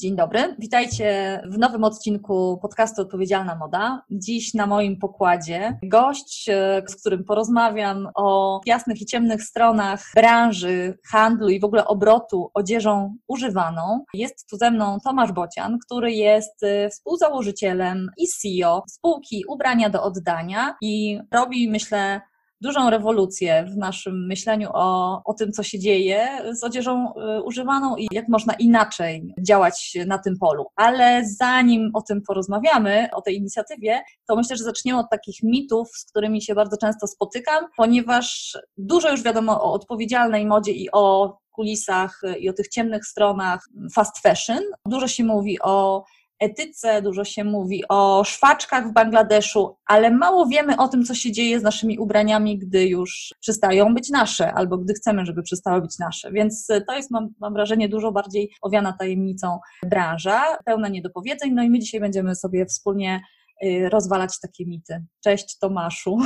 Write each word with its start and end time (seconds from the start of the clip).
Dzień 0.00 0.16
dobry, 0.16 0.56
witajcie 0.58 1.40
w 1.50 1.58
nowym 1.58 1.84
odcinku 1.84 2.58
podcastu 2.62 3.02
Odpowiedzialna 3.02 3.54
Moda. 3.54 4.02
Dziś 4.10 4.54
na 4.54 4.66
moim 4.66 4.98
pokładzie 4.98 5.78
gość, 5.82 6.48
e, 6.48 6.82
z 6.86 6.96
którym 7.00 7.24
porozmawiam 7.24 8.08
o 8.14 8.60
jasnych 8.66 9.02
i 9.02 9.06
ciemnych 9.06 9.42
stronach 9.42 10.04
branży, 10.14 10.98
handlu 11.10 11.48
i 11.48 11.60
w 11.60 11.64
ogóle 11.64 11.86
obrotu 11.86 12.50
odzieżą 12.54 13.16
używaną. 13.28 14.04
Jest 14.14 14.48
tu 14.50 14.56
ze 14.56 14.70
mną 14.70 14.98
Tomasz 15.04 15.32
Bocian, 15.32 15.78
który 15.86 16.12
jest 16.12 16.62
e, 16.62 16.90
współzałożycielem 16.90 18.10
i 18.16 18.26
CEO 18.28 18.82
spółki 18.88 19.44
Ubrania 19.48 19.90
do 19.90 20.02
Oddania 20.02 20.76
i 20.82 21.20
robi, 21.32 21.70
myślę, 21.70 22.20
dużą 22.60 22.90
rewolucję 22.90 23.64
w 23.64 23.76
naszym 23.76 24.26
myśleniu 24.26 24.70
o, 24.72 25.20
o 25.24 25.34
tym, 25.34 25.52
co 25.52 25.62
się 25.62 25.78
dzieje 25.78 26.28
z 26.52 26.64
odzieżą 26.64 27.12
y, 27.38 27.42
używaną 27.42 27.96
i 27.96 28.08
jak 28.10 28.28
można 28.28 28.54
inaczej 28.54 29.34
działać 29.42 29.98
na 30.06 30.18
tym 30.18 30.38
polu. 30.38 30.66
Ale 30.76 31.22
zanim 31.24 31.90
o 31.94 32.02
tym 32.02 32.22
porozmawiamy, 32.22 33.08
o 33.12 33.22
tej 33.22 33.36
inicjatywie, 33.36 34.02
to 34.28 34.36
myślę, 34.36 34.56
że 34.56 34.64
zaczniemy 34.64 34.98
od 34.98 35.10
takich 35.10 35.42
mitów, 35.42 35.88
z 35.96 36.04
którymi 36.04 36.42
się 36.42 36.54
bardzo 36.54 36.76
często 36.76 37.06
spotykam, 37.06 37.64
ponieważ 37.76 38.58
dużo 38.76 39.10
już 39.10 39.22
wiadomo 39.22 39.62
o 39.62 39.72
odpowiedzialnej 39.72 40.46
modzie 40.46 40.72
i 40.72 40.88
o 40.92 41.38
kulisach 41.50 42.20
i 42.40 42.48
o 42.48 42.52
tych 42.52 42.68
ciemnych 42.68 43.06
stronach 43.06 43.68
fast 43.94 44.18
fashion. 44.18 44.62
Dużo 44.86 45.08
się 45.08 45.24
mówi 45.24 45.58
o 45.62 46.04
etyce, 46.40 47.02
dużo 47.02 47.24
się 47.24 47.44
mówi 47.44 47.82
o 47.88 48.24
szwaczkach 48.24 48.88
w 48.88 48.92
Bangladeszu, 48.92 49.76
ale 49.86 50.10
mało 50.10 50.46
wiemy 50.46 50.76
o 50.76 50.88
tym, 50.88 51.04
co 51.04 51.14
się 51.14 51.32
dzieje 51.32 51.60
z 51.60 51.62
naszymi 51.62 51.98
ubraniami, 51.98 52.58
gdy 52.58 52.86
już 52.86 53.34
przestają 53.40 53.94
być 53.94 54.10
nasze, 54.10 54.52
albo 54.52 54.78
gdy 54.78 54.94
chcemy, 54.94 55.26
żeby 55.26 55.42
przestały 55.42 55.80
być 55.80 55.98
nasze. 55.98 56.32
Więc 56.32 56.66
to 56.86 56.96
jest, 56.96 57.10
mam, 57.10 57.28
mam 57.40 57.52
wrażenie, 57.52 57.88
dużo 57.88 58.12
bardziej 58.12 58.50
owiana 58.62 58.92
tajemnicą 58.92 59.58
branża, 59.82 60.42
pełna 60.64 60.88
niedopowiedzeń. 60.88 61.52
No 61.54 61.62
i 61.62 61.70
my 61.70 61.78
dzisiaj 61.78 62.00
będziemy 62.00 62.34
sobie 62.34 62.66
wspólnie 62.66 63.20
y, 63.64 63.88
rozwalać 63.88 64.40
takie 64.40 64.66
mity. 64.66 65.04
Cześć 65.24 65.58
Tomaszu. 65.58 66.18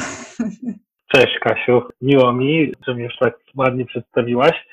Cześć 1.15 1.39
Kasiu, 1.41 1.83
miło 2.01 2.33
mi, 2.33 2.73
że 2.87 2.95
mnie 2.95 3.05
już 3.05 3.19
tak 3.21 3.35
ładnie 3.57 3.87
przedstawiłaś. 3.87 4.67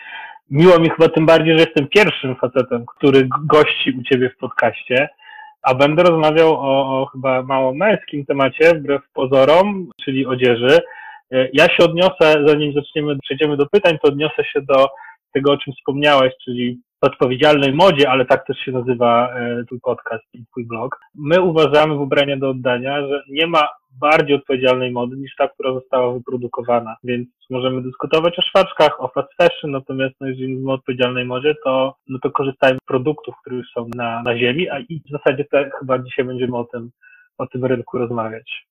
Miło 0.50 0.80
mi 0.80 0.90
chyba 0.90 1.10
tym 1.10 1.26
bardziej, 1.26 1.58
że 1.58 1.64
jestem 1.64 1.88
pierwszym 1.88 2.36
facetem, 2.36 2.86
który 2.86 3.28
gości 3.46 3.92
u 4.00 4.04
Ciebie 4.04 4.30
w 4.30 4.38
podcaście 4.38 5.10
a 5.62 5.76
będę 5.76 6.04
rozmawiał 6.04 6.54
o, 6.54 7.02
o 7.02 7.06
chyba 7.06 7.44
mało 7.44 7.74
męskim 7.74 8.26
temacie, 8.26 8.76
wbrew 8.76 9.02
pozorom, 9.14 9.90
czyli 10.06 10.26
odzieży. 10.26 10.80
E, 11.32 11.50
ja 11.54 11.66
się 11.66 11.84
odniosę, 11.84 12.44
zanim 12.46 12.74
zaczniemy, 12.74 13.18
przejdziemy 13.24 13.58
do 13.58 13.66
pytań, 13.66 13.98
to 14.02 14.08
odniosę 14.08 14.46
się 14.54 14.62
do 14.62 14.88
tego, 15.34 15.52
o 15.52 15.58
czym 15.58 15.74
wspomniałeś, 15.74 16.34
czyli 16.46 16.80
odpowiedzialnej 17.02 17.74
modzie, 17.74 18.10
ale 18.10 18.26
tak 18.26 18.46
też 18.46 18.58
się 18.58 18.72
nazywa 18.72 19.34
e, 19.34 19.64
twój 19.66 19.80
podcast 19.82 20.24
i 20.34 20.46
twój 20.52 20.66
blog. 20.66 21.00
My 21.16 21.42
uważamy 21.42 21.96
w 21.96 22.02
ubrania 22.02 22.38
do 22.38 22.50
oddania, 22.50 23.08
że 23.08 23.24
nie 23.30 23.48
ma 23.48 23.68
bardziej 23.92 24.36
odpowiedzialnej 24.36 24.92
mody 24.92 25.18
niż 25.18 25.36
ta, 25.36 25.48
która 25.48 25.74
została 25.74 26.14
wyprodukowana. 26.14 26.96
Więc 27.04 27.30
możemy 27.50 27.82
dyskutować 27.82 28.40
o 28.40 28.42
szwaczkach, 28.42 29.02
o 29.02 29.08
fast 29.08 29.30
fashion, 29.38 29.72
natomiast 29.72 30.16
no, 30.22 30.28
jeżeli 30.28 30.54
mówimy 30.54 30.72
o 30.72 30.76
odpowiedzialnej 30.76 31.26
modzie, 31.26 31.56
to, 31.64 31.96
no 32.08 32.20
to 32.24 32.32
korzystajmy 32.32 32.80
z 32.84 32.88
produktów, 32.88 33.36
które 33.42 33.56
już 33.56 33.68
są 33.72 33.90
na, 33.96 34.24
na 34.24 34.38
ziemi, 34.38 34.70
a 34.70 34.80
i 34.80 35.02
w 35.08 35.12
zasadzie 35.12 35.46
te, 35.52 35.70
chyba 35.80 36.00
dzisiaj 36.00 36.26
będziemy 36.26 36.58
o 36.58 36.64
tym, 36.64 36.92
o 37.38 37.48
tym 37.48 37.66
rynku 37.66 37.98
rozmawiać. 37.98 38.70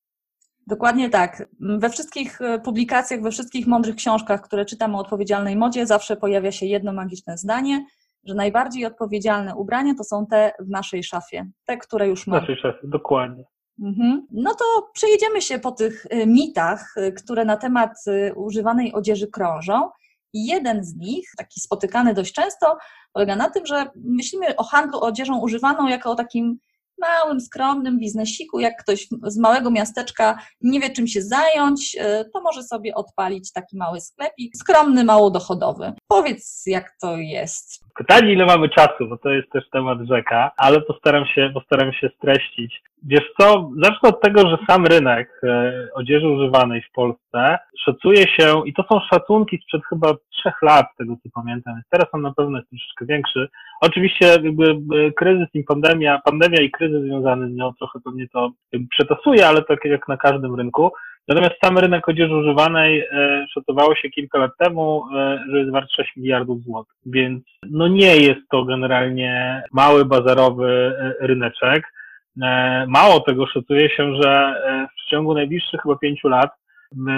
Dokładnie 0.66 1.10
tak. 1.10 1.48
We 1.60 1.90
wszystkich 1.90 2.40
e, 2.40 2.58
publikacjach, 2.60 3.22
we 3.22 3.30
wszystkich 3.30 3.66
mądrych 3.66 3.96
książkach, 3.96 4.42
które 4.42 4.64
czytam 4.64 4.94
o 4.94 4.98
odpowiedzialnej 4.98 5.56
modzie, 5.56 5.86
zawsze 5.86 6.16
pojawia 6.16 6.52
się 6.52 6.66
jedno 6.66 6.92
magiczne 6.92 7.38
zdanie, 7.38 7.86
że 8.24 8.34
najbardziej 8.34 8.86
odpowiedzialne 8.86 9.54
ubrania 9.54 9.94
to 9.94 10.04
są 10.04 10.26
te 10.26 10.52
w 10.60 10.68
naszej 10.68 11.02
szafie, 11.04 11.46
te, 11.66 11.76
które 11.76 12.08
już 12.08 12.26
mamy. 12.26 12.40
W 12.40 12.42
naszej 12.42 12.56
szafie, 12.56 12.78
dokładnie. 12.82 13.44
Mhm. 13.82 14.26
No 14.30 14.54
to 14.54 14.64
przejedziemy 14.92 15.42
się 15.42 15.58
po 15.58 15.72
tych 15.72 16.06
y, 16.06 16.26
mitach, 16.26 16.94
y, 16.96 17.12
które 17.12 17.44
na 17.44 17.56
temat 17.56 17.92
y, 18.08 18.34
używanej 18.34 18.92
odzieży 18.92 19.26
krążą. 19.26 19.90
Jeden 20.34 20.84
z 20.84 20.96
nich, 20.96 21.30
taki 21.36 21.60
spotykany 21.60 22.14
dość 22.14 22.32
często, 22.32 22.78
polega 23.12 23.36
na 23.36 23.50
tym, 23.50 23.66
że 23.66 23.86
myślimy 24.04 24.56
o 24.56 24.64
handlu 24.64 25.00
odzieżą 25.00 25.40
używaną 25.40 25.88
jako 25.88 26.10
o 26.10 26.14
takim 26.14 26.58
małym, 27.00 27.40
skromnym 27.40 27.98
biznesiku, 27.98 28.60
jak 28.60 28.82
ktoś 28.82 29.08
z 29.22 29.38
małego 29.38 29.70
miasteczka 29.70 30.38
nie 30.60 30.80
wie 30.80 30.90
czym 30.90 31.06
się 31.06 31.22
zająć, 31.22 31.96
to 32.32 32.40
może 32.40 32.62
sobie 32.62 32.94
odpalić 32.94 33.52
taki 33.52 33.76
mały 33.76 34.00
sklepik, 34.00 34.56
skromny, 34.56 35.04
mało 35.04 35.30
dochodowy. 35.30 35.92
Powiedz, 36.08 36.62
jak 36.66 36.96
to 37.00 37.16
jest. 37.16 37.84
Pytanie, 37.98 38.32
ile 38.32 38.46
mamy 38.46 38.68
czasu, 38.68 39.08
bo 39.08 39.18
to 39.18 39.30
jest 39.30 39.50
też 39.50 39.70
temat 39.70 39.98
rzeka, 40.08 40.50
ale 40.56 40.80
postaram 40.80 41.26
się, 41.26 41.50
postaram 41.54 41.92
się 41.92 42.10
streścić. 42.16 42.82
Wiesz 43.06 43.32
co, 43.40 43.70
zacznę 43.82 44.08
od 44.08 44.20
tego, 44.20 44.40
że 44.40 44.58
sam 44.68 44.86
rynek 44.86 45.40
e, 45.42 45.72
odzieży 45.94 46.28
używanej 46.28 46.82
w 46.82 46.92
Polsce 46.92 47.58
szacuje 47.84 48.22
się, 48.28 48.62
i 48.66 48.74
to 48.74 48.84
są 48.92 49.00
szacunki 49.10 49.58
sprzed 49.62 49.82
chyba 49.88 50.14
trzech 50.30 50.62
lat, 50.62 50.86
tego 50.98 51.14
co 51.22 51.28
pamiętam, 51.34 51.74
więc 51.74 51.86
teraz 51.90 52.06
on 52.12 52.22
na 52.22 52.34
pewno 52.34 52.58
jest 52.58 52.70
troszeczkę 52.70 53.06
większy. 53.06 53.48
Oczywiście 53.80 54.26
jakby 54.26 54.70
e, 54.70 55.12
kryzys 55.12 55.48
i 55.54 55.64
pandemia, 55.64 56.20
pandemia 56.24 56.60
i 56.60 56.70
kryzys 56.70 57.02
związany 57.02 57.48
z 57.48 57.54
nią 57.54 57.72
trochę 57.78 57.98
pewnie 58.04 58.28
to 58.28 58.50
przetasuje, 58.90 59.46
ale 59.46 59.62
tak 59.62 59.84
jak 59.84 60.08
na 60.08 60.16
każdym 60.16 60.54
rynku. 60.54 60.92
Natomiast 61.28 61.54
sam 61.64 61.78
rynek 61.78 62.08
odzieży 62.08 62.36
używanej 62.36 63.00
e, 63.00 63.46
szacowało 63.54 63.94
się 63.94 64.10
kilka 64.10 64.38
lat 64.38 64.50
temu, 64.58 65.04
że 65.50 65.58
jest 65.58 65.70
wart 65.70 65.90
6 65.90 66.16
miliardów 66.16 66.62
złotych, 66.62 66.94
więc 67.06 67.44
no 67.70 67.88
nie 67.88 68.16
jest 68.16 68.40
to 68.50 68.64
generalnie 68.64 69.62
mały 69.72 70.04
bazarowy 70.04 70.94
ryneczek. 71.20 71.97
E, 72.42 72.86
mało 72.88 73.20
tego 73.20 73.46
szacuje 73.46 73.90
się, 73.90 74.22
że 74.22 74.30
e, 74.30 74.88
w 74.92 74.94
przeciągu 74.94 75.34
najbliższych 75.34 75.80
chyba 75.82 75.96
pięciu 75.96 76.28
lat, 76.28 76.50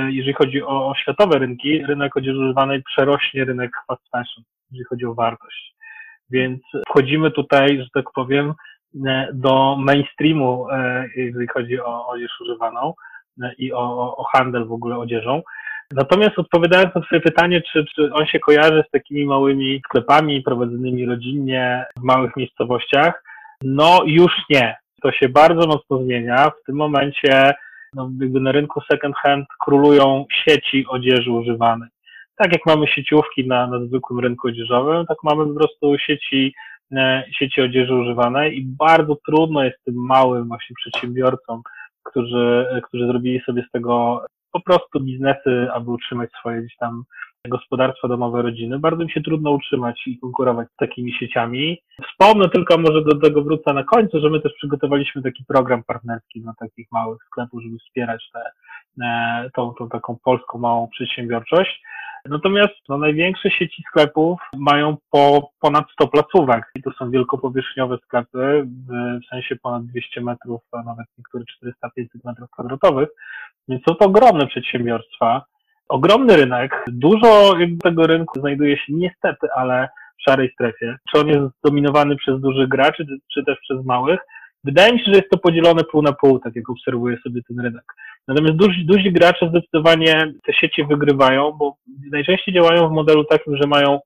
jeżeli 0.08 0.32
chodzi 0.32 0.62
o, 0.62 0.88
o 0.88 0.94
światowe 0.94 1.38
rynki, 1.38 1.86
rynek 1.86 2.16
odzieży 2.16 2.38
używanej 2.38 2.82
przerośnie 2.82 3.44
rynek 3.44 3.70
fast 3.86 4.02
fashion, 4.10 4.44
jeżeli 4.70 4.84
chodzi 4.84 5.06
o 5.06 5.14
wartość. 5.14 5.74
Więc 6.30 6.62
wchodzimy 6.88 7.30
tutaj, 7.30 7.78
że 7.78 7.86
tak 7.94 8.04
powiem, 8.14 8.54
e, 9.06 9.28
do 9.32 9.76
mainstreamu, 9.78 10.66
jeżeli 11.16 11.48
chodzi 11.48 11.80
o 11.80 12.08
odzież 12.08 12.40
używaną 12.40 12.94
i 13.58 13.72
o, 13.72 14.16
o 14.16 14.24
handel 14.24 14.66
w 14.66 14.72
ogóle 14.72 14.98
odzieżą. 14.98 15.42
Natomiast 15.92 16.38
odpowiadając 16.38 16.94
na 16.94 17.00
Twoje 17.00 17.20
pytanie, 17.20 17.62
czy, 17.72 17.84
czy 17.94 18.12
on 18.12 18.26
się 18.26 18.38
kojarzy 18.38 18.84
z 18.88 18.90
takimi 18.90 19.26
małymi 19.26 19.82
sklepami 19.84 20.42
prowadzonymi 20.42 21.06
rodzinnie 21.06 21.84
w 22.00 22.02
małych 22.02 22.36
miejscowościach, 22.36 23.24
no 23.62 24.00
już 24.06 24.32
nie 24.50 24.76
to 25.02 25.12
się 25.12 25.28
bardzo 25.28 25.66
mocno 25.66 25.98
zmienia. 25.98 26.50
W 26.50 26.64
tym 26.66 26.76
momencie 26.76 27.54
no, 27.94 28.10
jakby 28.20 28.40
na 28.40 28.52
rynku 28.52 28.80
second 28.80 29.16
hand 29.16 29.46
królują 29.64 30.24
sieci 30.44 30.86
odzieży 30.88 31.32
używanej. 31.32 31.88
Tak 32.36 32.52
jak 32.52 32.66
mamy 32.66 32.86
sieciówki 32.86 33.48
na, 33.48 33.66
na 33.66 33.86
zwykłym 33.86 34.20
rynku 34.20 34.48
odzieżowym, 34.48 35.06
tak 35.06 35.18
mamy 35.22 35.46
po 35.46 35.54
prostu 35.54 35.98
sieci, 35.98 36.54
e, 36.92 37.24
sieci 37.38 37.62
odzieży 37.62 37.94
używanej 37.94 38.58
i 38.58 38.62
bardzo 38.66 39.16
trudno 39.26 39.64
jest 39.64 39.84
tym 39.84 39.94
małym 39.94 40.48
właśnie 40.48 40.76
przedsiębiorcom, 40.76 41.62
którzy, 42.02 42.66
którzy 42.84 43.06
zrobili 43.06 43.40
sobie 43.40 43.64
z 43.68 43.70
tego 43.70 44.24
po 44.52 44.60
prostu 44.60 45.00
biznesy, 45.00 45.68
aby 45.72 45.90
utrzymać 45.90 46.30
swoje 46.32 46.60
gdzieś 46.60 46.76
tam 46.76 47.04
gospodarstwa 47.48 48.08
domowe, 48.08 48.42
rodziny, 48.42 48.78
bardzo 48.78 49.04
mi 49.04 49.10
się 49.10 49.20
trudno 49.20 49.50
utrzymać 49.50 50.02
i 50.06 50.18
konkurować 50.18 50.68
z 50.68 50.76
takimi 50.76 51.12
sieciami. 51.12 51.82
Wspomnę 52.10 52.48
tylko, 52.48 52.78
może 52.78 53.04
do 53.04 53.20
tego 53.20 53.42
wrócę 53.42 53.72
na 53.72 53.84
końcu, 53.84 54.20
że 54.20 54.30
my 54.30 54.40
też 54.40 54.52
przygotowaliśmy 54.52 55.22
taki 55.22 55.44
program 55.44 55.82
partnerski 55.84 56.40
dla 56.40 56.54
takich 56.58 56.92
małych 56.92 57.22
sklepów, 57.24 57.62
żeby 57.62 57.78
wspierać 57.78 58.30
te, 58.32 58.42
e, 59.04 59.50
tą, 59.54 59.74
tą 59.78 59.88
taką 59.88 60.18
polską 60.24 60.58
małą 60.58 60.88
przedsiębiorczość. 60.88 61.82
Natomiast 62.28 62.74
no, 62.88 62.98
największe 62.98 63.50
sieci 63.50 63.82
sklepów 63.88 64.40
mają 64.56 64.96
po 65.10 65.50
ponad 65.60 65.84
100 65.92 66.08
placówek 66.08 66.70
i 66.74 66.82
to 66.82 66.90
są 66.92 67.10
wielkopowierzchniowe 67.10 67.98
sklepy, 68.04 68.66
w, 68.66 69.26
sensie 69.30 69.56
ponad 69.56 69.86
200 69.86 70.20
metrów, 70.20 70.60
a 70.72 70.82
nawet 70.82 71.06
niektóre 71.18 71.44
400-500 71.88 72.06
metrów 72.24 72.50
kwadratowych, 72.50 73.08
więc 73.68 73.82
są 73.88 73.94
to 73.94 74.06
ogromne 74.06 74.46
przedsiębiorstwa 74.46 75.44
ogromny 75.90 76.36
rynek, 76.36 76.84
dużo 76.88 77.54
tego 77.82 78.06
rynku 78.06 78.40
znajduje 78.40 78.76
się 78.76 78.92
niestety, 78.92 79.46
ale 79.56 79.88
w 80.18 80.22
szarej 80.22 80.50
strefie. 80.52 80.96
Czy 81.10 81.20
on 81.20 81.28
jest 81.28 81.40
zdominowany 81.58 82.16
przez 82.16 82.40
dużych 82.40 82.68
graczy, 82.68 83.06
czy, 83.34 83.44
też 83.44 83.58
przez 83.60 83.84
małych? 83.84 84.20
Wydaje 84.64 84.92
mi 84.92 84.98
się, 84.98 85.04
że 85.04 85.16
jest 85.16 85.30
to 85.30 85.38
podzielone 85.38 85.84
pół 85.84 86.02
na 86.02 86.12
pół, 86.12 86.38
tak 86.38 86.56
jak 86.56 86.70
obserwuję 86.70 87.16
sobie 87.24 87.40
ten 87.48 87.60
rynek. 87.60 87.84
Natomiast 88.28 88.56
duzi, 88.56 88.84
duzi 88.84 89.12
gracze 89.12 89.48
zdecydowanie 89.48 90.32
te 90.46 90.52
sieci 90.52 90.84
wygrywają, 90.84 91.52
bo 91.52 91.76
najczęściej 92.10 92.54
działają 92.54 92.88
w 92.88 92.92
modelu 92.92 93.24
takim, 93.24 93.56
że 93.56 93.68
mają 93.68 94.00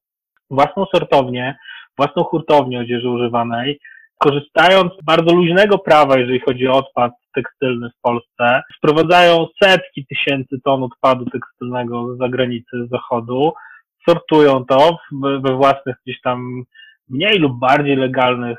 własną 0.50 0.86
sortownię, 0.86 1.56
własną 1.96 2.24
hurtownię 2.24 2.80
odzieży 2.80 3.08
używanej, 3.08 3.80
korzystając 4.18 4.92
z 4.92 5.04
bardzo 5.04 5.34
luźnego 5.34 5.78
prawa, 5.78 6.18
jeżeli 6.18 6.40
chodzi 6.40 6.68
o 6.68 6.72
odpad 6.72 7.12
tekstylny 7.34 7.90
w 7.90 8.00
Polsce, 8.00 8.62
sprowadzają 8.76 9.46
setki 9.62 10.06
tysięcy 10.06 10.60
ton 10.64 10.82
odpadu 10.82 11.24
tekstylnego 11.24 12.14
z 12.14 12.18
zagranicy, 12.18 12.86
z 12.86 12.90
zachodu, 12.90 13.52
sortują 14.08 14.64
to 14.64 14.98
we 15.12 15.56
własnych 15.56 15.96
gdzieś 16.06 16.20
tam 16.20 16.62
mniej 17.08 17.38
lub 17.38 17.58
bardziej 17.58 17.96
legalnych 17.96 18.58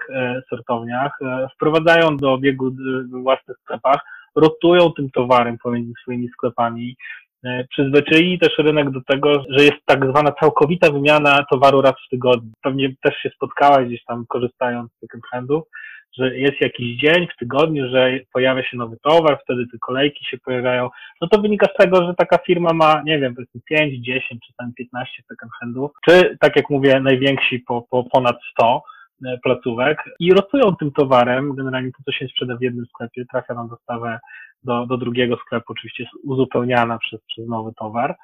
sortowniach 0.50 1.20
wprowadzają 1.56 2.18
do 2.18 2.34
obiegu 2.34 2.72
w 3.12 3.22
własnych 3.24 3.58
sklepach, 3.58 4.00
rotują 4.36 4.92
tym 4.92 5.10
towarem 5.12 5.58
pomiędzy 5.58 5.94
swoimi 6.02 6.30
sklepami, 6.30 6.96
E, 6.96 7.25
przyzwyczaili 7.70 8.40
też 8.40 8.58
rynek 8.58 8.90
do 8.90 9.02
tego, 9.02 9.44
że 9.50 9.66
jest 9.66 9.86
tak 9.86 10.10
zwana 10.10 10.32
całkowita 10.32 10.92
wymiana 10.92 11.46
towaru 11.52 11.82
raz 11.82 11.94
w 12.08 12.10
tygodniu. 12.10 12.52
Pewnie 12.62 12.96
też 13.04 13.16
się 13.18 13.30
spotkałaś 13.30 13.88
gdzieś 13.88 14.04
tam 14.04 14.26
korzystając 14.28 14.92
z 14.92 15.00
second 15.00 15.24
handów, 15.32 15.64
że 16.18 16.38
jest 16.38 16.62
jakiś 16.62 16.98
dzień 16.98 17.28
w 17.28 17.38
tygodniu, 17.40 17.90
że 17.90 18.20
pojawia 18.34 18.64
się 18.64 18.78
nowy 18.78 18.98
towar, 19.04 19.40
wtedy 19.44 19.68
te 19.72 19.78
kolejki 19.78 20.26
się 20.26 20.38
pojawiają. 20.38 20.90
No 21.22 21.28
to 21.28 21.42
wynika 21.42 21.68
z 21.74 21.78
tego, 21.78 21.98
że 21.98 22.14
taka 22.18 22.38
firma 22.38 22.74
ma, 22.74 23.02
nie 23.06 23.20
wiem, 23.20 23.36
powiedzmy 23.36 23.62
5, 23.66 24.06
10 24.06 24.46
czy 24.48 24.54
tam 24.58 24.74
15 24.74 25.24
second 25.28 25.52
handów, 25.60 25.92
czy 26.10 26.38
tak 26.40 26.56
jak 26.56 26.70
mówię, 26.70 27.00
najwięksi 27.00 27.60
po, 27.60 27.82
po 27.90 28.04
ponad 28.04 28.38
100 28.52 28.76
e, 28.76 28.95
placówek 29.44 29.98
i 30.20 30.34
rotują 30.34 30.76
tym 30.76 30.92
towarem. 30.92 31.56
Generalnie 31.56 31.92
to, 31.92 32.04
co 32.06 32.12
się 32.12 32.28
sprzeda 32.28 32.58
w 32.58 32.62
jednym 32.62 32.86
sklepie, 32.86 33.26
trafia 33.32 33.54
na 33.54 33.68
dostawę 33.68 34.20
do, 34.64 34.86
do 34.86 34.98
drugiego 34.98 35.38
sklepu, 35.38 35.66
oczywiście 35.74 36.04
jest 36.04 36.16
uzupełniana 36.24 36.98
przez, 36.98 37.22
przez 37.26 37.48
nowy 37.48 37.72
towar. 37.74 38.16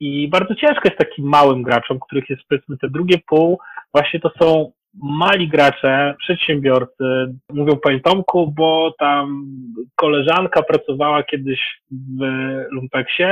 I 0.00 0.28
bardzo 0.28 0.54
ciężko 0.54 0.80
jest 0.84 0.98
takim 0.98 1.28
małym 1.28 1.62
graczom, 1.62 1.98
których 2.00 2.30
jest 2.30 2.42
powiedzmy 2.48 2.78
te 2.78 2.88
drugie 2.90 3.18
pół, 3.26 3.58
właśnie 3.92 4.20
to 4.20 4.30
są 4.40 4.72
mali 5.02 5.48
gracze, 5.48 6.14
przedsiębiorcy, 6.18 7.34
mówią 7.52 7.76
Panie 7.76 8.00
Tomku, 8.00 8.52
bo 8.56 8.94
tam 8.98 9.46
koleżanka 9.94 10.62
pracowała 10.62 11.22
kiedyś 11.22 11.60
w 11.90 12.22
Lumpeksie, 12.70 13.24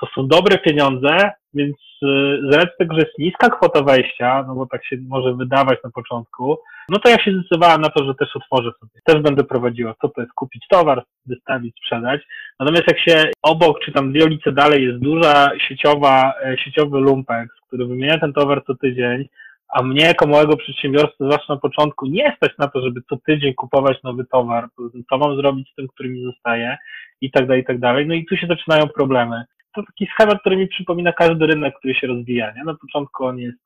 to 0.00 0.06
są 0.14 0.28
dobre 0.28 0.58
pieniądze, 0.58 1.32
więc 1.54 1.76
y, 2.02 2.40
z 2.50 2.54
racji 2.54 2.72
tego, 2.78 2.94
że 2.94 3.00
jest 3.00 3.18
niska 3.18 3.50
kwota 3.50 3.82
wejścia, 3.82 4.44
no 4.48 4.54
bo 4.54 4.66
tak 4.66 4.86
się 4.86 4.96
może 5.08 5.34
wydawać 5.34 5.78
na 5.84 5.90
początku, 5.90 6.58
no 6.88 6.98
to 6.98 7.10
ja 7.10 7.18
się 7.18 7.32
zdecydowałem 7.32 7.80
na 7.80 7.88
to, 7.88 8.04
że 8.04 8.14
też 8.14 8.36
otworzę 8.36 8.70
sobie. 8.80 8.92
Też 9.04 9.22
będę 9.22 9.44
prowadziła, 9.44 9.94
co 10.02 10.08
to 10.08 10.20
jest 10.20 10.32
kupić 10.32 10.64
towar, 10.68 11.04
wystawić, 11.26 11.76
sprzedać. 11.76 12.20
Natomiast 12.60 12.84
jak 12.88 13.00
się 13.00 13.30
obok, 13.42 13.80
czy 13.80 13.92
tam 13.92 14.12
dwie 14.12 14.24
ulice 14.24 14.52
dalej 14.52 14.84
jest 14.84 14.98
duża 14.98 15.50
sieciowa, 15.68 16.34
e, 16.44 16.58
sieciowy 16.58 17.00
lumpek, 17.00 17.48
który 17.66 17.86
wymienia 17.86 18.18
ten 18.18 18.32
towar 18.32 18.64
co 18.66 18.74
tydzień, 18.74 19.28
a 19.68 19.82
mnie 19.82 20.04
jako 20.04 20.26
małego 20.26 20.56
przedsiębiorcy 20.56 21.16
zwłaszcza 21.20 21.54
na 21.54 21.60
początku 21.60 22.06
nie 22.06 22.36
stać 22.36 22.52
na 22.58 22.68
to, 22.68 22.80
żeby 22.80 23.00
co 23.08 23.16
tydzień 23.16 23.54
kupować 23.54 24.02
nowy 24.02 24.24
towar, 24.24 24.68
co 25.10 25.18
mam 25.18 25.36
zrobić 25.36 25.70
z 25.72 25.74
tym, 25.74 25.88
który 25.88 26.08
mi 26.08 26.24
zostaje 26.24 26.76
i 27.20 27.30
tak 27.30 27.46
dalej, 27.46 27.62
i 27.62 27.64
tak 27.64 27.78
dalej. 27.78 28.06
No 28.06 28.14
i 28.14 28.26
tu 28.26 28.36
się 28.36 28.46
zaczynają 28.46 28.88
problemy. 28.88 29.44
To 29.74 29.82
taki 29.82 30.06
schemat, 30.06 30.40
który 30.40 30.56
mi 30.56 30.68
przypomina 30.68 31.12
każdy 31.12 31.46
rynek, 31.46 31.74
który 31.78 31.94
się 31.94 32.06
rozwija. 32.06 32.52
Nie? 32.56 32.64
Na 32.64 32.74
początku 32.74 33.24
on 33.24 33.38
jest 33.38 33.58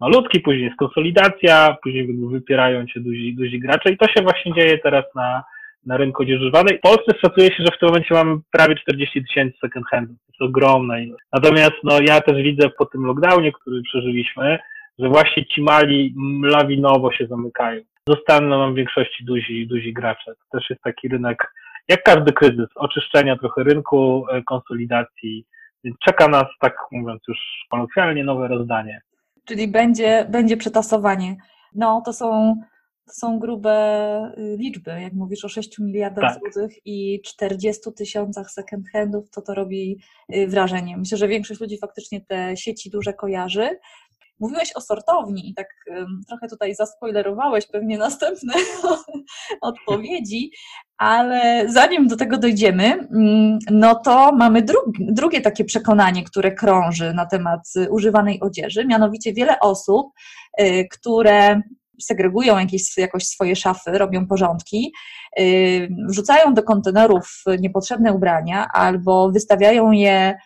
malutki, 0.00 0.40
później 0.40 0.64
jest 0.64 0.76
konsolidacja, 0.76 1.76
później 1.82 2.08
wypierają 2.30 2.86
się 2.86 3.00
duzi, 3.00 3.34
duzi 3.34 3.58
gracze 3.58 3.90
i 3.90 3.96
to 3.96 4.08
się 4.08 4.22
właśnie 4.22 4.54
dzieje 4.54 4.78
teraz 4.78 5.04
na, 5.14 5.44
na 5.86 5.96
rynku 5.96 6.22
odzieży 6.22 6.50
W 6.50 6.80
Polsce 6.80 7.18
szacuje 7.20 7.48
się, 7.48 7.64
że 7.64 7.70
w 7.76 7.78
tym 7.78 7.88
momencie 7.88 8.14
mamy 8.14 8.36
prawie 8.52 8.76
40 8.76 9.24
tysięcy 9.24 9.58
second 9.60 9.86
handów. 9.86 10.16
To 10.16 10.32
jest 10.32 10.42
ogromna 10.42 11.00
ilość. 11.00 11.24
Natomiast 11.32 11.74
no, 11.84 12.00
ja 12.00 12.20
też 12.20 12.42
widzę 12.42 12.68
po 12.78 12.86
tym 12.86 13.06
lockdownie, 13.06 13.52
który 13.52 13.82
przeżyliśmy, 13.82 14.58
że 14.98 15.08
właśnie 15.08 15.46
ci 15.46 15.62
mali 15.62 16.14
lawinowo 16.42 17.12
się 17.12 17.26
zamykają. 17.26 17.82
Zostaną 18.08 18.48
nam 18.48 18.72
w 18.72 18.76
większości 18.76 19.24
duzi, 19.24 19.66
duzi 19.66 19.92
gracze. 19.92 20.34
To 20.34 20.58
też 20.58 20.70
jest 20.70 20.82
taki 20.82 21.08
rynek, 21.08 21.52
jak 21.88 22.02
każdy 22.02 22.32
kryzys, 22.32 22.68
oczyszczenia 22.74 23.36
trochę 23.36 23.62
rynku, 23.62 24.24
e, 24.30 24.42
konsolidacji. 24.42 25.46
Więc 25.84 25.96
czeka 25.98 26.28
nas, 26.28 26.46
tak 26.60 26.76
mówiąc 26.92 27.20
już 27.28 27.38
kolokwialnie, 27.70 28.24
nowe 28.24 28.48
rozdanie. 28.48 29.00
Czyli 29.44 29.68
będzie, 29.68 30.26
będzie 30.30 30.56
przetasowanie. 30.56 31.36
No, 31.74 32.02
to 32.04 32.12
są, 32.12 32.56
to 33.06 33.12
są 33.12 33.38
grube 33.38 34.32
y, 34.38 34.56
liczby. 34.58 34.90
Jak 34.90 35.12
mówisz 35.12 35.44
o 35.44 35.48
6 35.48 35.78
miliardach 35.78 36.32
tak. 36.32 36.38
złotych 36.42 36.76
i 36.84 37.20
40 37.24 37.92
tysiącach 37.96 38.50
second 38.50 38.90
handów, 38.92 39.30
to 39.30 39.42
to 39.42 39.54
robi 39.54 39.98
y, 40.34 40.46
wrażenie. 40.46 40.96
Myślę, 40.96 41.18
że 41.18 41.28
większość 41.28 41.60
ludzi 41.60 41.78
faktycznie 41.78 42.20
te 42.20 42.56
sieci 42.56 42.90
duże 42.90 43.12
kojarzy. 43.12 43.78
Mówiłeś 44.40 44.72
o 44.76 44.80
sortowni 44.80 45.50
i 45.50 45.54
tak 45.54 45.68
trochę 46.28 46.48
tutaj 46.48 46.74
zaspoilerowałeś 46.74 47.66
pewnie 47.66 47.98
następne 48.08 48.54
odpowiedzi, 49.60 50.50
ale 50.98 51.64
zanim 51.68 52.08
do 52.08 52.16
tego 52.16 52.38
dojdziemy, 52.38 52.84
mm, 52.84 53.58
no 53.70 53.94
to 53.94 54.32
mamy 54.32 54.62
drugie 54.98 55.40
takie 55.40 55.64
przekonanie, 55.64 56.24
które 56.24 56.52
krąży 56.52 57.14
na 57.14 57.26
temat 57.26 57.60
używanej 57.90 58.40
odzieży, 58.40 58.84
mianowicie 58.84 59.32
wiele 59.32 59.60
osób, 59.60 60.06
y, 60.60 60.88
które 60.90 61.62
segregują 62.00 62.58
jakieś, 62.58 62.96
jakoś 62.96 63.24
swoje 63.24 63.56
szafy, 63.56 63.98
robią 63.98 64.26
porządki, 64.26 64.92
y, 65.40 65.88
wrzucają 66.08 66.54
do 66.54 66.62
kontenerów 66.62 67.42
niepotrzebne 67.60 68.12
ubrania 68.12 68.68
albo 68.72 69.30
wystawiają 69.30 69.90
je 69.90 70.38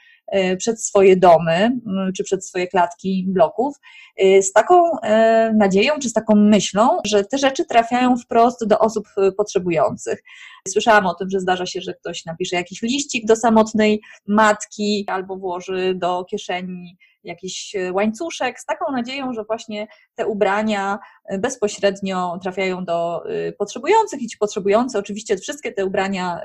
przed 0.58 0.84
swoje 0.84 1.16
domy 1.16 1.70
czy 2.16 2.24
przed 2.24 2.46
swoje 2.46 2.66
klatki 2.66 3.24
bloków 3.28 3.76
e, 4.16 4.42
z 4.42 4.52
taką 4.52 5.00
e, 5.00 5.52
nadzieją 5.56 5.98
czy 6.02 6.08
z 6.08 6.12
taką 6.12 6.34
myślą, 6.34 6.98
że 7.04 7.24
te 7.24 7.38
rzeczy 7.38 7.64
trafiają 7.64 8.16
wprost 8.16 8.66
do 8.66 8.78
osób 8.78 9.08
potrzebujących. 9.36 10.22
Słyszałam 10.68 11.06
o 11.06 11.14
tym, 11.14 11.30
że 11.30 11.40
zdarza 11.40 11.66
się, 11.66 11.80
że 11.80 11.94
ktoś 11.94 12.24
napisze 12.24 12.56
jakiś 12.56 12.82
liścik 12.82 13.26
do 13.26 13.36
samotnej 13.36 14.00
matki 14.26 15.04
albo 15.08 15.36
włoży 15.36 15.94
do 15.94 16.24
kieszeni 16.24 16.96
jakiś 17.24 17.76
łańcuszek 17.92 18.60
z 18.60 18.64
taką 18.64 18.92
nadzieją, 18.92 19.32
że 19.32 19.44
właśnie 19.44 19.86
te 20.14 20.26
ubrania 20.26 20.98
bezpośrednio 21.38 22.38
trafiają 22.42 22.84
do 22.84 23.22
potrzebujących 23.58 24.22
i 24.22 24.26
ci 24.26 24.38
potrzebujący 24.38 24.98
oczywiście 24.98 25.36
wszystkie 25.36 25.72
te 25.72 25.86
ubrania 25.86 26.40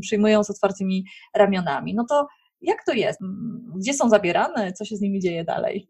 przyjmują 0.00 0.44
z 0.44 0.50
otwartymi 0.50 1.04
ramionami. 1.34 1.94
No 1.94 2.04
to 2.08 2.26
jak 2.62 2.84
to 2.84 2.92
jest? 2.92 3.20
Gdzie 3.76 3.94
są 3.94 4.08
zabierane? 4.08 4.72
Co 4.72 4.84
się 4.84 4.96
z 4.96 5.00
nimi 5.00 5.20
dzieje 5.20 5.44
dalej? 5.44 5.86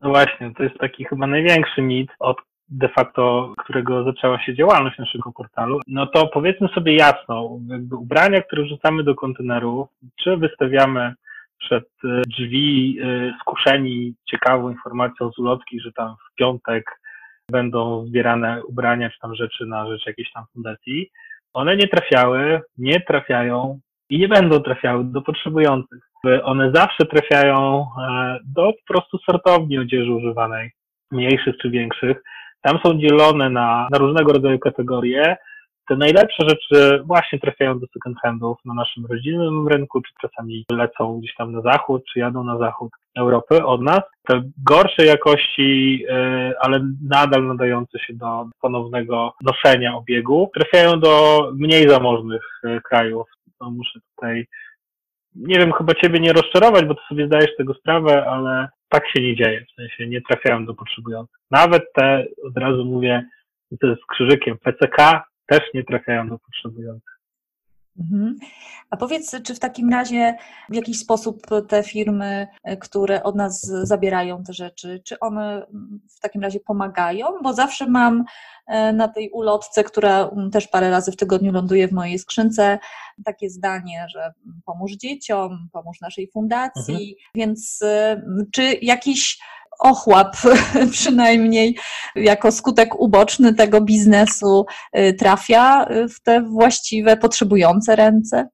No 0.00 0.08
właśnie, 0.08 0.52
to 0.56 0.62
jest 0.62 0.78
taki 0.78 1.04
chyba 1.04 1.26
największy 1.26 1.82
mit, 1.82 2.10
od 2.18 2.36
de 2.68 2.88
facto 2.88 3.54
którego 3.58 4.04
zaczęła 4.04 4.42
się 4.42 4.54
działalność 4.54 4.98
naszego 4.98 5.32
portalu, 5.32 5.80
no 5.86 6.06
to 6.06 6.26
powiedzmy 6.26 6.68
sobie 6.68 6.96
jasno, 6.96 7.58
jakby 7.68 7.96
ubrania, 7.96 8.42
które 8.42 8.62
wrzucamy 8.62 9.04
do 9.04 9.14
kontenerów, 9.14 9.88
czy 10.22 10.36
wystawiamy 10.36 11.14
przed 11.58 11.84
e, 12.04 12.22
drzwi 12.26 12.98
e, 13.02 13.32
skuszeni 13.40 14.14
ciekawą 14.30 14.70
informacją 14.70 15.30
z 15.32 15.38
ulotki, 15.38 15.80
że 15.80 15.92
tam 15.92 16.14
w 16.16 16.34
piątek 16.34 17.00
będą 17.50 18.06
zbierane 18.06 18.64
ubrania 18.64 19.10
czy 19.10 19.18
tam 19.18 19.34
rzeczy 19.34 19.66
na 19.66 19.86
rzecz 19.86 20.06
jakiejś 20.06 20.32
tam 20.32 20.44
fundacji, 20.52 21.10
one 21.52 21.76
nie 21.76 21.88
trafiały, 21.88 22.60
nie 22.78 23.00
trafiają 23.00 23.80
i 24.10 24.18
nie 24.18 24.28
będą 24.28 24.60
trafiały 24.60 25.04
do 25.04 25.22
potrzebujących. 25.22 26.10
One 26.42 26.72
zawsze 26.74 27.06
trafiają 27.06 27.86
e, 28.08 28.38
do 28.44 28.72
po 28.72 28.92
prostu 28.92 29.18
sortowni 29.18 29.78
odzieży 29.78 30.12
używanej, 30.12 30.70
mniejszych 31.10 31.56
czy 31.62 31.70
większych. 31.70 32.22
Tam 32.62 32.78
są 32.86 32.98
dzielone 32.98 33.50
na, 33.50 33.88
na 33.90 33.98
różnego 33.98 34.32
rodzaju 34.32 34.58
kategorie. 34.58 35.36
Te 35.88 35.96
najlepsze 35.96 36.48
rzeczy 36.48 37.02
właśnie 37.04 37.38
trafiają 37.38 37.78
do 37.78 37.86
second 37.86 38.18
handów 38.22 38.58
na 38.64 38.74
naszym 38.74 39.06
rodzinnym 39.06 39.68
rynku, 39.68 40.00
czy 40.00 40.12
czasami 40.20 40.64
lecą 40.72 41.18
gdzieś 41.18 41.34
tam 41.34 41.52
na 41.52 41.60
zachód, 41.60 42.02
czy 42.12 42.18
jadą 42.18 42.44
na 42.44 42.58
zachód 42.58 42.90
Europy 43.16 43.64
od 43.64 43.82
nas. 43.82 44.00
Te 44.28 44.42
gorszej 44.64 45.06
jakości, 45.06 46.04
e, 46.08 46.52
ale 46.60 46.80
nadal 47.08 47.46
nadające 47.46 47.98
się 47.98 48.14
do 48.14 48.46
ponownego 48.60 49.34
noszenia 49.42 49.96
obiegu, 49.96 50.50
trafiają 50.54 51.00
do 51.00 51.42
mniej 51.54 51.88
zamożnych 51.88 52.42
e, 52.64 52.80
krajów 52.80 53.37
to 53.58 53.70
muszę 53.70 54.00
tutaj, 54.14 54.46
nie 55.34 55.58
wiem, 55.58 55.72
chyba 55.72 55.94
ciebie 55.94 56.20
nie 56.20 56.32
rozczarować, 56.32 56.84
bo 56.84 56.94
ty 56.94 57.00
sobie 57.08 57.26
zdajesz 57.26 57.56
tego 57.56 57.74
sprawę, 57.74 58.26
ale 58.26 58.68
tak 58.88 59.02
się 59.08 59.22
nie 59.22 59.36
dzieje, 59.36 59.64
w 59.64 59.74
sensie 59.74 60.06
nie 60.06 60.20
trafiają 60.22 60.66
do 60.66 60.74
potrzebujących. 60.74 61.36
Nawet 61.50 61.82
te, 61.94 62.24
od 62.44 62.56
razu 62.56 62.84
mówię, 62.84 63.24
to 63.80 63.86
jest 63.86 64.02
krzyżykiem, 64.06 64.58
PCK 64.58 65.22
też 65.46 65.60
nie 65.74 65.84
trafiają 65.84 66.28
do 66.28 66.38
potrzebujących. 66.38 67.17
Mhm. 67.98 68.36
A 68.90 68.96
powiedz, 68.96 69.36
czy 69.44 69.54
w 69.54 69.58
takim 69.58 69.90
razie 69.90 70.36
w 70.68 70.74
jakiś 70.74 70.98
sposób 70.98 71.46
te 71.68 71.82
firmy, 71.82 72.46
e, 72.64 72.76
które 72.76 73.22
od 73.22 73.36
nas 73.36 73.60
zabierają 73.82 74.44
te 74.44 74.52
rzeczy, 74.52 75.00
czy 75.04 75.18
one 75.20 75.66
w 76.16 76.20
takim 76.20 76.42
razie 76.42 76.60
pomagają? 76.60 77.26
Bo 77.42 77.52
zawsze 77.52 77.86
mam 77.86 78.24
e, 78.66 78.92
na 78.92 79.08
tej 79.08 79.30
ulotce, 79.30 79.84
która 79.84 80.30
też 80.52 80.68
parę 80.68 80.90
razy 80.90 81.12
w 81.12 81.16
tygodniu 81.16 81.52
ląduje 81.52 81.88
w 81.88 81.92
mojej 81.92 82.18
skrzynce, 82.18 82.78
takie 83.24 83.50
zdanie, 83.50 84.06
że 84.08 84.32
pomóż 84.64 84.92
dzieciom, 84.92 85.68
pomóż 85.72 86.00
naszej 86.00 86.30
fundacji, 86.30 86.94
mhm. 86.94 87.14
więc 87.34 87.82
e, 87.82 88.22
czy 88.52 88.62
jakiś 88.82 89.38
ochłap 89.78 90.36
przynajmniej 90.92 91.76
jako 92.14 92.52
skutek 92.52 93.00
uboczny 93.00 93.54
tego 93.54 93.80
biznesu 93.80 94.66
y, 94.98 95.14
trafia 95.14 95.86
w 96.16 96.22
te 96.22 96.42
właściwe, 96.42 97.16
potrzebujące 97.16 97.96
ręce? 97.96 98.48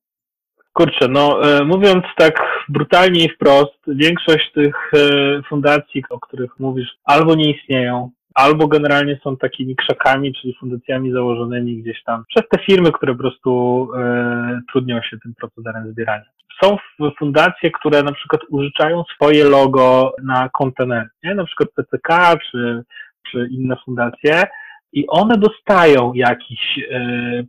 Kurczę, 0.74 1.08
no 1.08 1.50
e, 1.58 1.64
mówiąc 1.64 2.04
tak 2.16 2.42
brutalnie 2.68 3.24
i 3.24 3.28
wprost, 3.28 3.78
większość 3.86 4.52
tych 4.52 4.74
e, 4.94 5.42
fundacji, 5.48 6.02
o 6.10 6.20
których 6.20 6.50
mówisz, 6.58 6.88
albo 7.04 7.34
nie 7.34 7.50
istnieją, 7.50 8.10
albo 8.34 8.68
generalnie 8.68 9.20
są 9.24 9.36
takimi 9.36 9.76
krzakami, 9.76 10.34
czyli 10.34 10.54
fundacjami 10.54 11.12
założonymi 11.12 11.82
gdzieś 11.82 12.02
tam 12.02 12.24
przez 12.28 12.48
te 12.48 12.58
firmy, 12.58 12.92
które 12.92 13.12
po 13.12 13.18
prostu 13.18 13.88
e, 13.96 14.60
trudnią 14.72 15.02
się 15.02 15.18
tym 15.18 15.34
procederem 15.34 15.92
zbierania. 15.92 16.24
Są 16.62 16.76
fundacje, 17.18 17.70
które 17.70 18.02
na 18.02 18.12
przykład 18.12 18.42
użyczają 18.50 19.04
swoje 19.14 19.44
logo 19.44 20.12
na 20.22 20.48
kontenery, 20.48 21.08
nie? 21.24 21.34
na 21.34 21.44
przykład 21.44 21.68
PCK 21.70 22.36
czy, 22.50 22.84
czy 23.30 23.48
inne 23.50 23.76
fundacje 23.84 24.42
i 24.92 25.06
one 25.08 25.38
dostają 25.38 26.12
jakiś 26.14 26.78
e, 26.78 27.00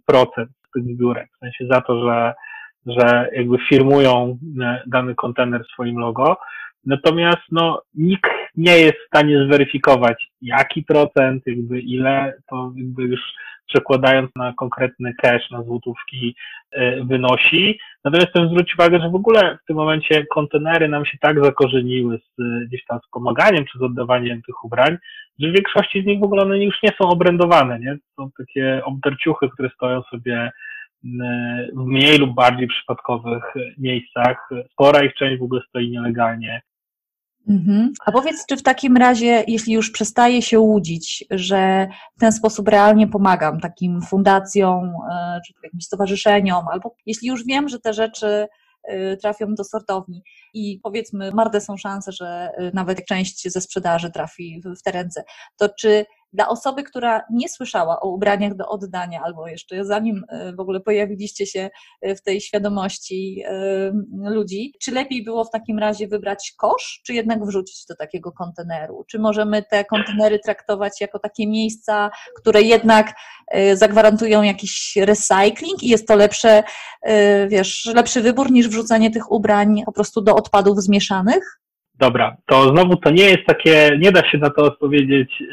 procent 0.05 0.49
z 0.67 0.71
tych 0.71 0.83
zbiórek, 0.83 1.29
w 1.35 1.39
sensie 1.39 1.67
za 1.71 1.81
to, 1.81 2.03
że, 2.05 2.33
że 2.85 3.29
jakby 3.33 3.57
firmują 3.69 4.37
e, 4.61 4.83
dany 4.87 5.15
kontener 5.15 5.65
swoim 5.73 5.97
logo, 5.97 6.37
Natomiast 6.85 7.41
no, 7.51 7.81
nikt 7.93 8.31
nie 8.55 8.77
jest 8.77 8.97
w 8.97 9.07
stanie 9.07 9.45
zweryfikować, 9.45 10.31
jaki 10.41 10.83
procent, 10.83 11.43
jakby 11.45 11.79
ile, 11.79 12.33
to 12.49 12.71
jakby 12.75 13.03
już 13.03 13.21
przekładając 13.67 14.31
na 14.35 14.53
konkretny 14.53 15.13
cash, 15.13 15.51
na 15.51 15.63
złotówki 15.63 16.35
e, 16.71 17.03
wynosi. 17.03 17.79
Natomiast 18.03 18.29
chcę 18.29 18.47
zwrócić 18.47 18.73
uwagę, 18.75 18.99
że 18.99 19.09
w 19.09 19.15
ogóle 19.15 19.57
w 19.63 19.67
tym 19.67 19.75
momencie 19.75 20.25
kontenery 20.25 20.87
nam 20.87 21.05
się 21.05 21.17
tak 21.21 21.43
zakorzeniły 21.43 22.17
z 22.17 22.67
gdzieś 22.67 22.85
tam 22.85 22.99
z 23.07 23.09
pomaganiem 23.09 23.65
czy 23.65 23.79
z 23.79 23.81
oddawaniem 23.81 24.41
tych 24.41 24.63
ubrań, 24.63 24.97
że 25.39 25.49
w 25.49 25.53
większości 25.53 26.03
z 26.03 26.05
nich 26.05 26.19
w 26.19 26.23
ogóle 26.23 26.41
one 26.41 26.63
już 26.63 26.83
nie 26.83 26.89
są 27.01 27.09
obrędowane, 27.09 27.79
nie? 27.79 27.97
Są 28.15 28.29
takie 28.37 28.81
obdarciuchy, 28.85 29.49
które 29.49 29.69
stoją 29.69 30.01
sobie 30.01 30.51
w 31.73 31.85
mniej 31.85 32.17
lub 32.17 32.33
bardziej 32.33 32.67
przypadkowych 32.67 33.43
miejscach. 33.77 34.49
Spora 34.71 35.03
ich 35.03 35.13
część 35.13 35.39
w 35.39 35.43
ogóle 35.43 35.61
stoi 35.69 35.89
nielegalnie. 35.89 36.61
Mhm. 37.49 37.93
A 38.05 38.11
powiedz, 38.11 38.45
czy 38.45 38.57
w 38.57 38.63
takim 38.63 38.97
razie, 38.97 39.43
jeśli 39.47 39.73
już 39.73 39.91
przestaje 39.91 40.41
się 40.41 40.59
łudzić, 40.59 41.25
że 41.31 41.87
w 42.17 42.19
ten 42.19 42.31
sposób 42.31 42.67
realnie 42.67 43.07
pomagam 43.07 43.59
takim 43.59 44.01
fundacjom, 44.01 44.93
e, 45.11 45.41
czy 45.47 45.53
jakimś 45.63 45.85
stowarzyszeniom, 45.85 46.67
albo 46.67 46.95
jeśli 47.05 47.27
już 47.27 47.45
wiem, 47.45 47.69
że 47.69 47.79
te 47.79 47.93
rzeczy 47.93 48.47
e, 48.83 49.17
trafią 49.17 49.55
do 49.55 49.63
sortowni 49.63 50.23
i 50.53 50.79
powiedzmy, 50.83 51.31
marne 51.31 51.61
są 51.61 51.77
szanse, 51.77 52.11
że 52.11 52.27
e, 52.27 52.71
nawet 52.73 53.05
część 53.05 53.51
ze 53.51 53.61
sprzedaży 53.61 54.11
trafi 54.11 54.61
w 54.79 54.81
te 54.81 54.91
ręce, 54.91 55.23
to 55.57 55.69
czy 55.69 56.05
dla 56.35 56.47
osoby, 56.47 56.83
która 56.83 57.21
nie 57.31 57.49
słyszała 57.49 57.99
o 57.99 58.09
ubraniach 58.09 58.55
do 58.55 58.67
oddania, 58.67 59.21
albo 59.23 59.47
jeszcze 59.47 59.85
zanim 59.85 60.23
e, 60.29 60.53
w 60.53 60.59
ogóle 60.59 60.79
pojawiliście 60.79 61.45
się 61.45 61.69
e, 62.01 62.15
w 62.15 62.21
tej 62.21 62.41
świadomości 62.41 63.43
e, 63.45 63.91
ludzi, 64.29 64.73
czy 64.81 64.91
lepiej 64.91 65.23
było 65.23 65.43
w 65.43 65.51
takim 65.51 65.79
razie 65.79 66.07
wybrać 66.07 66.53
kosz, 66.57 67.01
czy 67.05 67.13
jednak 67.13 67.45
wrzucić 67.45 67.85
do 67.89 67.95
takiego 67.95 68.31
konteneru? 68.31 69.05
Czy 69.11 69.19
możemy 69.19 69.63
te 69.63 69.85
kontenery 69.85 70.39
traktować 70.39 71.01
jako 71.01 71.19
takie 71.19 71.47
miejsca, 71.47 72.11
które 72.37 72.61
jednak 72.61 73.13
zagwarantują 73.73 74.43
jakiś 74.43 74.95
recycling 74.95 75.83
i 75.83 75.87
jest 75.87 76.07
to 76.07 76.15
lepsze, 76.15 76.63
wiesz, 77.47 77.91
lepszy 77.95 78.21
wybór 78.21 78.51
niż 78.51 78.67
wrzucanie 78.67 79.11
tych 79.11 79.31
ubrań 79.31 79.81
po 79.85 79.91
prostu 79.91 80.21
do 80.21 80.35
odpadów 80.35 80.83
zmieszanych? 80.83 81.59
Dobra, 81.99 82.37
to 82.45 82.69
znowu 82.69 82.95
to 82.95 83.09
nie 83.09 83.23
jest 83.23 83.45
takie, 83.47 83.97
nie 83.99 84.11
da 84.11 84.29
się 84.31 84.37
na 84.37 84.49
to 84.49 84.63
odpowiedzieć 84.63 85.43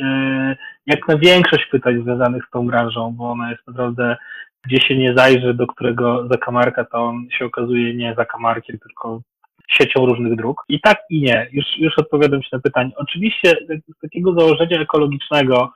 jak 0.86 1.08
na 1.08 1.18
większość 1.18 1.66
pytań 1.66 2.02
związanych 2.02 2.44
z 2.48 2.50
tą 2.50 2.66
branżą, 2.66 3.14
bo 3.16 3.30
ona 3.30 3.50
jest 3.50 3.66
naprawdę, 3.66 4.16
gdzie 4.64 4.80
się 4.80 4.98
nie 4.98 5.14
zajrzy, 5.16 5.54
do 5.54 5.66
którego 5.66 6.28
zakamarka, 6.30 6.84
to 6.84 6.98
on 6.98 7.28
się 7.38 7.44
okazuje 7.44 7.94
nie 7.94 8.14
zakamarkiem, 8.18 8.78
tylko 8.78 9.20
siecią 9.68 10.06
różnych 10.06 10.36
dróg. 10.36 10.64
I 10.68 10.80
tak 10.80 10.98
i 11.10 11.22
nie. 11.22 11.48
Już, 11.52 11.66
już 11.78 11.98
odpowiadam 11.98 12.42
się 12.42 12.48
na 12.52 12.60
pytanie. 12.60 12.90
Oczywiście 12.96 13.56
z 13.96 14.00
takiego 14.00 14.40
założenia 14.40 14.80
ekologicznego, 14.80 15.72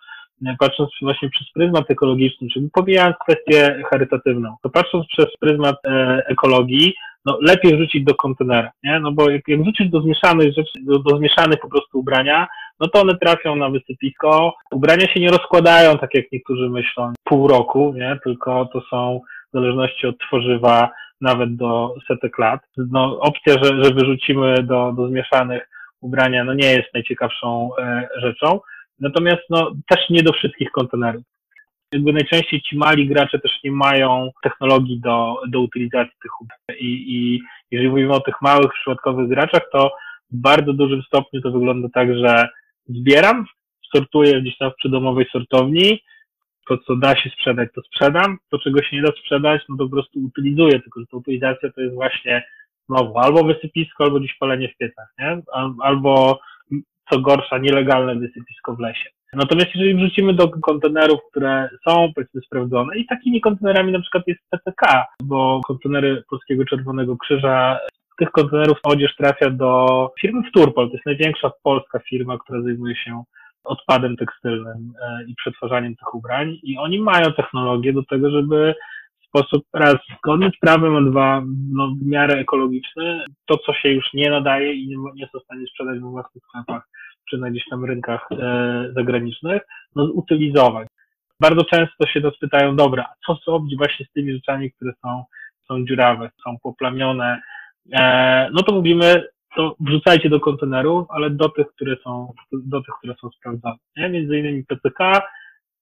patrząc 0.59 0.91
właśnie 1.03 1.31
przez 1.31 1.53
pryzmat 1.55 1.91
ekologiczny, 1.91 2.49
czyli 2.49 2.71
pomijając 2.73 3.17
kwestię 3.17 3.83
charytatywną, 3.91 4.57
to 4.63 4.71
patrząc 4.71 5.07
przez 5.07 5.27
pryzmat 5.41 5.77
e, 5.85 6.23
ekologii, 6.27 6.95
no 7.27 7.39
lepiej 7.41 7.77
wrzucić 7.77 8.05
do 8.05 8.15
kontenera, 8.15 8.71
nie? 8.85 9.01
No 9.01 9.13
bo 9.13 9.31
jak, 9.31 9.49
jak 9.49 9.61
do 9.91 10.01
zmieszanych 10.01 10.55
rzeczy, 10.55 10.73
do, 10.83 10.99
do 10.99 11.19
zmieszanych 11.19 11.61
po 11.61 11.69
prostu 11.69 11.99
ubrania, 11.99 12.47
no 12.81 12.89
to 12.89 13.01
one 13.01 13.19
trafią 13.19 13.57
na 13.57 13.71
wysypisko. 13.71 14.55
Ubrania 14.73 15.07
się 15.09 15.21
nie 15.21 15.31
rozkładają, 15.31 15.99
tak 15.99 16.15
jak 16.15 16.33
niektórzy 16.33 16.71
myślą, 16.71 17.13
pół 17.25 17.49
roku, 17.49 17.95
nie? 17.97 18.19
Tylko 18.25 18.67
to 18.73 18.81
są 18.91 19.21
w 19.53 19.53
zależności 19.53 20.07
od 20.07 20.19
tworzywa 20.19 20.91
nawet 21.21 21.57
do 21.57 21.95
setek 22.09 22.39
lat. 22.39 22.61
No, 22.77 23.19
opcja, 23.21 23.55
że, 23.63 23.85
że 23.85 23.91
wyrzucimy 23.91 24.63
do, 24.63 24.93
do 24.97 25.09
zmieszanych 25.09 25.69
ubrania, 26.01 26.45
no 26.45 26.55
nie 26.55 26.67
jest 26.67 26.95
najciekawszą 26.95 27.71
e, 27.79 28.09
rzeczą. 28.17 28.61
Natomiast 29.01 29.43
no, 29.51 29.73
też 29.89 30.11
nie 30.11 30.23
do 30.23 30.33
wszystkich 30.33 30.71
kontenerów. 30.71 31.23
Jakby 31.97 32.13
najczęściej 32.13 32.63
ci 32.63 32.77
mali 32.77 33.09
gracze 33.09 33.39
też 33.39 33.53
nie 33.65 33.73
mają 33.73 34.31
technologii 34.43 35.01
do, 35.01 35.41
do 35.49 35.61
utylizacji 35.61 36.13
tych 36.23 36.41
ubrań. 36.41 36.77
I, 36.79 37.17
I 37.17 37.41
jeżeli 37.71 37.91
mówimy 37.91 38.13
o 38.13 38.21
tych 38.21 38.43
małych, 38.43 38.73
przypadkowych 38.73 39.29
graczach, 39.29 39.63
to 39.73 39.93
w 40.31 40.37
bardzo 40.37 40.73
dużym 40.73 41.03
stopniu 41.03 41.41
to 41.41 41.51
wygląda 41.51 41.89
tak, 41.95 42.17
że 42.17 42.49
zbieram, 42.89 43.45
sortuję 43.95 44.41
gdzieś 44.41 44.59
tam 44.59 44.71
w 44.71 44.75
przydomowej 44.75 45.27
sortowni, 45.33 46.03
to 46.69 46.79
co 46.79 46.97
da 46.97 47.17
się 47.17 47.31
sprzedać, 47.31 47.69
to 47.75 47.83
sprzedam, 47.83 48.39
to 48.51 48.59
czego 48.59 48.83
się 48.83 48.97
nie 48.97 49.03
da 49.03 49.13
sprzedać, 49.13 49.63
no 49.69 49.77
to 49.77 49.85
po 49.85 49.91
prostu 49.91 50.19
utylizuję, 50.19 50.81
tylko 50.81 51.01
że 51.01 51.07
ta 51.07 51.17
utylizacja 51.17 51.73
to 51.73 51.81
jest 51.81 51.95
właśnie 51.95 52.45
znowu 52.89 53.19
albo 53.19 53.45
wysypisko, 53.45 54.05
albo 54.05 54.21
gdzieś 54.21 54.35
palenie 54.35 54.69
w 54.69 54.77
piecach, 54.77 55.15
nie? 55.19 55.43
Albo 55.83 56.41
co 57.11 57.21
gorsza, 57.21 57.59
nielegalne 57.59 58.15
wysypisko 58.15 58.75
w 58.75 58.81
lesie. 58.81 59.11
Natomiast 59.33 59.69
jeżeli 59.75 59.95
wrzucimy 59.95 60.35
do 60.35 60.49
kontenerów, 60.49 61.21
które 61.31 61.69
są 61.89 62.13
powiedzmy 62.15 62.41
sprawdzone 62.41 62.97
i 62.97 63.07
takimi 63.07 63.41
kontenerami 63.41 63.93
na 63.93 64.01
przykład 64.01 64.25
jest 64.27 64.41
PCK, 64.51 65.07
bo 65.23 65.61
kontenery 65.67 66.23
Polskiego 66.31 66.65
Czerwonego 66.65 67.17
Krzyża 67.17 67.79
tych 68.19 68.31
kontenerów 68.31 68.79
odzież 68.83 69.17
trafia 69.17 69.51
do 69.51 70.11
firmy 70.21 70.43
Wturpol. 70.49 70.89
To 70.89 70.93
jest 70.93 71.07
największa 71.07 71.51
polska 71.63 71.99
firma, 71.99 72.39
która 72.39 72.63
zajmuje 72.63 72.97
się 72.97 73.23
odpadem 73.65 74.17
tekstylnym 74.17 74.93
e, 75.03 75.25
i 75.25 75.35
przetwarzaniem 75.35 75.97
tych 75.97 76.15
ubrań 76.15 76.59
i 76.63 76.79
oni 76.79 77.01
mają 77.01 77.33
technologię 77.33 77.93
do 77.93 78.03
tego, 78.03 78.31
żeby 78.31 78.75
sposób 79.29 79.65
raz 79.73 79.95
zgodny 80.19 80.51
z 80.57 80.59
prawem, 80.61 80.97
a 80.97 81.11
dwa 81.11 81.43
no, 81.73 81.95
w 82.03 82.07
miarę 82.07 82.35
ekologiczny, 82.35 83.25
to 83.47 83.59
co 83.59 83.73
się 83.73 83.89
już 83.89 84.13
nie 84.15 84.31
nadaje 84.31 84.75
i 84.75 84.89
nie, 84.89 84.97
nie 85.15 85.29
są 85.33 85.39
w 85.39 85.45
stanie 85.45 85.67
sprzedać 85.67 86.01
we 86.01 86.11
własnych 86.11 86.45
sklepach 86.49 86.89
czy 87.31 87.39
na 87.39 87.51
gdzieś 87.51 87.65
tam 87.71 87.85
rynkach 87.85 88.29
e, 88.33 88.89
zagranicznych, 88.95 89.63
no 89.97 90.05
utylizować. 90.05 90.89
Bardzo 91.41 91.65
często 91.65 92.07
się 92.07 92.21
nas 92.21 92.39
pytają, 92.39 92.77
dobra, 92.77 93.07
co 93.27 93.35
zrobić 93.35 93.77
właśnie 93.77 94.07
z 94.07 94.13
tymi 94.13 94.33
rzeczami, 94.33 94.73
które 94.73 94.93
są, 95.03 95.25
są 95.69 95.85
dziurawe, 95.87 96.31
są 96.45 96.57
poplamione, 96.63 97.41
E, 97.93 98.49
no 98.53 98.63
to 98.63 98.75
mówimy, 98.75 99.29
to 99.57 99.77
wrzucajcie 99.81 100.29
do 100.29 100.41
kontenerów, 100.41 101.07
ale 101.11 101.31
do 101.31 101.49
tych, 101.49 101.67
które 101.67 101.97
są, 102.05 102.33
do 102.53 102.83
tych, 102.83 102.95
które 102.99 103.15
są 103.21 103.31
sprawdzone. 103.31 103.77
Nie? 103.97 104.09
Między 104.09 104.39
innymi 104.39 104.65
PCK, 104.65 105.23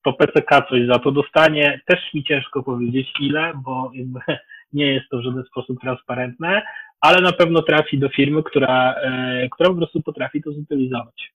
to 0.05 0.13
PCK 0.13 0.69
coś 0.69 0.87
za 0.87 0.99
to 0.99 1.13
dostanie. 1.13 1.81
Też 1.87 2.15
mi 2.15 2.25
ciężko 2.25 2.63
powiedzieć 2.63 3.09
ile, 3.21 3.53
bo 3.65 3.93
nie 4.73 4.87
jest 4.87 5.07
to 5.11 5.19
w 5.19 5.23
żaden 5.23 5.45
sposób 5.45 5.81
transparentne, 5.81 6.63
ale 7.01 7.21
na 7.21 7.33
pewno 7.33 7.63
trafi 7.63 7.99
do 7.99 8.09
firmy, 8.09 8.43
która, 8.43 8.95
e, 8.95 9.49
która 9.49 9.71
po 9.71 9.77
prostu 9.77 10.03
potrafi 10.03 10.43
to 10.43 10.53
zutylizować. 10.53 11.35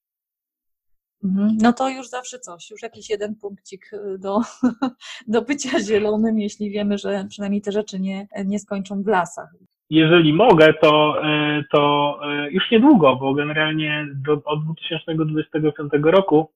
Mhm. 1.23 1.57
No 1.61 1.73
to 1.73 1.89
już 1.89 2.07
zawsze 2.07 2.39
coś, 2.39 2.69
już 2.69 2.81
jakiś 2.81 3.09
jeden 3.09 3.35
punkcik 3.35 3.93
y, 3.93 4.17
do, 4.19 4.39
do 5.27 5.41
bycia 5.41 5.79
zielonym, 5.79 6.39
jeśli 6.39 6.71
wiemy, 6.71 6.97
że 6.97 7.25
przynajmniej 7.29 7.61
te 7.61 7.71
rzeczy 7.71 7.99
nie, 7.99 8.27
nie 8.45 8.59
skończą 8.59 9.03
w 9.03 9.07
lasach 9.07 9.49
jeżeli 9.89 10.33
mogę, 10.33 10.73
to, 10.73 11.23
e, 11.23 11.63
to 11.71 12.19
e, 12.23 12.51
już 12.51 12.71
niedługo, 12.71 13.15
bo 13.15 13.33
generalnie 13.33 14.07
do, 14.15 14.41
od 14.45 14.63
2025 14.65 15.91
roku 16.03 16.51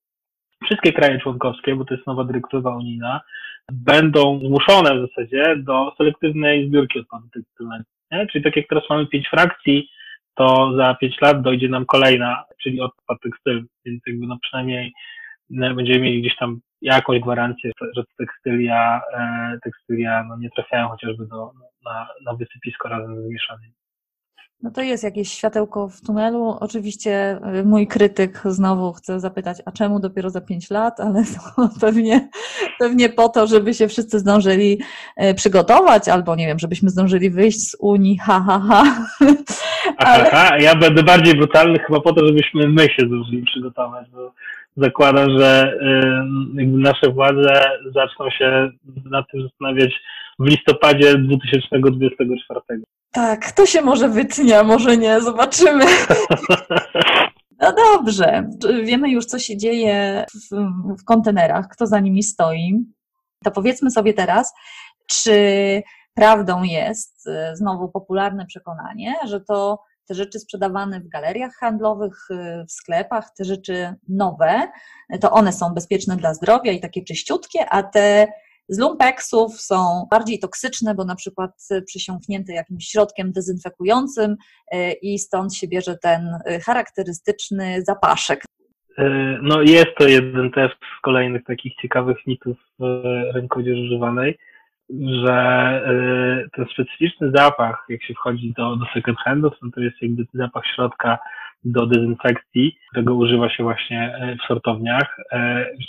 wszystkie 0.64 0.94
kraje 0.94 1.20
członkowskie, 1.20 1.76
bo 1.76 1.86
to 1.86 1.94
jest 1.94 2.08
nowa 2.08 2.24
dyrektywa 2.24 2.76
unijna, 2.76 3.22
będą 3.72 4.40
zmuszone 4.40 4.96
w 4.96 5.08
zasadzie 5.08 5.56
do 5.58 5.94
selektywnej 5.98 6.68
zbiórki 6.68 7.00
odpadów 7.00 7.32
tekstylnego. 7.32 7.84
Czyli 8.32 8.44
tak 8.44 8.56
jak 8.56 8.68
teraz 8.68 8.84
mamy 8.90 9.08
pięć 9.08 9.30
frakcji, 9.30 9.90
to 10.36 10.74
za 10.78 10.96
pięć 10.96 11.22
lat 11.22 11.42
dojdzie 11.42 11.70
nam 11.70 11.86
kolejna, 11.86 12.44
czyli 12.64 12.82
odpad 12.82 13.18
tekstylny, 13.24 13.66
więc 13.86 14.02
jakby 14.08 14.28
no 14.28 14.38
przynajmniej 14.42 14.94
e, 15.62 15.74
będziemy 15.74 16.00
mieli 16.00 16.22
gdzieś 16.22 16.36
tam 16.36 16.60
jakąś 16.82 17.20
gwarancję, 17.20 17.72
że 17.96 18.04
tekstylia, 18.18 19.02
tekstylia 19.64 20.24
no 20.24 20.38
nie 20.38 20.50
trafiają 20.50 20.90
chociażby 20.90 21.28
do, 21.28 21.52
na, 21.86 22.08
na 22.26 22.34
wysypisko 22.34 22.90
razem 22.90 23.22
z 23.22 23.30
mieszanymi. 23.30 23.74
No 24.64 24.72
to 24.72 24.82
jest 24.82 25.04
jakieś 25.04 25.32
światełko 25.32 25.90
w 25.90 26.02
tunelu. 26.02 26.58
Oczywiście 26.60 27.40
y, 27.60 27.64
mój 27.66 27.88
krytyk 27.88 28.42
znowu 28.46 28.94
chce 28.94 29.20
zapytać, 29.20 29.58
a 29.66 29.72
czemu 29.72 30.00
dopiero 30.00 30.30
za 30.30 30.42
pięć 30.42 30.70
lat, 30.70 31.00
ale 31.00 31.24
to 31.56 31.70
pewnie, 31.82 32.30
pewnie 32.80 33.10
po 33.10 33.30
to, 33.30 33.48
żeby 33.48 33.74
się 33.74 33.88
wszyscy 33.88 34.20
zdążyli 34.20 34.82
y, 35.24 35.34
przygotować, 35.34 36.10
albo 36.10 36.36
nie 36.36 36.48
wiem, 36.48 36.60
żebyśmy 36.60 36.90
zdążyli 36.90 37.30
wyjść 37.30 37.70
z 37.70 37.76
Unii, 37.80 38.18
ha, 38.18 38.44
ha, 38.48 38.62
ha. 38.70 38.84
Ale... 39.98 40.24
Ha, 40.24 40.30
ha, 40.32 40.58
ja 40.58 40.76
będę 40.76 41.04
bardziej 41.04 41.36
brutalny 41.36 41.80
chyba 41.80 42.00
po 42.00 42.14
to, 42.14 42.28
żebyśmy 42.28 42.68
my 42.68 42.84
się 42.84 43.08
zdążyli 43.08 43.44
przygotować, 43.44 44.10
bo 44.10 44.34
zakładam, 44.78 45.40
że 45.40 45.78
nasze 46.64 47.10
władze 47.12 47.62
zaczną 47.96 48.30
się 48.30 48.72
nad 49.06 49.26
tym 49.32 49.42
zastanawiać 49.44 49.94
w 50.40 50.46
listopadzie 50.46 51.18
2024. 51.18 52.60
Tak, 53.14 53.52
to 53.52 53.66
się 53.66 53.82
może 53.82 54.10
wytnie, 54.10 54.64
może 54.64 54.98
nie, 54.98 55.22
zobaczymy. 55.22 55.86
No 57.60 57.74
dobrze, 57.74 58.50
wiemy 58.84 59.10
już, 59.10 59.26
co 59.26 59.40
się 59.40 59.58
dzieje 59.58 60.26
w, 60.34 60.56
w 61.02 61.04
kontenerach, 61.06 61.68
kto 61.68 61.88
za 61.88 62.00
nimi 62.00 62.24
stoi. 62.24 62.86
To 63.44 63.52
powiedzmy 63.52 63.92
sobie 63.92 64.14
teraz, 64.14 64.54
czy 65.10 65.84
prawdą 66.14 66.64
jest 66.64 67.28
y, 67.28 67.56
znowu 67.56 67.90
popularne 67.90 68.46
przekonanie, 68.46 69.16
że 69.26 69.42
to 69.42 69.84
te 70.08 70.14
rzeczy 70.14 70.40
sprzedawane 70.40 71.00
w 71.00 71.08
galeriach 71.08 71.54
handlowych, 71.60 72.28
y, 72.32 72.66
w 72.68 72.72
sklepach, 72.72 73.30
te 73.38 73.46
rzeczy 73.46 73.96
nowe, 74.10 74.72
to 75.22 75.32
one 75.32 75.54
są 75.54 75.74
bezpieczne 75.74 76.18
dla 76.18 76.34
zdrowia 76.34 76.72
i 76.72 76.80
takie 76.80 77.04
czyściutkie, 77.04 77.70
a 77.70 77.84
te 77.84 78.28
z 78.70 78.80
lumpeksów 78.80 79.62
są 79.62 80.08
bardziej 80.12 80.40
toksyczne, 80.40 80.96
bo 80.96 81.06
na 81.06 81.16
przykład 81.16 81.52
przysiągnięte 81.86 82.54
jakimś 82.54 82.86
środkiem 82.86 83.32
dezynfekującym 83.32 84.32
y, 84.32 84.92
i 85.02 85.20
stąd 85.20 85.56
się 85.56 85.68
bierze 85.68 85.98
ten 85.98 86.30
charakterystyczny 86.66 87.82
zapaszek. 87.88 88.44
No 89.42 89.62
jest 89.62 89.90
to 89.98 90.08
jeden 90.08 90.52
też 90.52 90.72
z 90.72 91.02
kolejnych 91.02 91.44
takich 91.44 91.76
ciekawych 91.76 92.18
mitów 92.28 92.58
odzieży 93.50 93.82
używanej 93.82 94.38
że 94.90 95.82
ten 96.56 96.66
specyficzny 96.74 97.32
zapach, 97.36 97.86
jak 97.90 98.04
się 98.04 98.14
wchodzi 98.14 98.54
do, 98.58 98.76
do 98.76 98.86
second 98.94 99.18
handów, 99.18 99.54
no 99.62 99.70
to 99.76 99.82
jest 99.82 100.02
jakby 100.02 100.26
zapach 100.34 100.64
środka 100.76 101.20
do 101.64 101.86
dezynfekcji, 101.86 102.78
którego 102.90 103.16
używa 103.16 103.50
się 103.50 103.64
właśnie 103.64 104.20
w 104.44 104.48
sortowniach. 104.48 105.18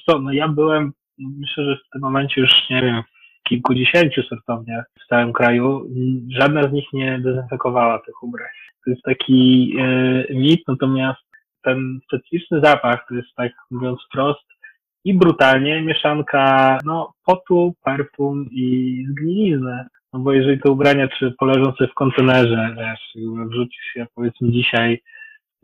Co, 0.07 0.19
no 0.19 0.33
ja 0.33 0.49
byłem, 0.49 0.93
myślę, 1.18 1.64
że 1.64 1.76
w 1.76 1.90
tym 1.92 2.02
momencie 2.02 2.40
już, 2.40 2.71
nie 2.71 2.83
wiem, 2.83 3.02
kilkudziesięciu 3.49 4.23
sortowniach 4.23 4.85
w 5.04 5.06
całym 5.09 5.33
kraju. 5.33 5.90
Żadna 6.28 6.62
z 6.62 6.73
nich 6.73 6.92
nie 6.92 7.18
dezynfekowała 7.18 7.99
tych 7.99 8.23
ubrań. 8.23 8.49
To 8.85 8.90
jest 8.90 9.02
taki 9.02 9.76
mit, 10.30 10.61
natomiast 10.68 11.21
ten 11.62 12.00
specyficzny 12.06 12.61
zapach, 12.61 13.06
to 13.09 13.14
jest 13.14 13.35
tak 13.37 13.52
mówiąc 13.71 14.00
wprost, 14.06 14.54
i 15.04 15.14
brutalnie 15.14 15.83
mieszanka 15.83 16.78
no, 16.85 17.12
potu, 17.26 17.75
perfum 17.85 18.49
i 18.52 19.06
zgnilizny. 19.11 19.85
No 20.12 20.21
bo 20.21 20.33
jeżeli 20.33 20.61
te 20.61 20.71
ubrania 20.71 21.09
czy 21.09 21.35
poleżą 21.38 21.73
w 21.90 21.94
kontenerze, 21.94 22.76
wiesz, 22.78 23.25
wrzucisz 23.50 23.97
je 23.97 24.06
powiedzmy 24.14 24.50
dzisiaj 24.50 25.02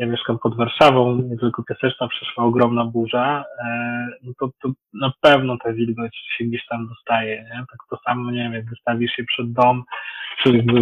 ja 0.01 0.07
mieszkam 0.07 0.39
pod 0.39 0.57
Warszawą, 0.57 1.23
niedaleko 1.23 1.63
Piaseczna, 1.63 2.09
przeszła 2.09 2.45
ogromna 2.45 2.85
burza, 2.85 3.45
e, 3.65 4.09
no 4.23 4.33
to, 4.41 4.51
to 4.63 4.73
na 4.95 5.13
pewno 5.21 5.57
ta 5.65 5.73
wilgoć 5.73 6.17
się 6.39 6.45
gdzieś 6.45 6.67
tam 6.67 6.89
dostaje, 6.89 7.43
nie? 7.43 7.65
Tak 7.71 7.79
to 7.91 7.99
samo, 8.07 8.31
nie 8.31 8.43
wiem, 8.43 8.53
jak 8.53 8.71
wystawisz 8.71 9.13
się 9.13 9.25
przed 9.25 9.53
dom, 9.53 9.85
czy 10.43 10.57
jakby 10.57 10.81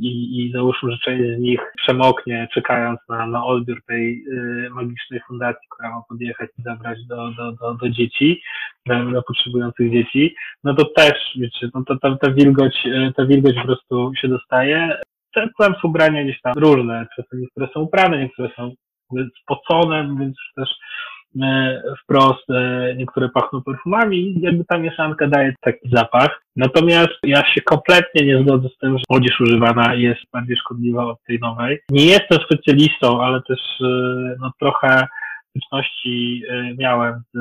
i, 0.00 0.40
i 0.40 0.52
załóżmy, 0.52 0.92
że 0.92 0.98
część 0.98 1.38
z 1.38 1.40
nich 1.40 1.60
przemoknie, 1.76 2.48
czekając 2.54 3.00
na, 3.08 3.26
na 3.26 3.44
odbiór 3.44 3.82
tej 3.86 4.24
y, 4.28 4.70
magicznej 4.70 5.20
fundacji, 5.28 5.68
która 5.70 5.90
ma 5.90 6.02
podjechać 6.08 6.50
i 6.58 6.62
zabrać 6.62 7.04
do, 7.04 7.30
do, 7.30 7.52
do, 7.52 7.74
do 7.74 7.90
dzieci, 7.90 8.42
do, 8.86 9.04
do 9.04 9.22
potrzebujących 9.22 9.92
dzieci, 9.92 10.34
no 10.64 10.74
to 10.74 10.84
też, 10.84 11.36
wiecie, 11.36 11.68
no 11.74 11.82
to 11.86 11.98
ta, 11.98 12.16
ta 12.16 12.30
wilgoć, 12.30 12.86
y, 12.86 13.12
ta 13.16 13.26
wilgoć 13.26 13.56
po 13.56 13.62
prostu 13.62 14.12
się 14.20 14.28
dostaje 14.28 14.98
te 15.34 15.48
są 15.58 15.88
ubrania 15.88 16.24
gdzieś 16.24 16.40
tam 16.40 16.52
różne, 16.56 17.06
niektóre 17.32 17.68
są 17.74 17.80
uprane, 17.80 18.18
niektóre 18.18 18.48
są 18.56 18.72
spocone, 19.42 20.16
więc 20.20 20.36
też 20.56 20.68
e, 21.42 21.82
wprost 22.02 22.50
e, 22.50 22.94
niektóre 22.96 23.28
pachną 23.28 23.62
perfumami 23.62 24.16
i 24.16 24.40
jakby 24.40 24.64
ta 24.64 24.78
mieszanka 24.78 25.28
daje 25.28 25.54
taki 25.60 25.88
zapach. 25.92 26.42
Natomiast 26.56 27.12
ja 27.22 27.54
się 27.54 27.60
kompletnie 27.60 28.26
nie 28.26 28.42
zgodzę 28.42 28.68
z 28.68 28.78
tym, 28.78 28.98
że 28.98 29.04
odzież 29.08 29.40
używana 29.40 29.94
jest 29.94 30.20
bardziej 30.32 30.56
szkodliwa 30.56 31.04
od 31.04 31.22
tej 31.22 31.38
nowej. 31.38 31.78
Nie 31.90 32.04
jestem 32.04 32.38
specjalistą, 32.38 33.22
ale 33.22 33.42
też 33.42 33.60
e, 33.80 33.86
no, 34.40 34.52
trochę 34.60 35.06
styczności 35.56 36.42
miałem 36.78 37.22
z, 37.34 37.38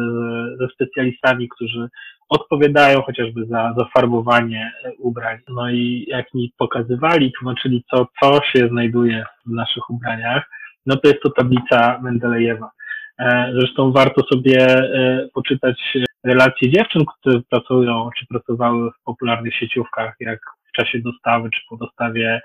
ze 0.60 0.68
specjalistami, 0.74 1.50
którzy 1.50 1.90
odpowiadają 2.30 3.02
chociażby 3.02 3.46
za, 3.46 3.74
za 3.78 3.86
farbowanie 3.86 4.72
ubrań. 5.00 5.38
No 5.50 5.70
i 5.70 6.06
jak 6.08 6.34
mi 6.34 6.54
pokazywali, 6.58 7.32
tłumaczyli, 7.32 7.84
co, 7.92 8.08
co 8.22 8.42
się 8.44 8.68
znajduje 8.68 9.26
w 9.46 9.52
naszych 9.52 9.90
ubraniach, 9.90 10.50
no 10.86 10.96
to 10.96 11.08
jest 11.08 11.22
to 11.22 11.30
tablica 11.30 12.00
Mendelejewa. 12.02 12.72
E, 13.20 13.52
zresztą 13.54 13.92
warto 13.92 14.24
sobie 14.34 14.60
e, 14.60 15.28
poczytać 15.34 15.98
relacje 16.24 16.70
dziewczyn, 16.70 17.06
które 17.06 17.42
pracują 17.50 18.10
czy 18.18 18.26
pracowały 18.28 18.92
w 18.92 19.04
popularnych 19.04 19.56
sieciówkach, 19.56 20.16
jak 20.20 20.40
w 20.70 20.72
czasie 20.72 21.00
dostawy 21.00 21.50
czy 21.50 21.62
po 21.70 21.78
dostawie 21.78 22.42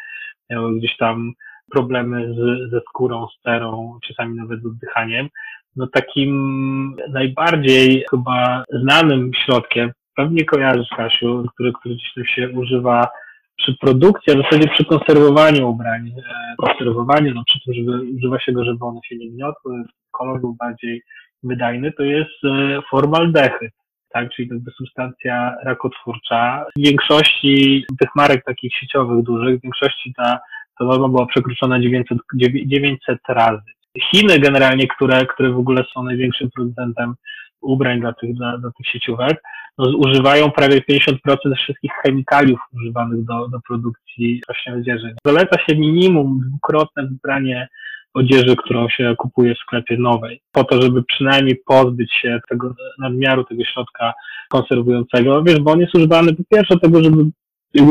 miały 0.51 0.79
gdzieś 0.79 0.97
tam 0.97 1.33
problemy 1.71 2.35
z, 2.35 2.71
ze 2.71 2.81
skórą, 2.81 3.27
z 3.29 3.43
cerą, 3.43 3.99
czasami 4.07 4.37
nawet 4.37 4.63
z 4.63 4.67
oddychaniem 4.67 5.29
no 5.77 5.87
takim 5.87 6.97
najbardziej 7.11 8.05
chyba 8.11 8.65
znanym 8.83 9.31
środkiem, 9.45 9.93
pewnie 10.17 10.45
kojarzysz 10.45 10.89
Kasiu, 10.97 11.45
który, 11.55 11.73
który 11.73 11.95
gdzieś 11.95 12.35
się 12.35 12.49
używa 12.51 13.09
przy 13.57 13.77
produkcji, 13.81 14.33
a 14.33 14.37
w 14.37 14.43
zasadzie 14.43 14.69
przy 14.69 14.85
konserwowaniu 14.85 15.71
ubrań, 15.71 16.09
e, 16.09 16.55
konserwowaniu, 16.57 17.35
no 17.35 17.43
przy 17.47 17.61
tym, 17.65 17.75
żeby 17.75 18.03
używa 18.17 18.41
się 18.41 18.53
go, 18.53 18.65
żeby 18.65 18.85
one 18.85 19.01
się 19.05 19.17
nie 19.17 19.31
gniotły, 19.31 19.85
kolor 20.11 20.41
był 20.41 20.55
bardziej 20.55 21.03
wydajny, 21.43 21.93
to 21.93 22.03
jest 22.03 22.45
e, 22.45 22.81
formaldehyd, 22.91 23.73
tak, 24.09 24.31
czyli 24.31 24.49
to 24.49 24.55
jest 24.55 24.77
substancja 24.77 25.57
rakotwórcza. 25.65 26.67
W 26.77 26.81
większości 26.81 27.85
tych 28.01 28.09
marek 28.17 28.45
takich 28.45 28.75
sieciowych 28.75 29.25
dużych, 29.25 29.59
w 29.59 29.63
większości 29.63 30.15
ta, 30.17 30.41
ta 30.79 30.85
norma 30.85 31.09
była 31.09 31.27
przekroczona 31.27 31.81
900, 31.81 32.19
900 32.67 33.19
razy. 33.29 33.63
Chiny 33.99 34.39
generalnie, 34.39 34.87
które, 34.89 35.27
które 35.27 35.51
w 35.51 35.59
ogóle 35.59 35.85
są 35.95 36.03
największym 36.03 36.51
producentem 36.51 37.15
ubrań 37.61 38.01
dla 38.01 38.13
tych, 38.13 38.35
dla, 38.35 38.59
dla 38.59 38.71
tych 38.71 38.87
sieciówek, 38.87 39.43
no, 39.79 39.97
używają 39.97 40.51
prawie 40.51 40.81
50% 40.81 41.17
wszystkich 41.57 41.93
chemikaliów 42.03 42.61
używanych 42.73 43.25
do, 43.25 43.49
do 43.49 43.61
produkcji 43.69 44.43
właśnie 44.49 44.75
odzieży. 44.75 45.15
Zaleca 45.27 45.59
się 45.59 45.77
minimum 45.77 46.41
dwukrotne 46.49 47.07
wybranie 47.07 47.69
odzieży, 48.15 48.57
którą 48.57 48.89
się 48.89 49.15
kupuje 49.19 49.55
w 49.55 49.59
sklepie 49.59 49.97
nowej, 49.97 50.41
po 50.53 50.65
to, 50.65 50.83
żeby 50.83 51.03
przynajmniej 51.03 51.57
pozbyć 51.67 52.13
się 52.15 52.41
tego 52.49 52.75
nadmiaru 52.99 53.45
tego 53.45 53.65
środka 53.65 54.13
konserwującego, 54.49 55.43
wiesz, 55.43 55.61
bo 55.61 55.73
on 55.73 55.81
jest 55.81 55.95
używany 55.95 56.35
po 56.35 56.43
pierwsze 56.51 56.79
tego, 56.79 57.03
żeby 57.03 57.25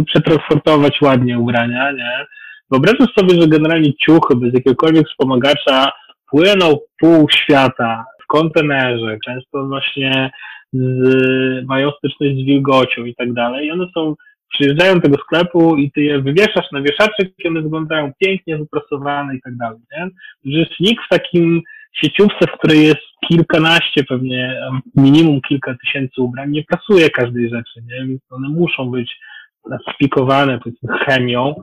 przetransportować 0.06 1.02
ładnie 1.02 1.40
ubrania, 1.40 1.92
nie? 1.92 2.26
Wyobrażasz 2.72 3.14
sobie, 3.20 3.42
że 3.42 3.48
generalnie 3.48 3.94
ciuchy 3.94 4.36
bez 4.36 4.54
jakiegokolwiek 4.54 5.08
wspomagacza 5.08 5.92
płyną 6.32 6.78
pół 7.00 7.28
świata 7.30 8.06
w 8.24 8.28
kontenerze, 8.28 9.18
często 9.26 9.68
właśnie 9.68 10.32
z, 10.74 11.68
mają 11.68 11.92
styczność 11.92 12.36
z 12.36 12.46
wilgocią 12.46 13.06
i 13.06 13.16
tak 13.16 13.34
dalej 13.34 13.68
i 13.68 13.72
one 13.72 13.88
są, 13.94 14.16
przyjeżdżają 14.54 14.96
do 14.96 15.02
tego 15.02 15.18
sklepu 15.18 15.78
i 15.78 15.92
ty 15.92 16.02
je 16.02 16.22
wywieszasz 16.22 16.72
na 16.72 16.82
wieszaczek 16.82 17.30
i 17.38 17.48
one 17.48 17.62
wyglądają 17.62 18.12
pięknie, 18.20 18.58
wyprasowane 18.58 19.36
i 19.36 19.42
tak 19.42 19.58
dalej, 19.58 19.80
nie? 19.92 20.10
Nikt 20.80 21.06
w 21.06 21.10
takim 21.10 21.62
sieciówce, 21.94 22.48
w 22.48 22.58
której 22.58 22.84
jest 22.84 23.02
kilkanaście, 23.28 24.04
pewnie 24.04 24.62
minimum 24.96 25.42
kilka 25.42 25.76
tysięcy 25.86 26.22
ubrań, 26.22 26.52
nie 26.52 26.64
prasuje 26.64 27.10
każdej 27.10 27.50
rzeczy, 27.50 27.82
nie? 27.88 28.08
Więc 28.08 28.22
one 28.30 28.50
muszą 28.50 28.92
być 28.92 29.20
spikowane 29.94 30.60
powiedzmy 30.60 30.98
chemią, 30.98 31.56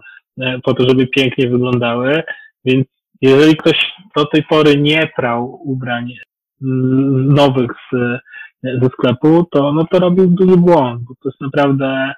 po 0.63 0.75
to, 0.75 0.89
żeby 0.89 1.07
pięknie 1.07 1.49
wyglądały. 1.49 2.23
Więc 2.65 2.87
jeżeli 3.21 3.57
ktoś 3.57 3.93
do 4.17 4.25
tej 4.25 4.43
pory 4.43 4.77
nie 4.77 5.11
prał 5.17 5.61
ubrań 5.65 6.13
nowych 6.61 7.71
z, 7.93 8.21
ze 8.63 8.89
sklepu, 8.89 9.45
to, 9.51 9.73
no 9.73 9.85
to 9.85 9.99
robił 9.99 10.27
duży 10.27 10.57
błąd, 10.57 11.03
bo 11.03 11.15
to 11.15 11.29
jest 11.29 11.41
naprawdę 11.41 12.13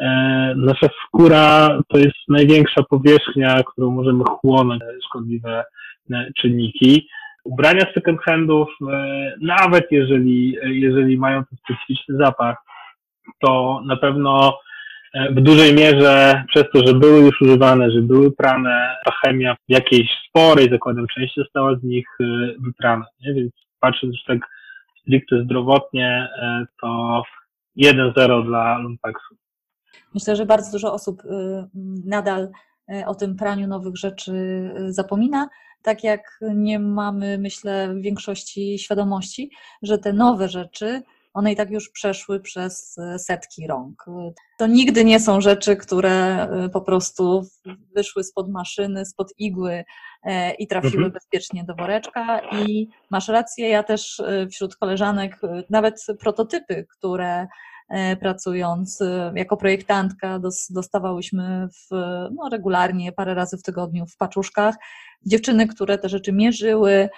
e, 0.00 0.06
nasza 0.56 0.88
skóra 1.06 1.78
to 1.88 1.98
jest 1.98 2.16
największa 2.28 2.82
powierzchnia, 2.82 3.62
którą 3.72 3.90
możemy 3.90 4.24
chłonąć 4.24 4.82
szkodliwe 5.06 5.64
e, 6.12 6.30
czynniki. 6.36 7.08
Ubrania 7.44 7.80
z 7.80 7.94
second 7.94 8.20
handów, 8.20 8.68
e, 8.92 9.32
nawet 9.40 9.86
jeżeli, 9.90 10.56
jeżeli 10.62 11.18
mają 11.18 11.44
ten 11.44 11.58
specyficzny 11.58 12.16
zapach, 12.16 12.56
to 13.40 13.82
na 13.86 13.96
pewno 13.96 14.58
E, 14.58 14.75
w 15.30 15.40
dużej 15.40 15.74
mierze 15.74 16.44
przez 16.48 16.64
to, 16.72 16.86
że 16.86 16.94
były 16.94 17.20
już 17.20 17.40
używane, 17.40 17.90
że 17.90 18.02
były 18.02 18.32
prane, 18.32 18.96
ta 19.04 19.12
chemia 19.24 19.54
w 19.54 19.72
jakiejś 19.72 20.08
sporej, 20.28 20.70
zakładam, 20.70 21.06
części 21.06 21.40
została 21.40 21.76
z 21.76 21.82
nich 21.82 22.06
e, 22.20 22.24
wyprana. 22.58 23.06
Nie? 23.20 23.34
Więc 23.34 23.52
patrząc 23.80 24.14
już 24.14 24.24
tak 24.24 24.38
stricte 25.00 25.42
zdrowotnie, 25.44 26.28
e, 26.42 26.66
to 26.82 27.22
1-0 27.76 28.44
dla 28.46 28.78
Lumpeksu. 28.78 29.36
Myślę, 30.14 30.36
że 30.36 30.46
bardzo 30.46 30.72
dużo 30.72 30.92
osób 30.92 31.22
nadal 32.04 32.48
o 33.06 33.14
tym 33.14 33.36
praniu 33.36 33.66
nowych 33.66 33.96
rzeczy 33.96 34.32
zapomina, 34.88 35.48
tak 35.82 36.04
jak 36.04 36.40
nie 36.54 36.78
mamy, 36.78 37.38
myślę, 37.38 37.94
w 37.94 38.02
większości 38.02 38.78
świadomości, 38.78 39.50
że 39.82 39.98
te 39.98 40.12
nowe 40.12 40.48
rzeczy 40.48 41.02
one 41.36 41.52
i 41.52 41.56
tak 41.56 41.70
już 41.70 41.90
przeszły 41.90 42.40
przez 42.40 42.98
e, 42.98 43.18
setki 43.18 43.66
rąk. 43.66 44.04
To 44.58 44.66
nigdy 44.66 45.04
nie 45.04 45.20
są 45.20 45.40
rzeczy, 45.40 45.76
które 45.76 46.42
e, 46.42 46.68
po 46.68 46.80
prostu 46.80 47.42
wyszły 47.96 48.24
spod 48.24 48.50
maszyny, 48.50 49.06
spod 49.06 49.32
igły 49.38 49.84
e, 50.22 50.54
i 50.54 50.66
trafiły 50.66 50.94
mhm. 50.94 51.12
bezpiecznie 51.12 51.64
do 51.64 51.74
woreczka. 51.74 52.40
I 52.52 52.88
masz 53.10 53.28
rację, 53.28 53.68
ja 53.68 53.82
też 53.82 54.22
wśród 54.50 54.76
koleżanek 54.76 55.40
nawet 55.70 56.06
prototypy, 56.20 56.86
które 56.98 57.46
pracując 58.20 59.02
jako 59.34 59.56
projektantka 59.56 60.40
dostawałyśmy 60.70 61.68
w, 61.68 61.94
no, 62.34 62.48
regularnie, 62.52 63.12
parę 63.12 63.34
razy 63.34 63.56
w 63.58 63.62
tygodniu 63.62 64.06
w 64.06 64.16
paczuszkach. 64.16 64.74
Dziewczyny, 65.26 65.66
które 65.66 65.98
te 65.98 66.08
rzeczy 66.08 66.32
mierzyły, 66.32 67.08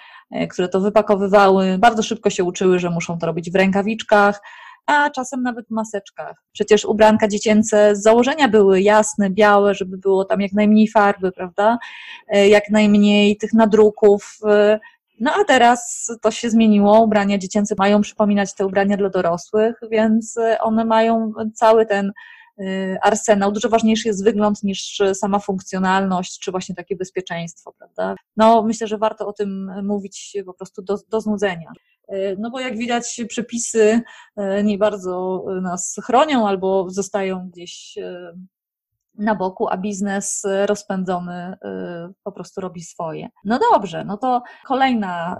które 0.49 0.69
to 0.69 0.79
wypakowywały, 0.79 1.77
bardzo 1.77 2.03
szybko 2.03 2.29
się 2.29 2.43
uczyły, 2.43 2.79
że 2.79 2.89
muszą 2.89 3.17
to 3.17 3.25
robić 3.25 3.51
w 3.51 3.55
rękawiczkach, 3.55 4.41
a 4.89 5.09
czasem 5.09 5.43
nawet 5.43 5.67
w 5.67 5.71
maseczkach. 5.71 6.43
Przecież 6.51 6.85
ubranka 6.85 7.27
dziecięce 7.27 7.95
z 7.95 8.01
założenia 8.01 8.47
były 8.47 8.81
jasne, 8.81 9.29
białe, 9.29 9.75
żeby 9.75 9.97
było 9.97 10.25
tam 10.25 10.41
jak 10.41 10.53
najmniej 10.53 10.87
farby, 10.87 11.31
prawda? 11.31 11.77
E, 12.27 12.49
jak 12.49 12.69
najmniej 12.69 13.37
tych 13.37 13.53
nadruków. 13.53 14.37
E, 14.45 14.79
no 15.19 15.31
a 15.41 15.43
teraz 15.43 16.07
to 16.21 16.31
się 16.31 16.49
zmieniło. 16.49 17.01
Ubrania 17.01 17.37
dziecięce 17.37 17.75
mają 17.77 18.01
przypominać 18.01 18.53
te 18.53 18.65
ubrania 18.65 18.97
dla 18.97 19.09
dorosłych, 19.09 19.75
więc 19.91 20.35
one 20.59 20.85
mają 20.85 21.33
cały 21.53 21.85
ten 21.85 22.11
arsenał. 23.01 23.51
Dużo 23.51 23.69
ważniejszy 23.69 24.07
jest 24.07 24.23
wygląd 24.23 24.63
niż 24.63 25.01
sama 25.13 25.39
funkcjonalność, 25.39 26.39
czy 26.39 26.51
właśnie 26.51 26.75
takie 26.75 26.95
bezpieczeństwo, 26.95 27.73
prawda? 27.77 28.15
No, 28.37 28.63
myślę, 28.63 28.87
że 28.87 28.97
warto 28.97 29.27
o 29.27 29.33
tym 29.33 29.71
mówić 29.83 30.37
po 30.45 30.53
prostu 30.53 30.81
do, 30.81 30.97
do 31.09 31.21
znudzenia. 31.21 31.71
Y, 32.13 32.35
no 32.39 32.49
bo 32.49 32.59
jak 32.59 32.77
widać, 32.77 33.21
przepisy 33.27 34.01
y, 34.59 34.63
nie 34.63 34.77
bardzo 34.77 35.45
nas 35.61 35.95
chronią 36.03 36.47
albo 36.47 36.89
zostają 36.89 37.49
gdzieś 37.49 37.97
na 39.15 39.35
boku, 39.35 39.67
a 39.69 39.77
biznes 39.77 40.43
rozpędzony 40.65 41.57
po 42.23 42.31
prostu 42.31 42.61
robi 42.61 42.81
swoje. 42.81 43.29
No 43.45 43.59
dobrze, 43.71 44.05
no 44.05 44.17
to 44.17 44.43
kolejna 44.67 45.39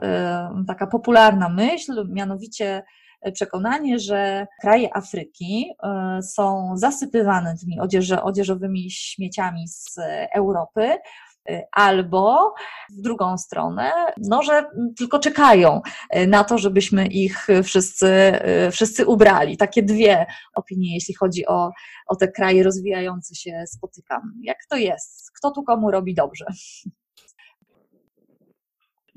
taka 0.68 0.88
popularna 0.88 1.50
myśl, 1.50 2.08
mianowicie 2.10 2.84
przekonanie, 3.34 4.00
że 4.00 4.48
kraje 4.62 4.98
Afryki 4.98 5.74
e, 5.84 6.22
są 6.22 6.72
zasypywane 6.76 7.56
tymi 7.58 7.80
odzieżowymi 8.22 8.92
śmieciami 8.92 9.68
z 9.68 9.96
Europy, 10.36 10.98
e, 11.50 11.64
albo 11.72 12.54
w 12.98 13.02
drugą 13.02 13.38
stronę, 13.38 13.92
no, 14.18 14.44
że 14.44 14.66
tylko 14.98 15.20
czekają 15.20 15.82
e, 16.10 16.28
na 16.28 16.44
to, 16.44 16.58
żebyśmy 16.58 17.08
ich 17.08 17.48
wszyscy, 17.64 18.32
wszyscy 18.72 19.06
ubrali. 19.06 19.58
Takie 19.58 19.84
dwie 19.84 20.26
opinie, 20.56 20.94
jeśli 20.94 21.14
chodzi 21.14 21.48
o, 21.48 21.72
o 22.08 22.16
te 22.16 22.28
kraje 22.28 22.64
rozwijające 22.64 23.36
się, 23.36 23.64
spotykam. 23.68 24.22
Jak 24.44 24.58
to 24.70 24.78
jest? 24.78 25.32
Kto 25.38 25.52
tu 25.52 25.64
komu 25.64 25.92
robi 25.92 26.16
dobrze? 26.16 26.46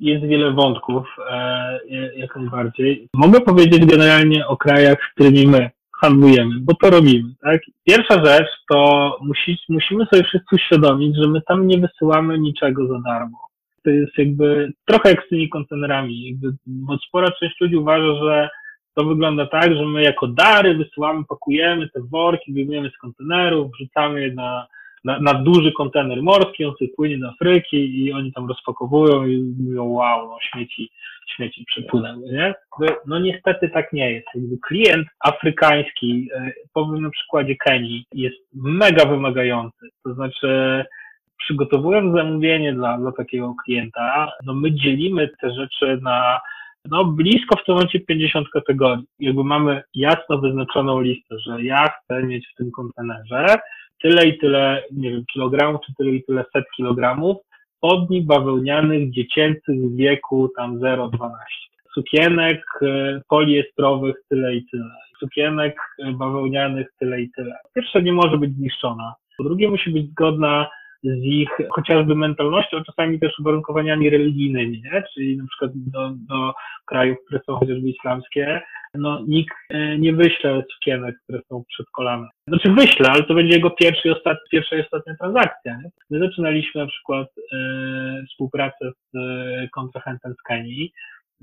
Jest 0.03 0.25
wiele 0.27 0.51
wątków, 0.53 1.07
e, 1.31 1.79
jak 2.17 2.37
najbardziej. 2.37 3.09
Mogę 3.15 3.41
powiedzieć 3.41 3.87
generalnie 3.87 4.47
o 4.47 4.57
krajach, 4.57 4.99
z 5.11 5.15
którymi 5.15 5.47
my 5.47 5.71
handlujemy, 6.01 6.55
bo 6.61 6.75
to 6.75 6.91
robimy, 6.91 7.35
tak? 7.41 7.61
Pierwsza 7.87 8.25
rzecz 8.25 8.49
to 8.71 9.19
musi, 9.23 9.59
musimy 9.69 10.07
sobie 10.07 10.23
wszyscy 10.23 10.57
uświadomić, 10.57 11.17
że 11.17 11.29
my 11.29 11.41
tam 11.49 11.67
nie 11.67 11.79
wysyłamy 11.79 12.39
niczego 12.39 12.87
za 12.87 13.01
darmo. 13.01 13.39
To 13.85 13.91
jest 13.91 14.19
jakby 14.19 14.73
trochę 14.87 15.11
jak 15.11 15.27
z 15.27 15.29
tymi 15.29 15.49
kontenerami, 15.49 16.29
jakby, 16.29 16.57
bo 16.67 16.99
spora 16.99 17.31
część 17.41 17.61
ludzi 17.61 17.77
uważa, 17.77 18.15
że 18.25 18.49
to 18.95 19.05
wygląda 19.05 19.47
tak, 19.47 19.77
że 19.77 19.87
my 19.87 20.03
jako 20.03 20.27
dary 20.27 20.75
wysyłamy, 20.75 21.25
pakujemy 21.29 21.89
te 21.89 22.01
worki, 22.01 22.53
wyjmujemy 22.53 22.91
z 22.91 22.99
kontenerów, 22.99 23.73
wrzucamy 23.73 24.23
je 24.23 24.35
na 24.35 24.67
na, 25.05 25.21
na, 25.21 25.35
duży 25.35 25.73
kontener 25.73 26.23
morski, 26.23 26.65
on 26.65 26.75
sobie 26.79 26.91
płynie 26.97 27.19
do 27.19 27.29
Afryki 27.29 28.05
i 28.05 28.13
oni 28.13 28.33
tam 28.33 28.49
rozpakowują 28.49 29.27
i 29.27 29.55
mówią, 29.61 29.85
wow, 29.85 30.29
no 30.29 30.39
śmieci, 30.41 30.91
śmieci 31.37 31.65
przepłynęły, 31.65 32.33
nie? 32.33 32.55
No 33.07 33.19
niestety 33.19 33.69
tak 33.69 33.93
nie 33.93 34.13
jest. 34.13 34.27
Jakby 34.35 34.59
klient 34.59 35.09
afrykański, 35.21 36.29
e, 36.35 36.53
powiem 36.73 37.03
na 37.03 37.11
przykładzie 37.11 37.57
Kenii, 37.57 38.05
jest 38.13 38.37
mega 38.55 39.05
wymagający. 39.05 39.89
To 40.05 40.15
znaczy, 40.15 40.85
przygotowując 41.39 42.17
zamówienie 42.17 42.73
dla, 42.73 42.99
dla 42.99 43.13
takiego 43.13 43.55
klienta, 43.65 44.33
no 44.47 44.55
my 44.55 44.73
dzielimy 44.73 45.29
te 45.41 45.51
rzeczy 45.51 45.99
na 46.03 46.41
no 46.91 47.05
blisko 47.05 47.57
w 47.57 47.65
tym 47.65 47.75
momencie 47.75 48.01
50 48.01 48.49
kategorii. 48.49 49.05
Jakby 49.19 49.45
mamy 49.45 49.83
jasno 49.95 50.39
wyznaczoną 50.39 51.01
listę, 51.01 51.39
że 51.39 51.63
ja 51.63 51.89
chcę 51.89 52.23
mieć 52.23 52.49
w 52.49 52.55
tym 52.55 52.71
kontenerze 52.71 53.47
tyle 54.03 54.27
i 54.27 54.39
tyle, 54.39 54.83
nie 54.93 55.11
wiem, 55.11 55.25
kilogramów, 55.33 55.81
czy 55.87 55.95
tyle 55.95 56.11
i 56.11 56.25
tyle 56.25 56.45
set 56.53 56.65
kilogramów 56.77 57.37
spodni 57.83 58.23
bawełnianych 58.23 59.11
dziecięcych 59.11 59.77
w 59.81 59.97
wieku 59.97 60.51
tam 60.57 60.79
0-12. 60.79 61.09
Sukienek 61.95 62.65
e, 62.83 63.21
poliestrowych 63.29 64.17
tyle 64.29 64.55
i 64.55 64.67
tyle. 64.67 64.95
Sukienek 65.21 65.77
e, 65.99 66.13
bawełnianych 66.13 66.87
tyle 66.99 67.23
i 67.23 67.31
tyle. 67.31 67.59
Pierwsze 67.75 68.03
nie 68.03 68.13
może 68.13 68.39
być 68.39 68.55
zniszczona. 68.55 69.15
Po 69.39 69.45
drugie 69.45 69.69
musi 69.69 69.91
być 69.91 70.11
zgodna 70.11 70.69
z 71.05 71.25
ich 71.25 71.49
chociażby 71.71 72.15
mentalnością, 72.15 72.85
czasami 72.85 73.21
też 73.21 73.39
uwarunkowaniami 73.39 74.11
religijnymi, 74.11 74.83
nie? 74.83 75.03
czyli 75.15 75.37
na 75.37 75.45
przykład 75.47 75.71
do, 75.75 76.11
do 76.11 76.53
krajów, 76.87 77.19
które 77.27 77.41
są 77.47 77.57
chociażby 77.57 77.89
islamskie, 77.89 78.63
no 78.95 79.21
nikt 79.29 79.57
e, 79.71 79.99
nie 79.99 80.13
wyśle 80.13 80.63
sukienek, 80.75 81.17
które 81.25 81.41
są 81.49 81.65
przedkolane. 81.69 82.29
Znaczy 82.49 82.71
wyśle, 82.71 83.11
ale 83.11 83.23
to 83.23 83.35
będzie 83.35 83.55
jego 83.55 83.71
pierwszy 83.71 84.09
i 84.09 84.11
ostatni, 84.11 84.49
pierwsza 84.51 84.77
i 84.77 84.81
ostatnia 84.81 85.15
transakcja. 85.21 85.77
Nie? 85.77 85.91
My 86.11 86.19
zaczynaliśmy 86.19 86.81
na 86.81 86.87
przykład 86.87 87.29
e, 87.53 88.25
współpracę 88.31 88.91
z 88.91 89.17
e, 89.17 89.69
kontrahentem 89.69 90.35
z 90.41 90.43
Kenii, 90.43 90.93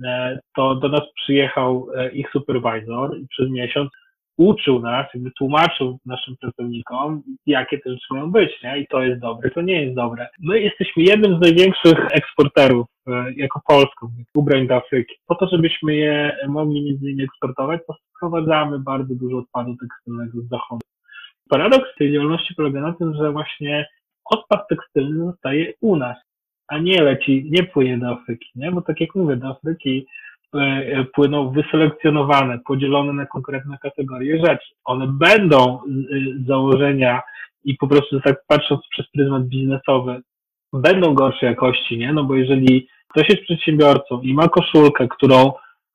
e, 0.03 0.39
to 0.55 0.75
do 0.75 0.89
nas 0.89 1.03
przyjechał 1.15 1.87
e, 1.95 2.11
ich 2.11 2.29
supervisor 2.31 3.17
i 3.17 3.27
przez 3.27 3.49
miesiąc 3.49 3.89
uczył 4.39 4.79
nas, 4.79 5.07
jakby 5.13 5.31
tłumaczył 5.31 5.99
naszym 6.05 6.35
pracownikom, 6.37 7.23
jakie 7.45 7.79
te 7.79 7.89
rzeczy 7.89 8.05
mają 8.11 8.31
być, 8.31 8.63
nie? 8.63 8.79
I 8.79 8.87
to 8.87 9.01
jest 9.01 9.21
dobre, 9.21 9.51
to 9.51 9.61
nie 9.61 9.81
jest 9.83 9.95
dobre. 9.95 10.27
My 10.39 10.59
jesteśmy 10.59 11.03
jednym 11.03 11.37
z 11.37 11.41
największych 11.41 11.97
eksporterów 12.11 12.87
e, 13.07 13.33
jako 13.35 13.61
Polską 13.67 14.07
ubrań 14.35 14.67
do 14.67 14.75
Afryki. 14.75 15.15
Po 15.27 15.35
to, 15.35 15.47
żebyśmy 15.47 15.95
je 15.95 16.37
mogli 16.47 16.85
między 16.85 17.05
innymi 17.05 17.23
eksportować, 17.23 17.81
to 17.87 17.95
sprowadzamy 18.15 18.79
bardzo 18.79 19.15
dużo 19.15 19.37
odpadu 19.37 19.75
tekstylnego 19.75 20.41
z 20.41 20.49
zachodu. 20.49 20.81
Paradoks 21.49 21.95
tej 21.97 22.13
działalności 22.13 22.55
polega 22.55 22.81
na 22.81 22.93
tym, 22.93 23.13
że 23.13 23.31
właśnie 23.31 23.87
odpad 24.25 24.67
tekstylny 24.67 25.25
zostaje 25.25 25.73
u 25.81 25.95
nas, 25.95 26.17
a 26.67 26.77
nie 26.77 27.03
leci, 27.03 27.47
nie 27.51 27.63
płynie 27.63 27.97
do 27.97 28.09
Afryki, 28.09 28.49
nie? 28.55 28.71
Bo 28.71 28.81
tak 28.81 29.01
jak 29.01 29.15
mówię, 29.15 29.35
do 29.35 29.47
Afryki 29.47 30.05
płyną 31.13 31.49
wyselekcjonowane, 31.49 32.59
podzielone 32.67 33.13
na 33.13 33.25
konkretne 33.25 33.77
kategorie 33.77 34.45
rzeczy. 34.45 34.73
One 34.85 35.07
będą 35.07 35.79
z 35.87 36.47
założenia 36.47 37.21
i 37.63 37.75
po 37.75 37.87
prostu 37.87 38.19
tak 38.21 38.35
patrząc 38.47 38.81
przez 38.91 39.05
pryzmat 39.11 39.43
biznesowy, 39.43 40.21
będą 40.73 41.13
gorszej 41.13 41.49
jakości, 41.49 41.97
nie? 41.97 42.13
No 42.13 42.23
bo 42.23 42.35
jeżeli 42.35 42.87
ktoś 43.07 43.29
jest 43.29 43.41
przedsiębiorcą 43.41 44.21
i 44.21 44.33
ma 44.33 44.47
koszulkę, 44.47 45.07
którą 45.07 45.51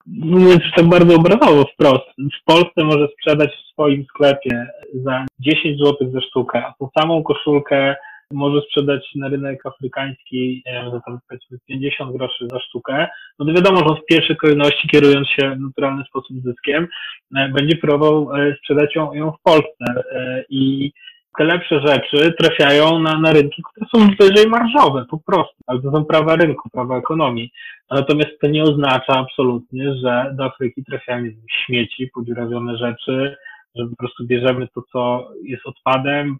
mówiąc 0.07 0.62
już 0.64 0.73
tak 0.73 0.88
bardzo 0.88 1.17
obrazowo 1.17 1.64
wprost, 1.64 2.05
w 2.19 2.45
Polsce 2.45 2.85
może 2.85 3.09
sprzedać 3.09 3.51
w 3.51 3.73
swoim 3.73 4.05
sklepie 4.05 4.67
za 4.95 5.27
10 5.38 5.79
zł 5.79 6.11
za 6.12 6.21
sztukę, 6.21 6.67
a 6.67 6.75
tą 6.79 6.88
samą 7.01 7.23
koszulkę 7.23 7.97
może 8.35 8.61
sprzedać 8.61 9.14
na 9.14 9.29
rynek 9.29 9.66
afrykański 9.66 10.62
za 10.92 11.01
tam 11.01 11.18
powiedzmy 11.29 11.59
50 11.66 12.16
groszy 12.16 12.47
za 12.53 12.61
sztukę, 12.61 13.07
no 13.38 13.47
to 13.47 13.53
wiadomo, 13.53 13.79
że 13.79 13.85
on 13.85 13.97
w 13.97 14.05
pierwszej 14.05 14.37
kolejności, 14.37 14.88
kierując 14.88 15.29
się 15.29 15.51
w 15.51 15.61
naturalny 15.61 16.05
sposób 16.05 16.37
zyskiem, 16.44 16.88
e, 17.37 17.49
będzie 17.49 17.77
próbował 17.77 18.37
e, 18.37 18.57
sprzedać 18.57 18.94
ją, 18.94 19.12
ją 19.12 19.33
w 19.33 19.42
Polsce 19.42 20.05
e, 20.12 20.44
i 20.49 20.92
te 21.38 21.44
lepsze 21.44 21.81
rzeczy 21.81 22.33
trafiają 22.38 22.99
na, 22.99 23.18
na 23.18 23.33
rynki, 23.33 23.62
które 23.70 23.87
są 23.94 24.09
wyżej 24.20 24.49
marżowe, 24.49 25.05
po 25.11 25.18
prostu. 25.18 25.57
Ale 25.66 25.83
to 25.83 25.92
są 25.92 26.05
prawa 26.05 26.37
rynku, 26.37 26.68
prawa 26.70 26.99
ekonomii. 26.99 27.51
Natomiast 27.90 28.31
to 28.40 28.49
nie 28.49 28.62
oznacza 28.62 29.12
absolutnie, 29.12 29.94
że 29.94 30.35
do 30.37 30.44
Afryki 30.44 30.85
trafiają 30.85 31.25
śmieci, 31.51 32.11
podziurawione 32.14 32.77
rzeczy, 32.77 33.37
że 33.75 33.87
po 33.87 33.97
prostu 33.97 34.27
bierzemy 34.27 34.68
to, 34.75 34.83
co 34.92 35.31
jest 35.42 35.66
odpadem, 35.66 36.37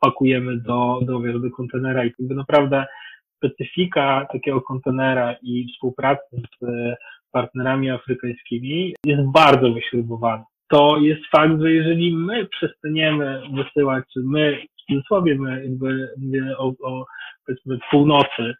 pakujemy 0.00 0.56
do, 0.56 1.00
do, 1.02 1.20
wiesz, 1.20 1.40
do 1.40 1.50
kontenera 1.50 2.04
i 2.04 2.12
jakby 2.18 2.34
naprawdę 2.34 2.86
specyfika 3.36 4.26
takiego 4.32 4.60
kontenera 4.60 5.34
i 5.42 5.66
współpracy 5.72 6.42
z 6.60 6.66
partnerami 7.32 7.90
afrykańskimi 7.90 8.94
jest 9.04 9.22
bardzo 9.32 9.72
wyśrubowana. 9.72 10.44
To 10.68 10.96
jest 10.98 11.20
fakt, 11.26 11.60
że 11.60 11.72
jeżeli 11.72 12.16
my 12.16 12.46
przestaniemy 12.46 13.42
wysyłać, 13.54 14.04
czy 14.12 14.20
my, 14.24 14.58
w 14.82 14.92
cudzysłowie 14.92 15.34
my, 15.34 15.64
jakby 15.64 16.08
mówię 16.18 16.58
o, 16.58 16.72
o 16.82 17.06
powiedzmy 17.46 17.78
północy, 17.90 18.54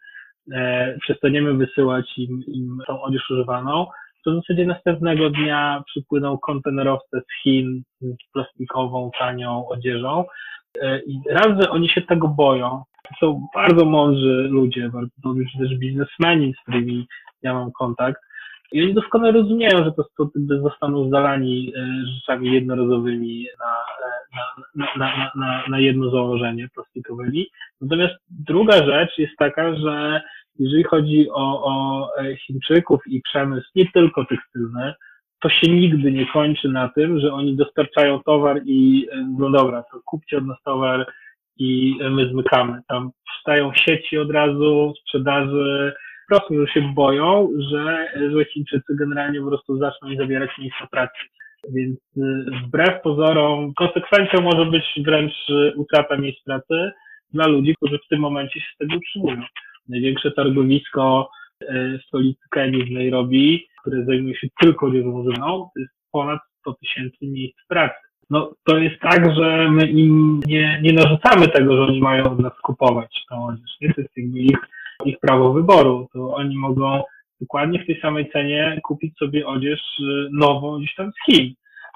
e, 0.51 0.97
przestaniemy 1.01 1.53
wysyłać 1.53 2.17
im, 2.17 2.43
im 2.47 2.77
tą 2.87 3.01
odzież 3.01 3.29
używaną, 3.29 3.87
to 4.25 4.31
w 4.31 4.35
zasadzie 4.35 4.65
następnego 4.65 5.29
dnia 5.29 5.83
przypłyną 5.85 6.37
kontenerowce 6.37 7.21
z 7.21 7.43
Chin 7.43 7.83
z 8.01 8.31
plastikową, 8.33 9.11
tanią 9.19 9.67
odzieżą. 9.67 10.25
E, 10.81 10.99
I 10.99 11.21
raz, 11.29 11.61
że 11.61 11.69
oni 11.69 11.89
się 11.89 12.01
tego 12.01 12.27
boją, 12.27 12.83
są 13.19 13.47
bardzo 13.55 13.85
mądrzy 13.85 14.47
ludzie, 14.49 14.89
bardzo 14.89 15.13
dobrzy 15.23 15.57
też 15.59 15.77
biznesmeni, 15.77 16.53
z 16.53 16.61
którymi 16.61 17.07
ja 17.41 17.53
mam 17.53 17.71
kontakt. 17.71 18.21
I 18.71 18.83
oni 18.83 18.93
doskonale 18.93 19.31
rozumieją, 19.31 19.83
że 19.83 19.91
to 19.91 20.29
zostaną 20.47 21.09
zalani 21.09 21.73
e, 21.75 22.05
rzeczami 22.15 22.53
jednorazowymi 22.53 23.47
na, 23.59 23.75
na, 24.75 24.85
na, 24.97 25.31
na, 25.35 25.63
na 25.69 25.79
jedno 25.79 26.09
założenie 26.09 26.69
plastikowymi. 26.75 27.47
Natomiast 27.81 28.15
druga 28.29 28.85
rzecz 28.85 29.17
jest 29.17 29.37
taka, 29.37 29.75
że 29.75 30.21
jeżeli 30.59 30.83
chodzi 30.83 31.29
o, 31.29 31.63
o 31.65 32.09
Chińczyków 32.45 32.99
i 33.07 33.21
przemysł, 33.21 33.67
nie 33.75 33.91
tylko 33.91 34.25
tekstylny, 34.25 34.93
to 35.39 35.49
się 35.49 35.71
nigdy 35.71 36.11
nie 36.11 36.25
kończy 36.25 36.69
na 36.69 36.89
tym, 36.89 37.19
że 37.19 37.33
oni 37.33 37.55
dostarczają 37.55 38.19
towar 38.23 38.61
i 38.65 39.07
no 39.39 39.49
dobra, 39.49 39.83
to 39.91 39.99
kupcie 40.05 40.37
od 40.37 40.45
nas 40.45 40.57
towar 40.65 41.05
i 41.59 41.97
my 42.09 42.29
zmykamy. 42.29 42.81
Tam 42.87 43.11
wstają 43.39 43.71
sieci 43.73 44.17
od 44.17 44.31
razu, 44.31 44.93
sprzedaży, 45.01 45.93
po 46.29 46.35
prostu 46.35 46.53
już 46.53 46.71
się 46.71 46.81
boją, 46.81 47.49
że, 47.71 48.07
że 48.31 48.45
Chińczycy 48.45 48.95
generalnie 48.99 49.41
po 49.41 49.47
prostu 49.47 49.77
zaczną 49.77 50.15
zabierać 50.17 50.49
miejsca 50.59 50.87
pracy. 50.91 51.19
Więc 51.69 51.99
wbrew 52.63 53.01
pozorom 53.01 53.73
konsekwencją 53.73 54.41
może 54.41 54.65
być 54.65 54.83
wręcz 55.05 55.33
utrata 55.75 56.17
miejsc 56.17 56.43
pracy 56.43 56.91
dla 57.33 57.47
ludzi, 57.47 57.75
którzy 57.75 57.99
w 58.05 58.07
tym 58.07 58.19
momencie 58.19 58.59
się 58.59 58.67
z 58.75 58.77
tego 58.77 58.95
utrzymują. 58.97 59.41
Największe 59.89 60.31
targowisko 60.31 61.29
y, 61.63 61.99
w 62.03 62.07
stolicy 62.07 62.41
Kenii 62.51 62.85
w 62.85 62.91
Nairobi, 62.91 63.67
które 63.81 64.05
zajmuje 64.05 64.35
się 64.35 64.47
tylko 64.61 64.85
odzieżą 64.85 65.23
to 65.45 65.79
jest 65.79 65.93
ponad 66.11 66.39
100 66.59 66.73
tysięcy 66.73 67.17
miejsc 67.21 67.57
pracy. 67.67 67.95
No, 68.29 68.51
to 68.63 68.77
jest 68.77 69.01
tak, 69.01 69.35
że 69.35 69.71
my 69.71 69.87
im 69.87 70.39
nie, 70.45 70.79
nie 70.83 70.93
narzucamy 70.93 71.47
tego, 71.47 71.75
że 71.75 71.83
oni 71.83 72.01
mają 72.01 72.23
od 72.23 72.39
nas 72.39 72.53
kupować 72.63 73.25
tą 73.29 73.45
odzież. 73.45 73.71
Nie? 73.81 73.93
To 73.93 74.01
jest 74.01 74.17
jakby 74.17 74.39
ich, 74.39 74.57
ich 75.05 75.19
prawo 75.19 75.53
wyboru. 75.53 76.07
To 76.13 76.35
oni 76.35 76.55
mogą 76.55 77.03
dokładnie 77.41 77.83
w 77.83 77.85
tej 77.85 78.01
samej 78.01 78.31
cenie 78.31 78.79
kupić 78.83 79.17
sobie 79.17 79.47
odzież 79.47 79.79
y, 79.99 80.29
nową 80.31 80.77
gdzieś 80.77 80.95
tam 80.95 81.11
z 81.11 81.25
Chin. 81.25 81.53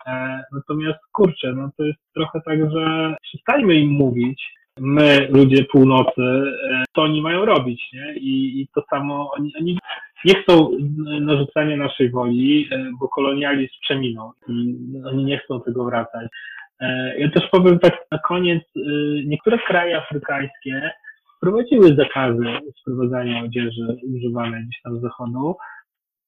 E, 0.07 0.43
natomiast 0.51 0.99
kurczę, 1.11 1.53
no 1.53 1.69
to 1.77 1.83
jest 1.83 1.99
trochę 2.13 2.41
tak, 2.45 2.71
że 2.71 3.15
przestańmy 3.21 3.75
im 3.75 3.89
mówić, 3.89 4.53
my, 4.79 5.27
ludzie 5.29 5.65
północy, 5.65 6.21
e, 6.71 6.83
co 6.95 7.01
oni 7.01 7.21
mają 7.21 7.45
robić, 7.45 7.89
nie? 7.93 8.13
I, 8.15 8.61
i 8.61 8.67
to 8.75 8.83
samo, 8.89 9.31
oni, 9.37 9.53
oni 9.59 9.77
nie 10.25 10.35
chcą 10.35 10.71
narzucania 11.21 11.77
naszej 11.77 12.09
woli, 12.09 12.67
e, 12.71 12.91
bo 12.99 13.07
kolonializm 13.07 13.73
przeminął 13.81 14.31
i 14.47 14.75
oni 15.05 15.23
nie 15.23 15.37
chcą 15.37 15.61
tego 15.61 15.85
wracać. 15.85 16.27
E, 16.79 17.19
ja 17.19 17.29
też 17.29 17.49
powiem 17.51 17.79
tak 17.79 17.97
na 18.11 18.19
koniec, 18.19 18.63
niektóre 19.25 19.57
kraje 19.57 19.97
afrykańskie 19.97 20.91
wprowadziły 21.37 21.95
zakazy 21.95 22.43
sprowadzania 22.81 23.43
odzieży 23.43 23.97
używanej 24.15 24.63
gdzieś 24.65 24.81
tam 24.81 24.99
z 24.99 25.01
zachodu. 25.01 25.55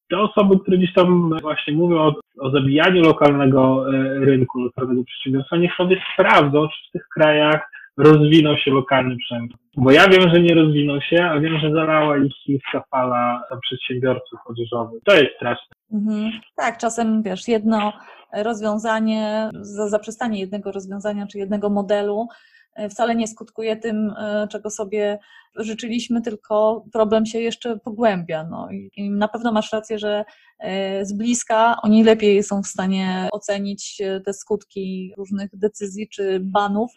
Te 0.09 0.19
osoby, 0.19 0.59
które 0.59 0.77
gdzieś 0.77 0.93
tam 0.93 1.39
właśnie 1.41 1.73
mówią 1.73 1.97
o, 1.97 2.15
o 2.39 2.51
zabijaniu 2.51 3.01
lokalnego 3.01 3.85
rynku, 4.19 4.59
lokalnego 4.59 5.03
przedsiębiorstwa, 5.03 5.57
niech 5.57 5.75
sobie 5.75 6.01
sprawdzą, 6.13 6.67
czy 6.67 6.89
w 6.89 6.91
tych 6.91 7.07
krajach 7.07 7.69
rozwinął 7.97 8.57
się 8.57 8.71
lokalny 8.71 9.15
przemysł. 9.17 9.57
Bo 9.77 9.91
ja 9.91 10.07
wiem, 10.07 10.29
że 10.33 10.41
nie 10.41 10.55
rozwinął 10.55 11.01
się, 11.01 11.25
a 11.25 11.39
wiem, 11.39 11.59
że 11.59 11.71
zalała 11.71 12.17
ich 12.17 12.33
chińska 12.45 12.83
fala 12.91 13.43
przedsiębiorców 13.61 14.39
odzieżowych. 14.45 15.03
To 15.05 15.15
jest 15.15 15.35
straszne. 15.35 15.75
Mhm. 15.93 16.31
Tak, 16.55 16.77
czasem 16.77 17.23
wiesz, 17.23 17.47
jedno 17.47 17.93
rozwiązanie, 18.33 19.49
za 19.61 19.89
zaprzestanie 19.89 20.39
jednego 20.39 20.71
rozwiązania 20.71 21.27
czy 21.27 21.37
jednego 21.37 21.69
modelu 21.69 22.27
e, 22.75 22.89
wcale 22.89 23.15
nie 23.15 23.27
skutkuje 23.27 23.75
tym, 23.75 24.13
e, 24.17 24.47
czego 24.51 24.69
sobie 24.69 25.19
życzyliśmy, 25.55 26.21
tylko 26.21 26.85
problem 26.93 27.25
się 27.25 27.39
jeszcze 27.39 27.79
pogłębia. 27.79 28.43
No 28.43 28.67
i 28.71 29.09
na 29.09 29.27
pewno 29.27 29.51
masz 29.51 29.73
rację, 29.73 29.99
że 29.99 30.25
e, 30.59 31.05
z 31.05 31.13
bliska 31.13 31.77
oni 31.83 32.03
lepiej 32.03 32.43
są 32.43 32.63
w 32.63 32.67
stanie 32.67 33.29
ocenić 33.31 34.01
te 34.25 34.33
skutki 34.33 35.13
różnych 35.17 35.49
decyzji 35.53 36.09
czy 36.09 36.39
banów 36.39 36.91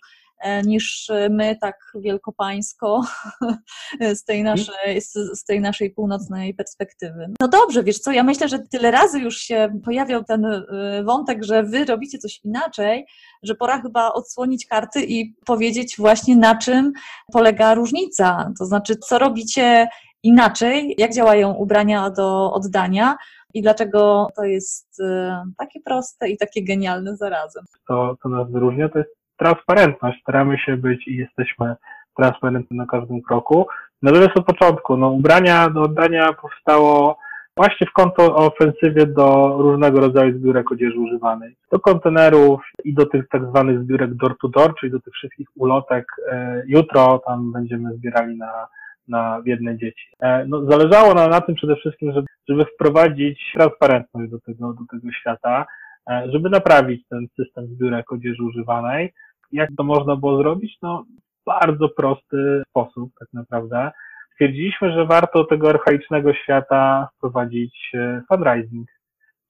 niż 0.64 1.11
my 1.31 1.57
tak 1.61 1.77
wielkopańsko 1.94 3.03
z 4.18 4.25
tej 4.25 4.42
naszej, 4.42 5.01
z 5.35 5.44
tej 5.44 5.61
naszej 5.61 5.90
północnej 5.90 6.55
perspektywy. 6.55 7.27
No 7.40 7.49
dobrze, 7.49 7.83
wiesz 7.83 7.99
co, 7.99 8.12
ja 8.12 8.22
myślę, 8.22 8.49
że 8.49 8.59
tyle 8.59 8.90
razy 8.90 9.20
już 9.20 9.37
się 9.37 9.81
pojawiał 9.85 10.25
ten 10.25 10.44
e, 10.44 10.64
wątek, 11.05 11.44
że 11.44 11.62
wy 11.62 11.85
robicie 11.85 12.18
coś 12.18 12.40
inaczej, 12.44 13.07
że 13.42 13.55
pora 13.55 13.83
chyba 13.83 14.12
odsłonić 14.12 14.66
karty 14.66 15.05
i 15.05 15.35
powiedzieć 15.46 15.94
właśnie 15.99 16.37
na 16.37 16.59
czym 16.59 16.92
polega 17.33 17.75
różnica, 17.75 18.53
to 18.59 18.64
znaczy 18.64 18.96
co 18.96 19.18
robicie 19.18 19.88
inaczej, 20.22 20.94
jak 20.99 21.14
działają 21.14 21.53
ubrania 21.53 22.11
do 22.11 22.53
oddania, 22.53 23.16
i 23.55 23.62
dlaczego 23.62 24.29
to 24.37 24.44
jest 24.44 25.01
e, 25.01 25.44
takie 25.59 25.81
proste 25.81 26.29
i 26.29 26.37
takie 26.37 26.64
genialne 26.64 27.16
zarazem. 27.16 27.64
To, 27.88 28.16
co 28.22 28.29
nas 28.29 28.51
wyróżnia, 28.51 28.88
to 28.88 28.99
jest 28.99 29.11
transparentność. 29.37 30.20
Staramy 30.22 30.59
się 30.59 30.77
być 30.77 31.09
i 31.09 31.16
jesteśmy 31.16 31.75
transparentni 32.16 32.77
na 32.77 32.87
każdym 32.87 33.22
kroku. 33.22 33.66
Natomiast 34.03 34.38
od 34.38 34.46
początku, 34.46 34.96
no, 34.96 35.11
ubrania 35.11 35.70
do 35.70 35.83
oddania 35.83 36.33
powstało 36.33 37.18
właśnie 37.57 37.87
w 37.87 37.92
kontrofensywie 37.92 39.07
do 39.07 39.57
różnego 39.59 40.01
rodzaju 40.01 40.38
zbiórek 40.38 40.72
odzieży 40.72 40.99
używanej. 40.99 41.57
Do 41.72 41.81
kontenerów 41.81 42.61
i 42.85 42.94
do 42.94 43.07
tych 43.07 43.29
tak 43.29 43.44
zwanych 43.44 43.83
zbiórek 43.83 44.14
door-to-door, 44.14 44.75
czyli 44.81 44.92
do 44.92 45.01
tych 45.01 45.14
wszystkich 45.14 45.49
ulotek. 45.57 46.07
E, 46.33 46.62
jutro 46.66 47.22
tam 47.27 47.53
będziemy 47.53 47.94
zbierali 47.94 48.37
na, 48.37 48.68
na 49.09 49.42
biedne 49.42 49.79
dzieci. 49.79 50.07
E, 50.20 50.44
no, 50.49 50.64
zależało 50.64 51.14
nam 51.14 51.31
na 51.31 51.40
tym 51.40 51.55
przede 51.55 51.77
wszystkim, 51.77 52.12
żeby, 52.12 52.27
żeby 52.49 52.64
wprowadzić 52.64 53.40
transparentność 53.55 54.31
do 54.31 54.40
tego, 54.40 54.72
do 54.72 54.85
tego 54.90 55.12
świata, 55.12 55.66
e, 56.11 56.22
żeby 56.33 56.51
naprawić 56.51 57.09
ten 57.09 57.27
system 57.37 57.66
zbiórek 57.66 58.12
odzieży 58.12 58.42
używanej, 58.42 59.12
jak 59.53 59.71
to 59.77 59.85
można 59.85 60.17
było 60.17 60.37
zrobić? 60.39 60.79
No, 60.83 61.05
bardzo 61.47 61.89
prosty 61.89 62.63
sposób, 62.69 63.11
tak 63.19 63.29
naprawdę. 63.33 63.91
Stwierdziliśmy, 64.33 64.93
że 64.93 65.07
warto 65.07 65.45
tego 65.45 65.69
archaicznego 65.69 66.35
świata 66.35 67.09
wprowadzić 67.17 67.91
e, 67.95 68.23
fundraising. 68.29 68.89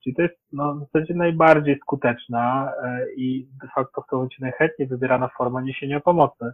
Czyli 0.05 0.17
to 0.17 0.23
jest 0.23 0.39
no, 0.53 0.75
w 0.75 0.81
zasadzie 0.81 1.15
najbardziej 1.15 1.79
skuteczna 1.79 2.73
e, 2.83 3.07
i 3.17 3.49
de 3.63 3.69
facto 3.75 4.03
w 4.03 4.07
tym 4.07 4.19
momencie 4.19 4.37
najchętniej 4.41 4.89
wybierana 4.89 5.29
forma 5.29 5.61
niesienia 5.61 6.01
pomocy 6.01 6.53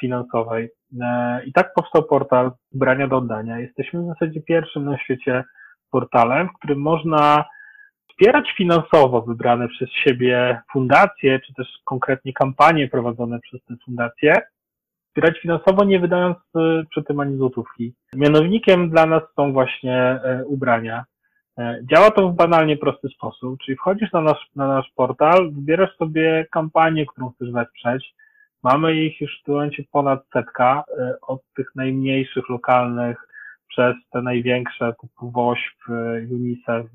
finansowej. 0.00 0.70
E, 1.02 1.40
I 1.44 1.52
tak 1.52 1.74
powstał 1.74 2.02
portal 2.02 2.52
Brania 2.72 3.08
do 3.08 3.16
oddania. 3.16 3.58
Jesteśmy 3.58 4.02
w 4.02 4.06
zasadzie 4.06 4.42
pierwszym 4.42 4.84
na 4.84 4.98
świecie 4.98 5.44
portalem, 5.90 6.48
w 6.48 6.58
którym 6.58 6.80
można 6.80 7.44
wspierać 8.12 8.52
finansowo 8.56 9.22
wybrane 9.22 9.68
przez 9.68 9.90
siebie 9.90 10.60
fundacje, 10.72 11.40
czy 11.40 11.54
też 11.54 11.66
konkretnie 11.84 12.32
kampanie 12.32 12.88
prowadzone 12.88 13.40
przez 13.40 13.64
te 13.64 13.74
fundacje, 13.84 14.40
wspierać 15.06 15.40
finansowo, 15.40 15.84
nie 15.84 16.00
wydając 16.00 16.36
e, 16.56 16.82
przy 16.90 17.02
tym 17.02 17.20
ani 17.20 17.36
złotówki. 17.36 17.94
Mianownikiem 18.14 18.90
dla 18.90 19.06
nas 19.06 19.22
są 19.36 19.52
właśnie 19.52 19.96
e, 19.96 20.44
ubrania. 20.46 21.04
E, 21.58 21.80
działa 21.92 22.10
to 22.10 22.28
w 22.28 22.34
banalnie 22.34 22.76
prosty 22.76 23.08
sposób, 23.08 23.60
czyli 23.64 23.76
wchodzisz 23.76 24.12
na 24.12 24.20
nasz, 24.20 24.46
na 24.56 24.68
nasz 24.68 24.90
portal, 24.96 25.52
wybierasz 25.52 25.96
sobie 25.96 26.46
kampanię, 26.50 27.06
którą 27.06 27.30
chcesz 27.30 27.52
wesprzeć. 27.52 28.14
Mamy 28.62 28.94
ich 28.94 29.20
już 29.20 29.40
w 29.40 29.44
tym 29.44 29.54
momencie 29.54 29.82
ponad 29.92 30.24
setka, 30.32 30.84
od 31.22 31.40
tych 31.56 31.74
najmniejszych, 31.74 32.48
lokalnych, 32.48 33.28
przez 33.72 33.94
te 34.10 34.22
największe 34.22 34.94
typu 35.00 35.30
WOŚP, 35.30 35.78
UNICEF, 36.30 36.86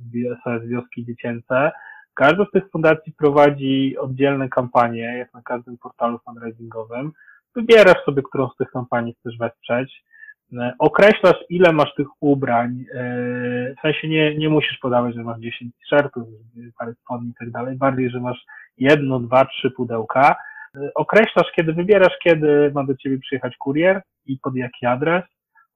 SOS 0.44 0.64
Wioski 0.68 1.06
Dziecięce. 1.06 1.72
Każda 2.14 2.46
z 2.46 2.52
tych 2.52 2.70
fundacji 2.70 3.14
prowadzi 3.14 3.98
oddzielne 3.98 4.50
kampanie, 4.50 5.18
jak 5.18 5.34
na 5.34 5.42
każdym 5.42 5.78
portalu 5.78 6.20
fundraisingowym. 6.20 7.12
Wybierasz 7.56 8.04
sobie, 8.06 8.22
którą 8.22 8.50
z 8.50 8.58
tych 8.58 8.72
kampanii 8.72 9.16
chcesz 9.20 9.38
wesprzeć. 9.38 10.04
Określasz, 10.80 11.38
ile 11.50 11.74
masz 11.74 11.96
tych 11.96 12.08
ubrań. 12.20 12.86
W 13.78 13.82
sensie 13.82 14.08
nie, 14.08 14.38
nie 14.38 14.50
musisz 14.50 14.78
podawać, 14.78 15.16
że 15.16 15.24
masz 15.24 15.40
10 15.40 15.74
t-shirtów, 15.76 16.28
parę 16.80 16.94
spodni 16.94 17.30
i 17.30 17.34
tak 17.40 17.52
dalej. 17.52 17.78
Bardziej, 17.78 18.10
że 18.10 18.20
masz 18.20 18.46
jedno, 18.78 19.20
dwa, 19.20 19.46
trzy 19.46 19.72
pudełka. 19.72 20.36
Określasz, 20.96 21.52
kiedy 21.56 21.74
wybierasz, 21.74 22.18
kiedy 22.24 22.72
ma 22.76 22.84
do 22.84 22.96
ciebie 22.96 23.20
przyjechać 23.20 23.58
kurier 23.58 24.02
i 24.26 24.40
pod 24.40 24.56
jaki 24.56 24.86
adres 24.86 25.24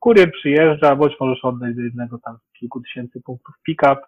kurier 0.02 0.32
przyjeżdża, 0.32 0.96
bądź 0.96 1.14
możesz 1.20 1.46
oddać 1.46 1.76
do 1.76 1.82
jednego 1.82 2.18
tam 2.18 2.38
kilku 2.60 2.82
tysięcy 2.82 3.22
punktów 3.22 3.56
pick-up, 3.64 4.02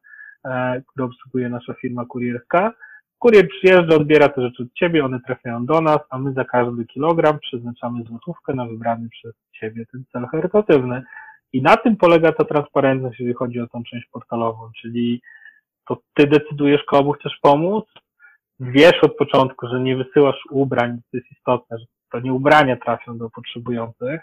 e, 0.45 0.81
który 0.87 1.05
obsługuje 1.05 1.49
nasza 1.49 1.73
firma 1.73 2.05
kurierska. 2.05 2.73
Kurier 3.19 3.47
przyjeżdża, 3.47 3.95
odbiera 3.95 4.29
te 4.29 4.41
rzeczy 4.41 4.63
od 4.63 4.73
ciebie, 4.73 5.05
one 5.05 5.19
trafiają 5.19 5.65
do 5.65 5.81
nas, 5.81 5.99
a 6.09 6.19
my 6.19 6.33
za 6.33 6.45
każdy 6.45 6.85
kilogram 6.85 7.39
przeznaczamy 7.39 8.03
złotówkę 8.03 8.53
na 8.53 8.65
wybrany 8.65 9.09
przez 9.09 9.33
ciebie 9.59 9.85
ten 9.91 10.03
cel 10.11 10.25
charytatywny. 10.25 11.03
I 11.53 11.61
na 11.61 11.77
tym 11.77 11.97
polega 11.97 12.31
ta 12.31 12.45
transparentność, 12.45 13.19
jeżeli 13.19 13.35
chodzi 13.35 13.59
o 13.59 13.67
tą 13.67 13.83
część 13.83 14.07
portalową, 14.11 14.69
czyli 14.81 15.21
to 15.87 15.97
ty 16.13 16.27
decydujesz, 16.27 16.83
komu 16.83 17.11
chcesz 17.11 17.37
pomóc, 17.41 17.85
wiesz 18.59 19.03
od 19.03 19.17
początku, 19.17 19.67
że 19.67 19.79
nie 19.79 19.95
wysyłasz 19.95 20.39
ubrań, 20.49 20.97
to 21.11 21.17
jest 21.17 21.31
istotne, 21.31 21.77
że 21.79 21.85
to 22.11 22.19
nie 22.19 22.33
ubrania 22.33 22.75
trafią 22.75 23.17
do 23.17 23.29
potrzebujących, 23.29 24.21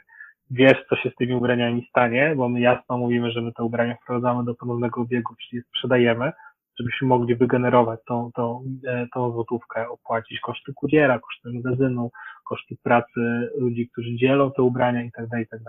wiesz, 0.51 0.85
co 0.89 0.97
się 0.97 1.11
z 1.11 1.15
tymi 1.15 1.35
ubraniami 1.35 1.87
stanie, 1.91 2.35
bo 2.37 2.49
my 2.49 2.61
jasno 2.61 2.99
mówimy, 2.99 3.31
że 3.31 3.41
my 3.41 3.53
te 3.53 3.63
ubrania 3.63 3.97
wprowadzamy 4.03 4.45
do 4.45 4.55
ponownego 4.55 5.01
obiegu, 5.01 5.35
czyli 5.35 5.63
sprzedajemy, 5.63 6.33
żebyśmy 6.81 7.09
mogli 7.09 7.35
wygenerować 7.35 8.01
tą, 8.07 8.31
tą, 8.35 8.65
e, 8.87 9.07
tą 9.15 9.33
złotówkę, 9.33 9.89
opłacić 9.89 10.41
koszty 10.41 10.73
kuriera, 10.75 11.19
koszty 11.19 11.53
magazynu, 11.53 12.11
koszty 12.45 12.77
pracy 12.83 13.51
ludzi, 13.59 13.89
którzy 13.93 14.17
dzielą 14.17 14.53
te 14.53 14.63
ubrania 14.63 15.03
i 15.03 15.13
tak 15.13 15.29
dalej, 15.29 15.45
i 15.45 15.49
tak. 15.49 15.61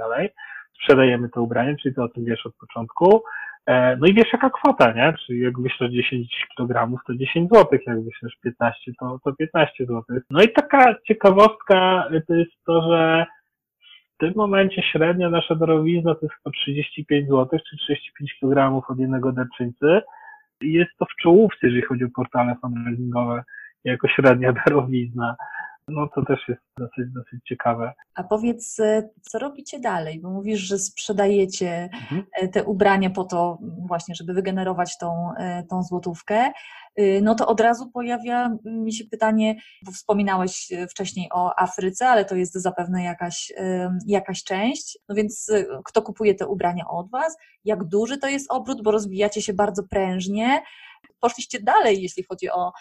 Sprzedajemy 0.76 1.30
te 1.30 1.42
ubrania, 1.42 1.76
czyli 1.82 1.96
to 1.96 2.04
o 2.04 2.10
tym 2.10 2.26
wiesz 2.26 2.46
od 2.46 2.56
początku. 2.56 3.24
E, 3.66 3.98
no 3.98 4.08
i 4.08 4.14
wiesz 4.14 4.34
jaka 4.34 4.50
kwota, 4.50 4.94
nie? 4.94 5.14
Czyli 5.26 5.40
jak 5.40 5.62
wyślesz 5.62 5.92
10 5.92 6.48
kg, 6.58 7.02
to 7.08 7.16
10 7.16 7.50
zł, 7.50 7.80
jak 7.88 8.04
wyślesz 8.04 8.36
15, 8.44 8.92
to, 9.00 9.20
to 9.24 9.34
15 9.34 9.86
zł. 9.86 10.04
No 10.30 10.44
i 10.44 10.54
taka 10.54 10.96
ciekawostka 11.08 12.08
to 12.28 12.34
jest 12.34 12.52
to, 12.66 12.82
że 12.82 13.26
w 14.22 14.24
tym 14.24 14.34
momencie 14.36 14.82
średnia 14.82 15.30
nasza 15.30 15.56
darowizna 15.56 16.16
to 16.16 16.20
jest 16.22 16.36
chyba 16.36 16.52
35 16.52 17.30
zł, 17.30 17.60
czy 17.70 17.78
35 17.78 18.40
kg 18.40 18.84
od 18.90 19.00
jednego 19.00 19.32
darczyńcy. 19.32 20.02
Jest 20.62 20.92
to 21.00 21.06
w 21.06 21.22
czołówce, 21.22 21.58
jeżeli 21.62 21.82
chodzi 21.82 22.04
o 22.04 22.08
portale 22.16 22.56
fundraisingowe, 22.62 23.44
jako 23.84 24.08
średnia 24.08 24.54
darowizna. 24.66 25.36
No 25.92 26.08
to 26.16 26.26
też 26.26 26.40
jest 26.48 26.62
dosyć, 26.78 27.14
dosyć 27.14 27.46
ciekawe. 27.48 27.94
A 28.16 28.24
powiedz, 28.24 28.80
e, 28.80 29.10
co 29.22 29.40
robicie 29.40 29.80
dalej? 29.80 30.20
Bo 30.20 30.30
mówisz, 30.30 30.60
że 30.60 30.80
sprzedajecie 30.80 31.90
mhm. 31.94 32.26
E, 32.34 32.48
te 32.48 32.64
ubrania 32.64 33.10
po 33.10 33.24
to 33.24 33.58
właśnie, 33.88 34.16
żeby 34.16 34.34
wygenerować 34.34 34.98
tą, 34.98 35.32
e, 35.38 35.64
tą 35.64 35.84
złotówkę. 35.84 36.52
No 37.22 37.36
to 37.36 37.48
od 37.48 37.60
razu 37.60 37.92
pojawia 37.92 38.58
mi 38.66 38.94
się 38.94 39.04
pytanie, 39.06 39.56
bo 39.86 39.92
wspominałeś 39.92 40.72
wcześniej 40.90 41.30
o 41.34 41.60
Afryce, 41.60 42.10
ale 42.10 42.26
to 42.26 42.36
jest 42.36 42.54
zapewne 42.54 43.04
jakaś, 43.04 43.54
jakaś 44.08 44.44
część. 44.44 45.00
No 45.10 45.16
więc 45.16 45.52
kto 45.86 46.02
kupuje 46.02 46.36
te 46.36 46.48
ubrania 46.48 46.88
od 46.88 47.10
Was? 47.10 47.38
Jak 47.66 47.84
duży 47.84 48.18
to 48.18 48.28
jest 48.28 48.52
obrót, 48.52 48.84
bo 48.84 48.92
rozwijacie 48.92 49.42
się 49.42 49.54
bardzo 49.54 49.84
prężnie. 49.84 50.62
Poszliście 51.20 51.60
dalej, 51.60 52.02
jeśli 52.02 52.24
chodzi 52.24 52.50
o 52.50 52.72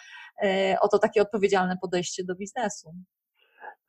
o 0.81 0.87
to 0.87 0.99
takie 0.99 1.21
odpowiedzialne 1.21 1.77
podejście 1.81 2.23
do 2.23 2.35
biznesu. 2.35 2.93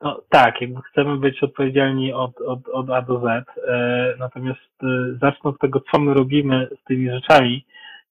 No, 0.01 0.21
tak, 0.29 0.61
jakby 0.61 0.81
chcemy 0.91 1.17
być 1.17 1.43
odpowiedzialni 1.43 2.13
od, 2.13 2.41
od, 2.41 2.69
od 2.69 2.89
A 2.89 3.01
do 3.01 3.19
Z, 3.19 3.25
e, 3.67 4.15
natomiast 4.19 4.59
e, 4.83 4.87
zacznę 5.21 5.49
od 5.49 5.59
tego, 5.59 5.81
co 5.91 5.99
my 5.99 6.13
robimy 6.13 6.67
z 6.81 6.83
tymi 6.83 7.11
rzeczami, 7.11 7.65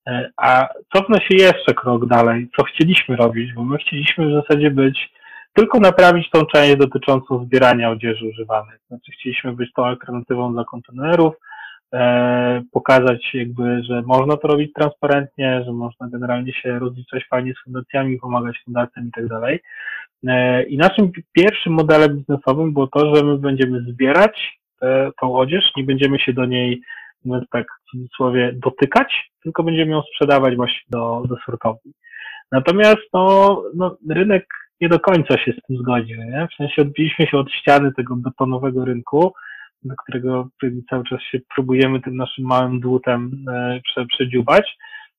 e, 0.07 0.31
a 0.37 0.69
cofnę 0.95 1.19
się 1.19 1.35
jeszcze 1.35 1.75
krok 1.75 2.07
dalej, 2.07 2.49
co 2.57 2.65
chcieliśmy 2.65 3.17
robić, 3.17 3.53
bo 3.53 3.65
my 3.65 3.79
chcieliśmy 3.79 4.29
w 4.29 4.43
zasadzie 4.43 4.71
być, 4.71 5.13
tylko 5.53 5.81
naprawić 5.81 6.31
tą 6.31 6.47
część 6.47 6.77
dotyczącą 6.77 7.45
zbierania 7.45 7.91
odzieży 7.91 8.29
używanej. 8.29 8.79
Znaczy 8.89 9.13
chcieliśmy 9.13 9.53
być 9.53 9.73
tą 9.73 9.87
alternatywą 9.87 10.53
dla 10.53 10.65
kontenerów, 10.65 11.35
E, 11.35 11.52
pokazać 12.73 13.35
jakby, 13.35 13.83
że 13.83 14.03
można 14.03 14.37
to 14.37 14.49
robić 14.49 14.73
transparentnie, 14.73 15.63
że 15.67 15.73
można 15.73 16.09
generalnie 16.09 16.53
się 16.53 16.79
rozliczać 16.79 17.27
fajnie 17.31 17.53
z 17.55 17.65
fundacjami, 17.65 18.19
pomagać 18.19 18.63
fundacjom 18.65 19.09
i 19.09 19.11
tak 19.11 19.27
dalej. 19.27 19.61
E, 20.27 20.63
I 20.63 20.77
naszym 20.77 21.13
pierwszym 21.33 21.73
modelem 21.73 22.17
biznesowym 22.17 22.73
było 22.73 22.87
to, 22.87 23.15
że 23.15 23.25
my 23.25 23.39
będziemy 23.39 23.81
zbierać 23.81 24.63
tą 25.21 25.37
odzież, 25.37 25.73
nie 25.77 25.85
będziemy 25.85 26.19
się 26.19 26.33
do 26.33 26.45
niej, 26.45 26.81
mówiąc 27.25 27.49
tak 27.51 27.67
w 27.67 27.91
cudzysłowie, 27.91 28.53
dotykać, 28.53 29.31
tylko 29.43 29.63
będziemy 29.63 29.93
ją 29.93 30.03
sprzedawać 30.03 30.57
właśnie 30.57 30.81
do, 30.91 31.23
do 31.29 31.37
sortowni. 31.47 31.93
Natomiast 32.53 33.03
no, 33.13 33.63
no, 33.75 33.97
rynek 34.11 34.47
nie 34.81 34.89
do 34.89 35.01
końca 35.01 35.39
się 35.39 35.53
z 35.53 35.67
tym 35.67 35.77
zgodził, 35.77 36.17
nie? 36.17 36.49
W 36.53 36.57
sensie 36.57 36.83
odbiliśmy 36.83 37.27
się 37.27 37.39
od 37.39 37.53
ściany 37.53 37.93
tego 37.93 38.17
betonowego 38.17 38.85
rynku, 38.85 39.33
do 39.85 39.95
którego 39.97 40.49
cały 40.90 41.05
czas 41.05 41.21
się 41.23 41.38
próbujemy 41.55 42.01
tym 42.01 42.16
naszym 42.16 42.45
małym 42.45 42.81
dłutem 42.81 43.45
e, 43.53 43.81
prze, 43.85 44.07
przedziubać. 44.07 44.79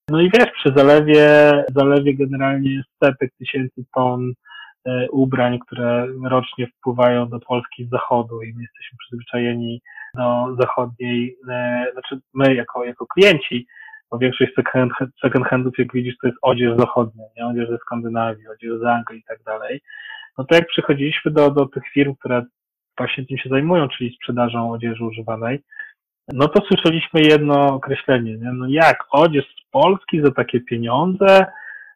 No 0.10 0.22
i 0.22 0.30
wiesz, 0.34 0.52
przy 0.54 0.74
zalewie, 0.76 1.52
zalewie 1.76 2.18
generalnie 2.18 2.84
setek 3.04 3.32
tysięcy 3.40 3.86
ton 3.94 4.34
e, 4.86 5.08
ubrań, 5.12 5.60
które 5.60 6.08
rocznie 6.26 6.68
wpływają 6.68 7.30
do 7.30 7.40
Polski 7.40 7.86
z 7.86 7.90
zachodu 7.90 8.42
i 8.42 8.54
my 8.54 8.62
jesteśmy 8.62 8.98
przyzwyczajeni 9.00 9.82
do 10.16 10.56
zachodniej, 10.60 11.38
e, 11.50 11.86
znaczy 11.94 12.20
my 12.34 12.56
jako, 12.56 12.86
jako 12.86 13.06
klienci, 13.06 13.68
bo 14.12 14.18
większość 14.18 14.52
second, 15.22 15.48
handów, 15.48 15.74
jak 15.78 15.94
widzisz, 15.94 16.16
to 16.22 16.28
jest 16.28 16.40
odzież 16.42 16.78
zachodnia, 16.78 17.24
nie? 17.38 17.46
odzież 17.46 17.70
ze 17.70 17.78
Skandynawii, 17.78 18.48
odzież 18.48 18.80
z 18.80 18.84
Anglii 18.84 19.20
i 19.20 19.24
tak 19.24 19.44
dalej. 19.44 19.82
No 20.38 20.44
to 20.44 20.56
jak 20.56 20.68
przychodziliśmy 20.68 21.32
do, 21.32 21.52
do 21.52 21.66
tych 21.66 21.84
firm, 21.94 22.16
które 22.16 22.44
właśnie 22.98 23.26
tym 23.26 23.38
się 23.38 23.50
zajmują, 23.50 23.88
czyli 23.88 24.16
sprzedażą 24.16 24.72
odzieży 24.72 25.06
używanej, 25.06 25.60
no 26.34 26.48
to 26.48 26.66
słyszeliśmy 26.66 27.22
jedno 27.22 27.74
określenie, 27.74 28.38
nie? 28.38 28.52
no 28.54 28.68
jak 28.70 29.06
odzież 29.12 29.46
z 29.46 29.70
Polski 29.72 30.22
za 30.22 30.32
takie 30.32 30.60
pieniądze, 30.60 31.46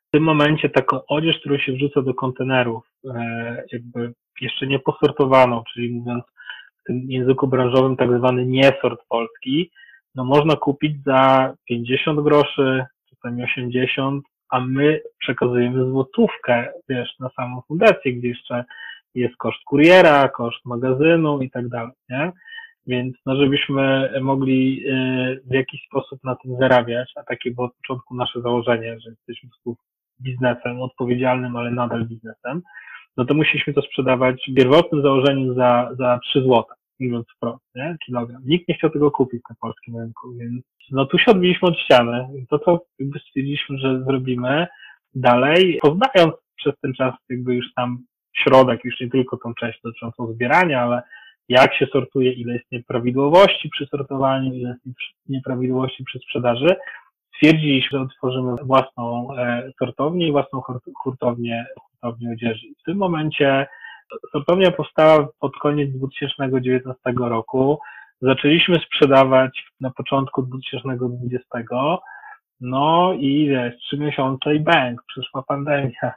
w 0.07 0.12
tym 0.12 0.23
momencie 0.23 0.69
taką 0.69 1.05
odzież, 1.07 1.39
którą 1.39 1.57
się 1.57 1.71
wrzuca 1.71 2.01
do 2.01 2.13
kontenerów, 2.13 2.83
e, 3.15 3.63
jakby 3.71 4.13
jeszcze 4.41 4.67
nie 4.67 4.79
posortowaną, 4.79 5.63
czyli 5.73 5.89
mówiąc 5.89 6.23
w 6.81 6.83
tym 6.83 7.12
języku 7.12 7.47
branżowym 7.47 7.97
tak 7.97 8.17
zwany 8.17 8.45
niesort 8.45 9.01
polski, 9.10 9.71
no 10.15 10.23
można 10.23 10.55
kupić 10.55 11.03
za 11.03 11.53
50 11.67 12.19
groszy, 12.21 12.86
czasami 13.10 13.43
80, 13.43 14.23
a 14.49 14.60
my 14.60 15.01
przekazujemy 15.19 15.86
złotówkę, 15.86 16.71
wiesz, 16.89 17.19
na 17.19 17.29
samą 17.29 17.62
fundację, 17.67 18.13
gdzie 18.13 18.27
jeszcze 18.27 18.65
jest 19.17 19.38
koszt 19.38 19.63
kuriera, 19.65 20.30
koszt 20.30 20.65
magazynu 20.65 21.41
i 21.41 21.51
tak 21.51 21.67
dalej, 21.67 21.91
nie? 22.10 22.32
Więc 22.88 23.15
no, 23.25 23.36
żebyśmy 23.36 24.10
mogli 24.21 24.84
y, 24.88 25.41
w 25.45 25.53
jakiś 25.53 25.86
sposób 25.86 26.23
na 26.23 26.36
tym 26.36 26.58
zarabiać, 26.60 27.12
a 27.15 27.23
takie 27.23 27.51
było 27.51 27.67
od 27.67 27.75
początku 27.75 28.15
nasze 28.15 28.41
założenie, 28.41 28.99
że 28.99 29.10
jesteśmy 29.10 29.49
biznesem 30.21 30.82
odpowiedzialnym, 30.82 31.56
ale 31.56 31.71
nadal 31.71 32.06
biznesem, 32.06 32.62
no 33.17 33.25
to 33.25 33.34
musieliśmy 33.34 33.73
to 33.73 33.82
sprzedawać 33.82 34.36
w 34.47 34.56
pierwotnym 34.56 35.01
założeniu 35.01 35.53
za, 35.53 35.89
za 35.99 36.19
3 36.23 36.39
zł, 36.41 36.63
mówiąc 36.99 37.25
wprost, 37.36 37.65
nie? 37.75 37.97
Kilogram. 38.06 38.41
Nikt 38.45 38.67
nie 38.67 38.75
chciał 38.75 38.89
tego 38.89 39.12
kupić 39.12 39.41
na 39.49 39.56
polskim 39.62 39.97
rynku, 39.97 40.34
więc 40.39 40.65
no 40.91 41.06
tu 41.06 41.17
się 41.17 41.32
odbiliśmy 41.32 41.67
od 41.67 41.77
ściany. 41.77 42.27
To, 42.49 42.60
co 42.60 42.80
jakby 42.99 43.19
stwierdziliśmy, 43.19 43.77
że 43.77 44.03
zrobimy 44.03 44.67
dalej, 45.15 45.80
poznając 45.82 46.34
przez 46.56 46.73
ten 46.82 46.93
czas 46.93 47.13
jakby 47.30 47.56
już 47.56 47.73
tam 47.75 48.03
środek, 48.43 48.86
już 48.86 49.00
nie 49.00 49.10
tylko 49.10 49.38
tą 49.38 49.54
część 49.54 49.82
dotyczącą 49.84 50.34
zbierania, 50.34 50.82
ale 50.82 51.02
jak 51.50 51.76
się 51.76 51.86
sortuje, 51.86 52.32
ile 52.32 52.54
jest 52.54 52.71
nieprawidłowości 52.71 53.69
przy 53.69 53.86
sortowaniu, 53.86 54.54
ile 54.54 54.76
jest 54.86 55.00
nieprawidłowości 55.30 56.04
przy 56.04 56.19
sprzedaży, 56.19 56.76
stwierdziliśmy, 57.36 58.00
że 58.00 58.06
otworzymy 58.06 58.56
własną 58.63 59.36
e, 59.38 59.71
sortownię 59.80 60.28
i 60.28 60.32
własną 60.32 60.62
hurtownię, 60.95 61.65
hurtownię 61.80 62.32
odzieży. 62.32 62.67
W 62.80 62.84
tym 62.84 62.97
momencie 62.97 63.67
sortownia 64.32 64.71
powstała 64.71 65.28
pod 65.39 65.58
koniec 65.58 65.91
2019 65.91 67.00
roku. 67.19 67.80
Zaczęliśmy 68.21 68.76
sprzedawać 68.76 69.63
na 69.82 69.91
początku 69.91 70.43
2020. 70.43 71.47
No 72.62 73.13
i 73.13 73.47
wiesz, 73.50 73.78
trzy 73.78 73.97
miesiące 73.97 74.56
i 74.56 74.60
bank, 74.60 75.04
przyszła 75.08 75.43
pandemia 75.43 76.13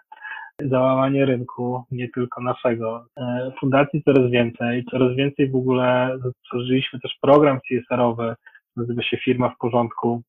załamanie 0.68 1.26
rynku, 1.26 1.84
nie 1.90 2.08
tylko 2.08 2.42
naszego. 2.42 3.06
E, 3.16 3.52
fundacji 3.60 4.02
coraz 4.02 4.30
więcej, 4.30 4.84
coraz 4.90 5.16
więcej 5.16 5.50
w 5.50 5.56
ogóle 5.56 6.18
stworzyliśmy 6.44 7.00
też 7.00 7.18
program 7.20 7.60
CSR-owy, 7.60 8.34
nazywa 8.76 9.02
się 9.02 9.16
Firma 9.16 9.48
w 9.48 9.58
Porządku, 9.58 10.22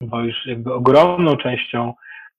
bo 0.00 0.20
już 0.20 0.46
jakby 0.46 0.74
ogromną 0.74 1.36
częścią 1.36 1.94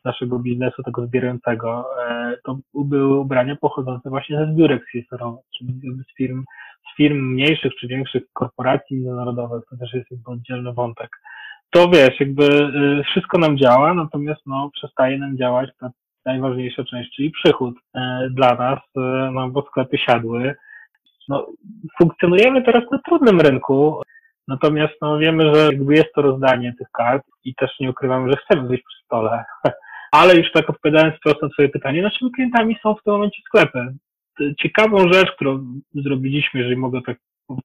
naszego 0.06 0.39
biznesu, 0.39 0.84
tego 0.84 1.06
zbierającego, 1.06 1.86
e, 2.08 2.38
to 2.44 2.58
były 2.74 3.20
ubrania 3.20 3.56
pochodzące 3.56 4.10
właśnie 4.10 4.38
ze 4.38 4.54
zbiórek 4.54 4.84
CSR-owych, 4.92 5.46
czyli 5.58 5.74
z 6.12 6.18
firm, 6.18 6.44
z 6.94 6.98
firm 6.98 7.32
mniejszych 7.34 7.76
czy 7.76 7.88
większych 7.88 8.24
korporacji 8.34 8.96
międzynarodowych, 8.98 9.64
to 9.70 9.78
też 9.78 9.94
jest 9.94 10.12
jakby 10.12 10.32
oddzielny 10.32 10.74
wątek. 10.74 11.10
To 11.70 11.89
wiesz, 11.89 12.20
jakby 12.20 12.46
e, 12.46 13.04
wszystko 13.04 13.38
nam 13.38 13.58
działa, 13.58 13.94
natomiast 13.94 14.42
no, 14.46 14.70
przestaje 14.74 15.18
nam 15.18 15.38
działać 15.38 15.70
ta 15.80 15.89
najważniejsza 16.26 16.84
część, 16.84 17.15
czyli 17.15 17.32
przychód 17.32 17.76
e, 17.95 18.28
dla 18.32 18.55
nas, 18.55 18.80
e, 18.97 19.32
no 19.34 19.49
bo 19.49 19.61
sklepy 19.61 19.97
siadły. 19.97 20.55
No, 21.30 21.47
funkcjonujemy 21.97 22.61
teraz 22.61 22.84
na 22.91 22.99
trudnym 22.99 23.41
rynku, 23.41 24.01
natomiast 24.47 24.93
no, 25.01 25.17
wiemy, 25.17 25.55
że 25.55 25.65
jakby 25.65 25.95
jest 25.95 26.13
to 26.15 26.22
rozdanie 26.22 26.74
tych 26.80 26.88
kart 26.91 27.24
i 27.43 27.55
też 27.55 27.80
nie 27.80 27.89
ukrywamy, 27.89 28.32
że 28.32 28.38
chcemy 28.38 28.69
być 28.69 28.82
przy 28.82 29.03
stole. 29.05 29.43
Ale 30.11 30.36
już 30.36 30.51
tak 30.51 30.69
odpowiadając 30.69 31.15
wprost 31.15 31.41
na 31.41 31.49
Twoje 31.49 31.69
pytanie, 31.69 32.01
naszymi 32.01 32.32
klientami 32.32 32.78
są 32.84 32.95
w 32.95 33.03
tym 33.03 33.13
momencie 33.13 33.41
sklepy. 33.47 33.93
Ciekawą 34.59 35.13
rzecz, 35.13 35.32
którą 35.32 35.65
zrobiliśmy, 35.93 36.59
jeżeli 36.59 36.78
mogę 36.78 37.01
tak 37.01 37.17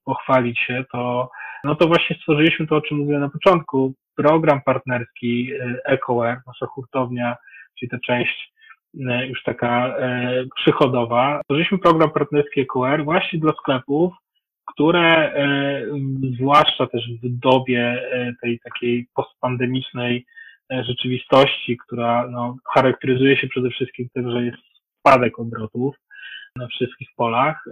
pochwalić 0.05 0.59
się, 0.59 0.85
to 0.93 1.31
no 1.65 1.75
to 1.75 1.87
właśnie 1.87 2.17
stworzyliśmy 2.17 2.67
to, 2.67 2.77
o 2.77 2.81
czym 2.81 2.99
mówiłem 2.99 3.21
na 3.21 3.29
początku, 3.29 3.95
program 4.17 4.61
partnerski 4.63 5.53
y, 5.53 5.81
EcoWare, 5.85 6.41
nasza 6.47 6.67
hurtownia, 6.67 7.37
czyli 7.79 7.91
ta 7.91 7.99
część 8.07 8.53
y, 8.95 9.27
już 9.27 9.43
taka 9.43 9.97
y, 9.99 10.49
przychodowa. 10.57 11.41
Stworzyliśmy 11.43 11.79
program 11.79 12.11
partnerski 12.11 12.61
EcoWare 12.61 13.05
właśnie 13.05 13.39
dla 13.39 13.53
sklepów, 13.53 14.15
które 14.73 15.33
zwłaszcza 16.37 16.87
też 16.87 17.09
w 17.23 17.39
dobie 17.39 18.03
tej 18.43 18.61
takiej 18.61 19.07
postpandemicznej 19.15 20.27
rzeczywistości, 20.71 21.77
która 21.77 22.29
no, 22.31 22.57
charakteryzuje 22.75 23.37
się 23.37 23.47
przede 23.47 23.71
wszystkim 23.71 24.09
tym, 24.15 24.31
że 24.31 24.45
jest 24.45 24.59
spadek 24.99 25.39
obrotów 25.39 25.97
na 26.57 26.67
wszystkich 26.67 27.09
polach. 27.17 27.65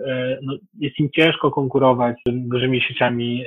No, 0.42 0.56
jest 0.78 0.98
im 0.98 1.10
ciężko 1.10 1.50
konkurować 1.50 2.16
z 2.26 2.48
dużymi 2.48 2.80
sieciami 2.80 3.44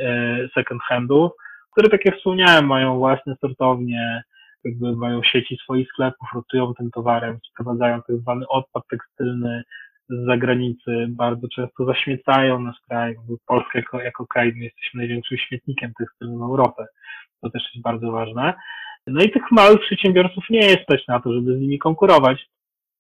second 0.54 0.82
handów, 0.82 1.32
które, 1.72 1.90
tak 1.90 2.06
jak 2.06 2.18
wspomniałem, 2.18 2.66
mają 2.66 2.98
własne 2.98 3.36
sortownie, 3.42 4.24
jakby 4.64 4.96
mają 4.96 5.24
sieci 5.24 5.58
swoich 5.64 5.90
sklepów, 5.90 6.28
rotują 6.36 6.74
tym 6.74 6.92
towarem, 6.92 7.40
sprowadzają 7.52 8.02
tak 8.08 8.18
zwany 8.18 8.48
odpad 8.48 8.84
tekstylny 8.90 9.64
z 10.10 10.26
zagranicy, 10.26 11.08
bardzo 11.10 11.48
często 11.48 11.86
zaśmiecają 11.86 12.60
nasz 12.60 12.78
kraj. 12.90 13.16
Polska 13.48 13.80
jako, 13.80 14.02
jako 14.02 14.28
kraj 14.28 14.54
my 14.56 14.64
jesteśmy 14.64 14.98
największym 14.98 15.38
śmietnikiem 15.38 15.92
tekstylnym 16.00 16.42
Europy. 16.42 16.86
To 17.42 17.50
też 17.50 17.64
jest 17.74 17.84
bardzo 17.84 18.12
ważne. 18.12 18.54
No 19.08 19.24
i 19.24 19.32
tych 19.32 19.52
małych 19.52 19.80
przedsiębiorców 19.80 20.44
nie 20.50 20.60
jest 20.60 20.84
stać 20.84 21.08
na 21.08 21.20
to, 21.20 21.34
żeby 21.34 21.58
z 21.58 21.62
nimi 21.62 21.80
konkurować. 21.80 22.48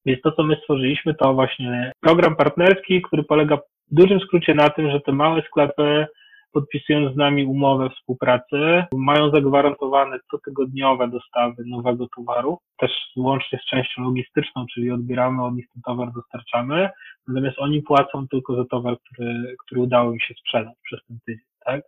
Więc 0.06 0.22
to, 0.22 0.32
co 0.32 0.44
my 0.44 0.56
stworzyliśmy, 0.56 1.14
to 1.14 1.34
właśnie 1.34 1.92
program 2.02 2.36
partnerski, 2.36 3.02
który 3.02 3.24
polega 3.24 3.58
w 3.58 3.62
dużym 3.92 4.20
skrócie 4.20 4.56
na 4.56 4.70
tym, 4.70 4.92
że 4.92 5.02
te 5.02 5.12
małe 5.12 5.42
sklepy 5.42 6.08
podpisując 6.52 7.14
z 7.14 7.18
nami 7.18 7.46
umowę 7.46 7.90
współpracy, 7.90 8.84
mają 8.92 9.32
zagwarantowane 9.32 10.20
cotygodniowe 10.32 11.08
dostawy 11.08 11.64
nowego 11.66 12.08
towaru, 12.16 12.58
też 12.78 12.92
łącznie 13.16 13.60
z 13.60 13.70
częścią 13.70 14.04
logistyczną, 14.04 14.66
czyli 14.74 14.92
odbieramy 14.92 15.46
od 15.46 15.56
nich 15.56 15.66
ten 15.74 15.82
towar, 15.82 16.12
dostarczamy, 16.14 16.90
natomiast 17.28 17.60
oni 17.60 17.82
płacą 17.82 18.28
tylko 18.28 18.56
za 18.56 18.66
towar, 18.66 18.98
który, 19.00 19.56
który 19.66 19.82
udało 19.82 20.14
im 20.14 20.20
się 20.20 20.34
sprzedać 20.34 20.74
przez 20.84 21.00
ten 21.08 21.18
tydzień, 21.26 21.46
tak? 21.66 21.82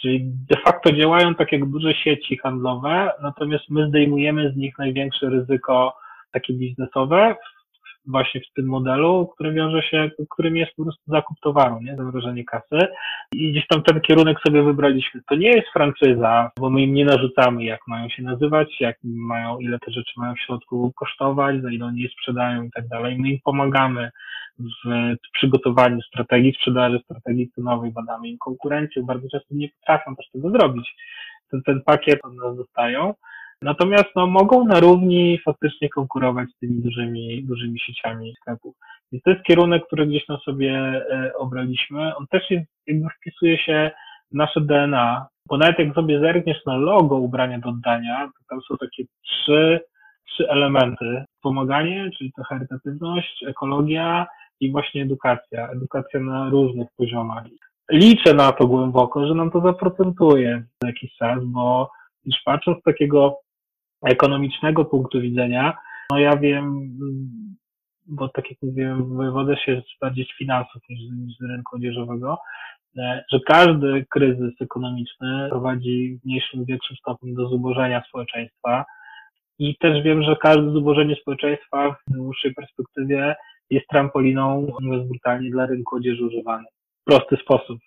Czyli 0.00 0.20
de 0.50 0.56
facto 0.56 0.92
działają 0.92 1.34
tak 1.34 1.52
jak 1.52 1.70
duże 1.70 1.94
sieci 1.94 2.36
handlowe, 2.36 3.10
natomiast 3.22 3.64
my 3.70 3.88
zdejmujemy 3.88 4.52
z 4.52 4.56
nich 4.56 4.78
największe 4.78 5.30
ryzyko 5.30 5.94
takie 6.32 6.54
biznesowe 6.54 7.36
właśnie 8.08 8.40
w 8.40 8.52
tym 8.56 8.66
modelu, 8.66 9.30
który 9.34 9.52
wiąże 9.52 9.82
się, 9.82 10.10
którym 10.30 10.56
jest 10.56 10.72
po 10.76 10.82
prostu 10.82 11.02
zakup 11.06 11.40
towaru, 11.40 11.80
nie? 11.80 11.96
Zamrożenie 11.96 12.44
kasy. 12.44 12.78
I 13.32 13.52
gdzieś 13.52 13.66
tam 13.66 13.82
ten 13.82 14.00
kierunek 14.00 14.38
sobie 14.46 14.62
wybraliśmy. 14.62 15.20
To 15.28 15.34
nie 15.34 15.48
jest 15.48 15.68
franczyza, 15.68 16.50
bo 16.58 16.70
my 16.70 16.82
im 16.82 16.94
nie 16.94 17.04
narzucamy, 17.04 17.64
jak 17.64 17.80
mają 17.86 18.08
się 18.08 18.22
nazywać, 18.22 18.80
jak 18.80 18.96
mają, 19.04 19.58
ile 19.58 19.78
te 19.78 19.92
rzeczy 19.92 20.12
mają 20.16 20.34
w 20.34 20.40
środku 20.40 20.92
kosztować, 20.96 21.62
za 21.62 21.70
ile 21.70 21.86
oni 21.86 22.00
je 22.00 22.08
sprzedają 22.08 22.62
i 22.62 22.70
tak 22.70 22.88
dalej. 22.88 23.18
My 23.18 23.28
im 23.28 23.38
pomagamy 23.44 24.10
w 24.58 25.14
przygotowaniu 25.32 26.02
strategii 26.02 26.52
sprzedaży, 26.52 27.00
strategii 27.04 27.50
cenowej, 27.50 27.92
badamy 27.92 28.28
im 28.28 28.38
konkurencję. 28.38 29.02
Bardzo 29.02 29.28
często 29.28 29.54
nie 29.54 29.68
potrafią 29.68 30.16
też 30.16 30.30
tego 30.30 30.50
zrobić. 30.50 30.94
Ten, 31.50 31.62
ten 31.62 31.82
pakiet 31.86 32.24
od 32.24 32.34
nas 32.34 32.56
dostają. 32.56 33.14
Natomiast 33.62 34.08
no, 34.16 34.26
mogą 34.26 34.64
na 34.64 34.80
równi 34.80 35.38
faktycznie 35.44 35.88
konkurować 35.88 36.48
z 36.50 36.58
tymi 36.58 36.82
dużymi, 36.82 37.44
dużymi 37.44 37.80
sieciami 37.80 38.34
sklepów. 38.40 38.76
Więc 39.12 39.24
to 39.24 39.30
jest 39.30 39.42
kierunek, 39.42 39.86
który 39.86 40.06
gdzieś 40.06 40.26
tam 40.26 40.38
sobie 40.38 40.72
e, 41.10 41.32
obraliśmy. 41.36 42.16
On 42.16 42.26
też 42.26 42.50
jest, 42.50 42.66
jakby 42.86 43.08
wpisuje 43.20 43.58
się 43.58 43.90
w 44.32 44.34
nasze 44.34 44.60
DNA, 44.60 45.26
bo 45.46 45.58
nawet 45.58 45.78
jak 45.78 45.94
sobie 45.94 46.20
zerkniesz 46.20 46.64
na 46.66 46.76
logo 46.76 47.16
ubrania 47.16 47.58
do 47.58 47.68
oddania, 47.68 48.26
to 48.26 48.44
tam 48.48 48.60
są 48.68 48.76
takie 48.76 49.04
trzy, 49.22 49.80
trzy 50.26 50.48
elementy. 50.48 51.24
Pomaganie, 51.42 52.10
czyli 52.18 52.32
to 52.32 52.42
charytatywność, 52.42 53.44
ekologia 53.46 54.26
i 54.60 54.72
właśnie 54.72 55.02
edukacja. 55.02 55.68
Edukacja 55.68 56.20
na 56.20 56.50
różnych 56.50 56.88
poziomach. 56.96 57.44
Liczę 57.90 58.34
na 58.34 58.52
to 58.52 58.66
głęboko, 58.66 59.26
że 59.26 59.34
nam 59.34 59.50
to 59.50 59.60
zaprocentuje 59.60 60.62
za 60.82 60.88
jakiś 60.88 61.16
czas, 61.16 61.44
bo 61.44 61.90
już 62.24 62.36
patrząc 62.44 62.80
z 62.80 62.82
takiego 62.82 63.38
ekonomicznego 64.06 64.84
punktu 64.84 65.20
widzenia, 65.20 65.78
no 66.10 66.18
ja 66.18 66.36
wiem, 66.36 66.90
bo 68.06 68.28
tak 68.28 68.50
jak 68.50 68.62
mówiłem, 68.62 69.16
wojewodę 69.16 69.56
się 69.56 69.82
bardziej 70.00 70.24
z 70.24 70.38
finansów 70.38 70.82
niż, 70.88 71.00
niż 71.12 71.36
z 71.36 71.42
rynku 71.42 71.76
odzieżowego, 71.76 72.38
e, 72.98 73.24
że 73.32 73.40
każdy 73.46 74.06
kryzys 74.10 74.52
ekonomiczny 74.60 75.46
prowadzi 75.50 76.18
w 76.22 76.26
mniejszym, 76.26 76.64
większym 76.64 76.96
stopniu 76.96 77.34
do 77.34 77.48
zubożenia 77.48 78.02
społeczeństwa. 78.08 78.84
I 79.58 79.76
też 79.76 80.02
wiem, 80.02 80.22
że 80.22 80.36
każde 80.36 80.70
zubożenie 80.70 81.16
społeczeństwa 81.16 81.90
w 81.90 82.12
dłuższej 82.12 82.54
perspektywie 82.54 83.36
jest 83.70 83.88
trampoliną, 83.88 84.66
mówiąc 84.80 85.08
brutalnie, 85.08 85.50
dla 85.50 85.66
rynku 85.66 85.96
odzieży 85.96 86.24
używanej. 86.24 86.66
W 87.02 87.04
prosty 87.04 87.36
sposób. 87.36 87.78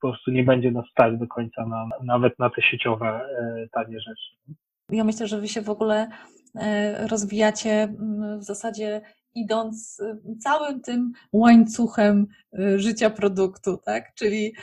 Po 0.00 0.08
prostu 0.08 0.30
nie 0.30 0.44
będzie 0.44 0.70
nas 0.70 0.84
stać 0.90 1.18
do 1.18 1.26
końca 1.26 1.66
na, 1.66 1.88
nawet 2.02 2.38
na 2.38 2.50
te 2.50 2.62
sieciowe, 2.62 3.06
e, 3.06 3.68
tanie 3.72 4.00
rzeczy. 4.00 4.54
Ja 4.94 5.04
myślę, 5.04 5.26
że 5.26 5.40
wy 5.40 5.48
się 5.48 5.62
w 5.62 5.70
ogóle 5.70 6.08
e, 6.54 7.06
rozwijacie 7.06 7.82
mm, 7.82 8.40
w 8.40 8.44
zasadzie 8.44 9.00
idąc 9.34 10.00
e, 10.00 10.18
całym 10.40 10.80
tym 10.80 11.12
łańcuchem 11.32 12.26
e, 12.58 12.78
życia 12.78 13.10
produktu, 13.10 13.76
tak? 13.84 14.14
Czyli 14.14 14.54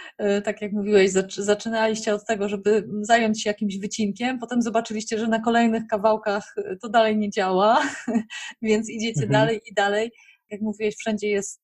tak 0.43 0.61
jak 0.61 0.71
mówiłeś, 0.71 1.11
zaczynaliście 1.37 2.15
od 2.15 2.25
tego, 2.25 2.49
żeby 2.49 2.87
zająć 3.01 3.43
się 3.43 3.49
jakimś 3.49 3.77
wycinkiem, 3.77 4.39
potem 4.39 4.61
zobaczyliście, 4.61 5.19
że 5.19 5.27
na 5.27 5.39
kolejnych 5.39 5.83
kawałkach 5.87 6.55
to 6.81 6.89
dalej 6.89 7.17
nie 7.17 7.29
działa, 7.29 7.81
więc 8.61 8.89
idziecie 8.89 9.23
mhm. 9.23 9.31
dalej 9.31 9.61
i 9.65 9.73
dalej. 9.73 10.11
Jak 10.49 10.61
mówiłeś, 10.61 10.95
wszędzie 10.95 11.27
jest 11.27 11.61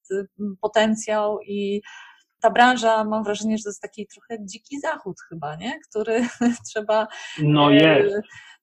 potencjał 0.62 1.40
i 1.42 1.82
ta 2.42 2.50
branża, 2.50 3.04
mam 3.04 3.24
wrażenie, 3.24 3.58
że 3.58 3.64
to 3.64 3.70
jest 3.70 3.82
taki 3.82 4.08
trochę 4.08 4.46
dziki 4.46 4.80
zachód 4.80 5.16
chyba, 5.30 5.56
nie? 5.56 5.80
Który 5.90 6.28
trzeba... 6.70 7.08
No 7.44 7.70
jest 7.70 8.16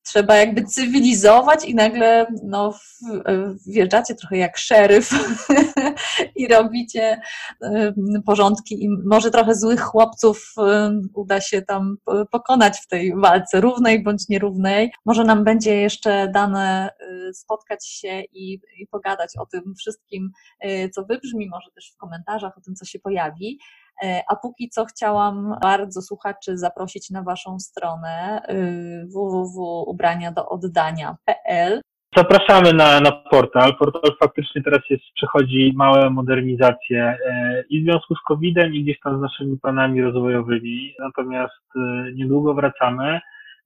trzeba 0.04 0.36
jakby 0.36 0.64
cywilizować 0.64 1.64
i 1.64 1.74
nagle 1.74 2.26
no, 2.44 2.74
wjeżdżacie 3.66 4.14
trochę 4.14 4.36
jak 4.36 4.58
szeryf 4.58 5.10
i 6.36 6.48
robicie 6.48 7.20
porządki 8.26 8.84
i 8.84 8.88
może 9.04 9.30
trochę 9.30 9.54
złych 9.54 9.80
chłopców 9.80 10.54
uda 11.14 11.40
się 11.40 11.62
tam 11.62 11.96
pokonać 12.30 12.78
w 12.78 12.86
tej 12.86 13.14
walce 13.16 13.60
równej 13.60 14.02
bądź 14.02 14.28
nierównej. 14.28 14.92
Może 15.04 15.24
nam 15.24 15.44
będzie 15.44 15.76
jeszcze 15.76 16.28
dane 16.34 16.90
y, 17.30 17.34
spotkać 17.34 17.88
się 17.88 18.20
i, 18.32 18.60
i 18.78 18.86
pogadać 18.90 19.32
o 19.38 19.46
tym 19.46 19.74
wszystkim, 19.78 20.30
y, 20.64 20.90
co 20.94 21.04
wybrzmi, 21.04 21.48
może 21.48 21.70
też 21.74 21.92
w 21.94 21.96
komentarzach 21.96 22.58
o 22.58 22.60
tym, 22.60 22.74
co 22.74 22.84
się 22.84 22.98
pojawi. 22.98 23.58
E, 24.02 24.22
a 24.28 24.36
póki 24.36 24.68
co 24.68 24.84
chciałam 24.84 25.56
bardzo 25.62 26.02
słuchaczy 26.02 26.58
zaprosić 26.58 27.10
na 27.10 27.22
Waszą 27.22 27.58
stronę 27.58 28.42
y, 28.50 29.06
www.ubraniadooddania.pl. 29.06 31.80
Zapraszamy 32.16 32.72
na, 32.72 33.00
na 33.00 33.12
portal. 33.12 33.76
Portal 33.76 34.16
faktycznie 34.22 34.62
teraz 34.62 34.80
jest, 34.90 35.04
przechodzi 35.14 35.72
małe 35.76 36.10
modernizacje 36.10 37.18
e, 37.26 37.64
i 37.68 37.80
w 37.80 37.84
związku 37.84 38.14
z 38.14 38.20
COVID-em, 38.28 38.74
i 38.74 38.82
gdzieś 38.82 39.00
tam 39.00 39.18
z 39.18 39.20
naszymi 39.20 39.58
planami 39.58 40.02
rozwojowymi. 40.02 40.94
Natomiast 40.98 41.76
e, 41.76 41.80
niedługo 42.14 42.54
wracamy. 42.54 43.20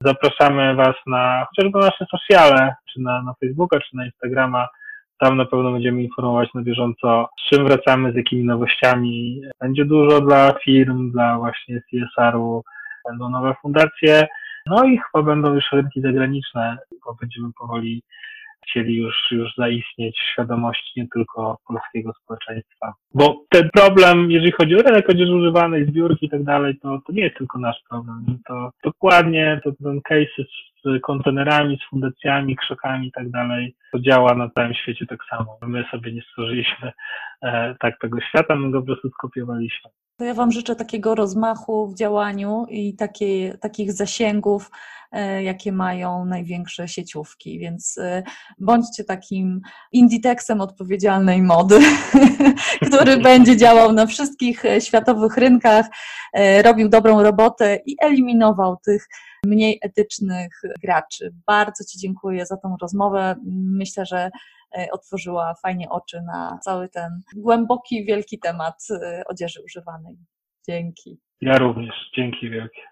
Zapraszamy 0.05 0.74
Was 0.74 0.95
na 1.07 1.47
chociażby 1.49 1.79
nasze 1.79 2.07
sociale, 2.11 2.74
czy 2.93 3.01
na, 3.01 3.22
na 3.22 3.35
Facebooka, 3.41 3.81
czy 3.81 3.97
na 3.97 4.07
Instagrama 4.07 4.68
tam 5.21 5.37
na 5.37 5.45
pewno 5.45 5.73
będziemy 5.73 6.03
informować 6.03 6.55
na 6.55 6.62
bieżąco, 6.62 7.29
z 7.39 7.51
czym 7.51 7.64
wracamy, 7.64 8.12
z 8.12 8.16
jakimi 8.16 8.45
nowościami. 8.45 9.41
Będzie 9.61 9.85
dużo 9.85 10.21
dla 10.21 10.53
firm, 10.64 11.11
dla 11.11 11.39
właśnie 11.39 11.81
CSR-u, 11.81 12.62
będą 13.09 13.31
nowe 13.31 13.55
fundacje, 13.62 14.27
no 14.66 14.85
i 14.85 14.99
chyba 14.99 15.25
będą 15.25 15.55
już 15.55 15.64
rynki 15.73 16.01
zagraniczne, 16.01 16.79
bo 17.07 17.14
będziemy 17.21 17.49
powoli 17.59 18.03
chcieli 18.63 18.97
już, 18.97 19.15
już 19.31 19.55
zaistnieć 19.57 20.17
w 20.19 20.33
świadomości 20.33 21.01
nie 21.01 21.09
tylko 21.15 21.59
polskiego 21.67 22.13
społeczeństwa. 22.23 22.95
Bo 23.15 23.45
ten 23.51 23.69
problem, 23.71 24.31
jeżeli 24.31 24.53
chodzi 24.53 24.75
o 24.75 24.83
rynek 24.83 25.11
odzieży 25.11 25.35
używanej, 25.35 25.87
zbiórki 25.87 26.27
i 26.27 26.31
tak 26.31 26.45
dalej, 26.45 26.79
to, 26.83 27.01
to 27.07 27.13
nie 27.13 27.23
jest 27.23 27.37
tylko 27.37 27.59
nasz 27.59 27.83
problem. 27.91 28.39
To 28.49 28.71
dokładnie 28.85 29.61
to 29.65 29.73
ten 29.83 30.01
case 30.01 30.43
z 30.85 31.01
kontenerami, 31.03 31.79
z 31.79 31.91
fundacjami, 31.91 32.57
krzakami 32.57 33.07
i 33.07 33.13
tak 33.13 33.31
dalej, 33.31 33.75
to 33.93 34.01
działa 34.01 34.35
na 34.35 34.51
całym 34.51 34.75
świecie 34.75 35.07
tak 35.07 35.19
samo. 35.31 35.59
My 35.63 35.85
sobie 35.91 36.13
nie 36.13 36.23
stworzyliśmy 36.23 36.93
e, 37.43 37.75
tak 37.81 37.99
tego 38.01 38.21
świata, 38.21 38.57
my 38.57 38.71
go 38.71 38.81
po 38.81 38.87
prostu 38.87 39.11
skopiowaliśmy. 39.11 39.91
To 40.19 40.25
ja 40.25 40.35
Wam 40.35 40.53
życzę 40.53 40.77
takiego 40.77 41.15
rozmachu 41.15 41.87
w 41.87 41.95
działaniu 41.95 42.67
i 42.71 42.97
takie, 42.97 43.59
takich 43.61 43.93
zasięgów 43.93 44.71
jakie 45.43 45.73
mają 45.73 46.25
największe 46.25 46.89
sieciówki, 46.89 47.59
więc 47.59 47.99
bądźcie 48.59 49.05
takim 49.05 49.61
inditexem 49.93 50.61
odpowiedzialnej 50.61 51.43
mody, 51.43 51.81
który 52.87 53.17
będzie 53.17 53.57
działał 53.57 53.93
na 53.93 54.07
wszystkich 54.07 54.63
światowych 54.81 55.37
rynkach, 55.37 55.87
robił 56.65 56.89
dobrą 56.89 57.23
robotę 57.23 57.79
i 57.87 57.97
eliminował 58.01 58.77
tych 58.85 59.09
mniej 59.47 59.79
etycznych 59.83 60.63
graczy. 60.83 61.35
Bardzo 61.47 61.85
Ci 61.85 61.99
dziękuję 61.99 62.47
za 62.47 62.57
tą 62.57 62.77
rozmowę. 62.83 63.35
Myślę, 63.55 64.07
że 64.07 64.31
e, 64.79 64.87
otworzyła 64.93 65.55
fajnie 65.63 65.89
oczy 65.91 66.23
na 66.23 66.59
cały 66.63 66.89
ten 66.89 67.23
głęboki, 67.37 68.05
wielki 68.05 68.39
temat 68.39 68.87
e, 68.91 69.23
odzieży 69.27 69.63
używanej. 69.65 70.17
Dzięki. 70.69 71.19
Ja 71.41 71.59
również. 71.59 71.95
Dzięki 72.17 72.51
wielkie. 72.51 72.83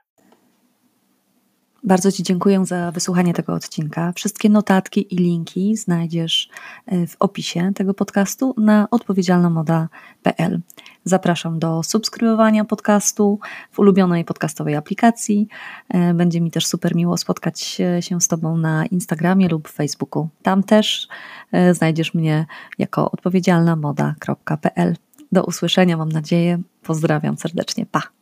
Bardzo 1.86 2.12
Ci 2.12 2.22
dziękuję 2.22 2.66
za 2.66 2.90
wysłuchanie 2.90 3.34
tego 3.34 3.54
odcinka. 3.54 4.12
Wszystkie 4.12 4.48
notatki 4.48 5.14
i 5.14 5.16
linki 5.16 5.76
znajdziesz 5.76 6.48
e, 6.86 7.06
w 7.06 7.16
opisie 7.18 7.72
tego 7.74 7.94
podcastu 7.94 8.54
na 8.58 8.88
odpowiedzialnamoda.pl. 8.90 10.60
Zapraszam 11.04 11.58
do 11.58 11.82
subskrybowania 11.82 12.64
podcastu 12.64 13.38
w 13.72 13.78
ulubionej 13.78 14.24
podcastowej 14.24 14.74
aplikacji. 14.76 15.48
E, 15.88 16.14
będzie 16.14 16.40
mi 16.40 16.50
też 16.50 16.66
super 16.66 16.96
miło 16.96 17.16
spotkać 17.16 17.60
się 18.00 18.20
z 18.20 18.28
Tobą 18.28 18.56
na 18.56 18.86
Instagramie 18.86 19.48
lub 19.48 19.68
Facebooku. 19.68 20.28
Tam 20.42 20.62
też 20.62 21.08
e, 21.52 21.74
znajdziesz 21.74 22.14
mnie 22.14 22.46
jako 22.78 23.10
odpowiedzialnamoda.pl. 23.10 24.96
Do 25.32 25.44
usłyszenia, 25.44 25.96
mam 25.96 26.08
nadzieję. 26.08 26.62
Pozdrawiam 26.82 27.36
serdecznie. 27.36 27.86
Pa! 27.86 28.15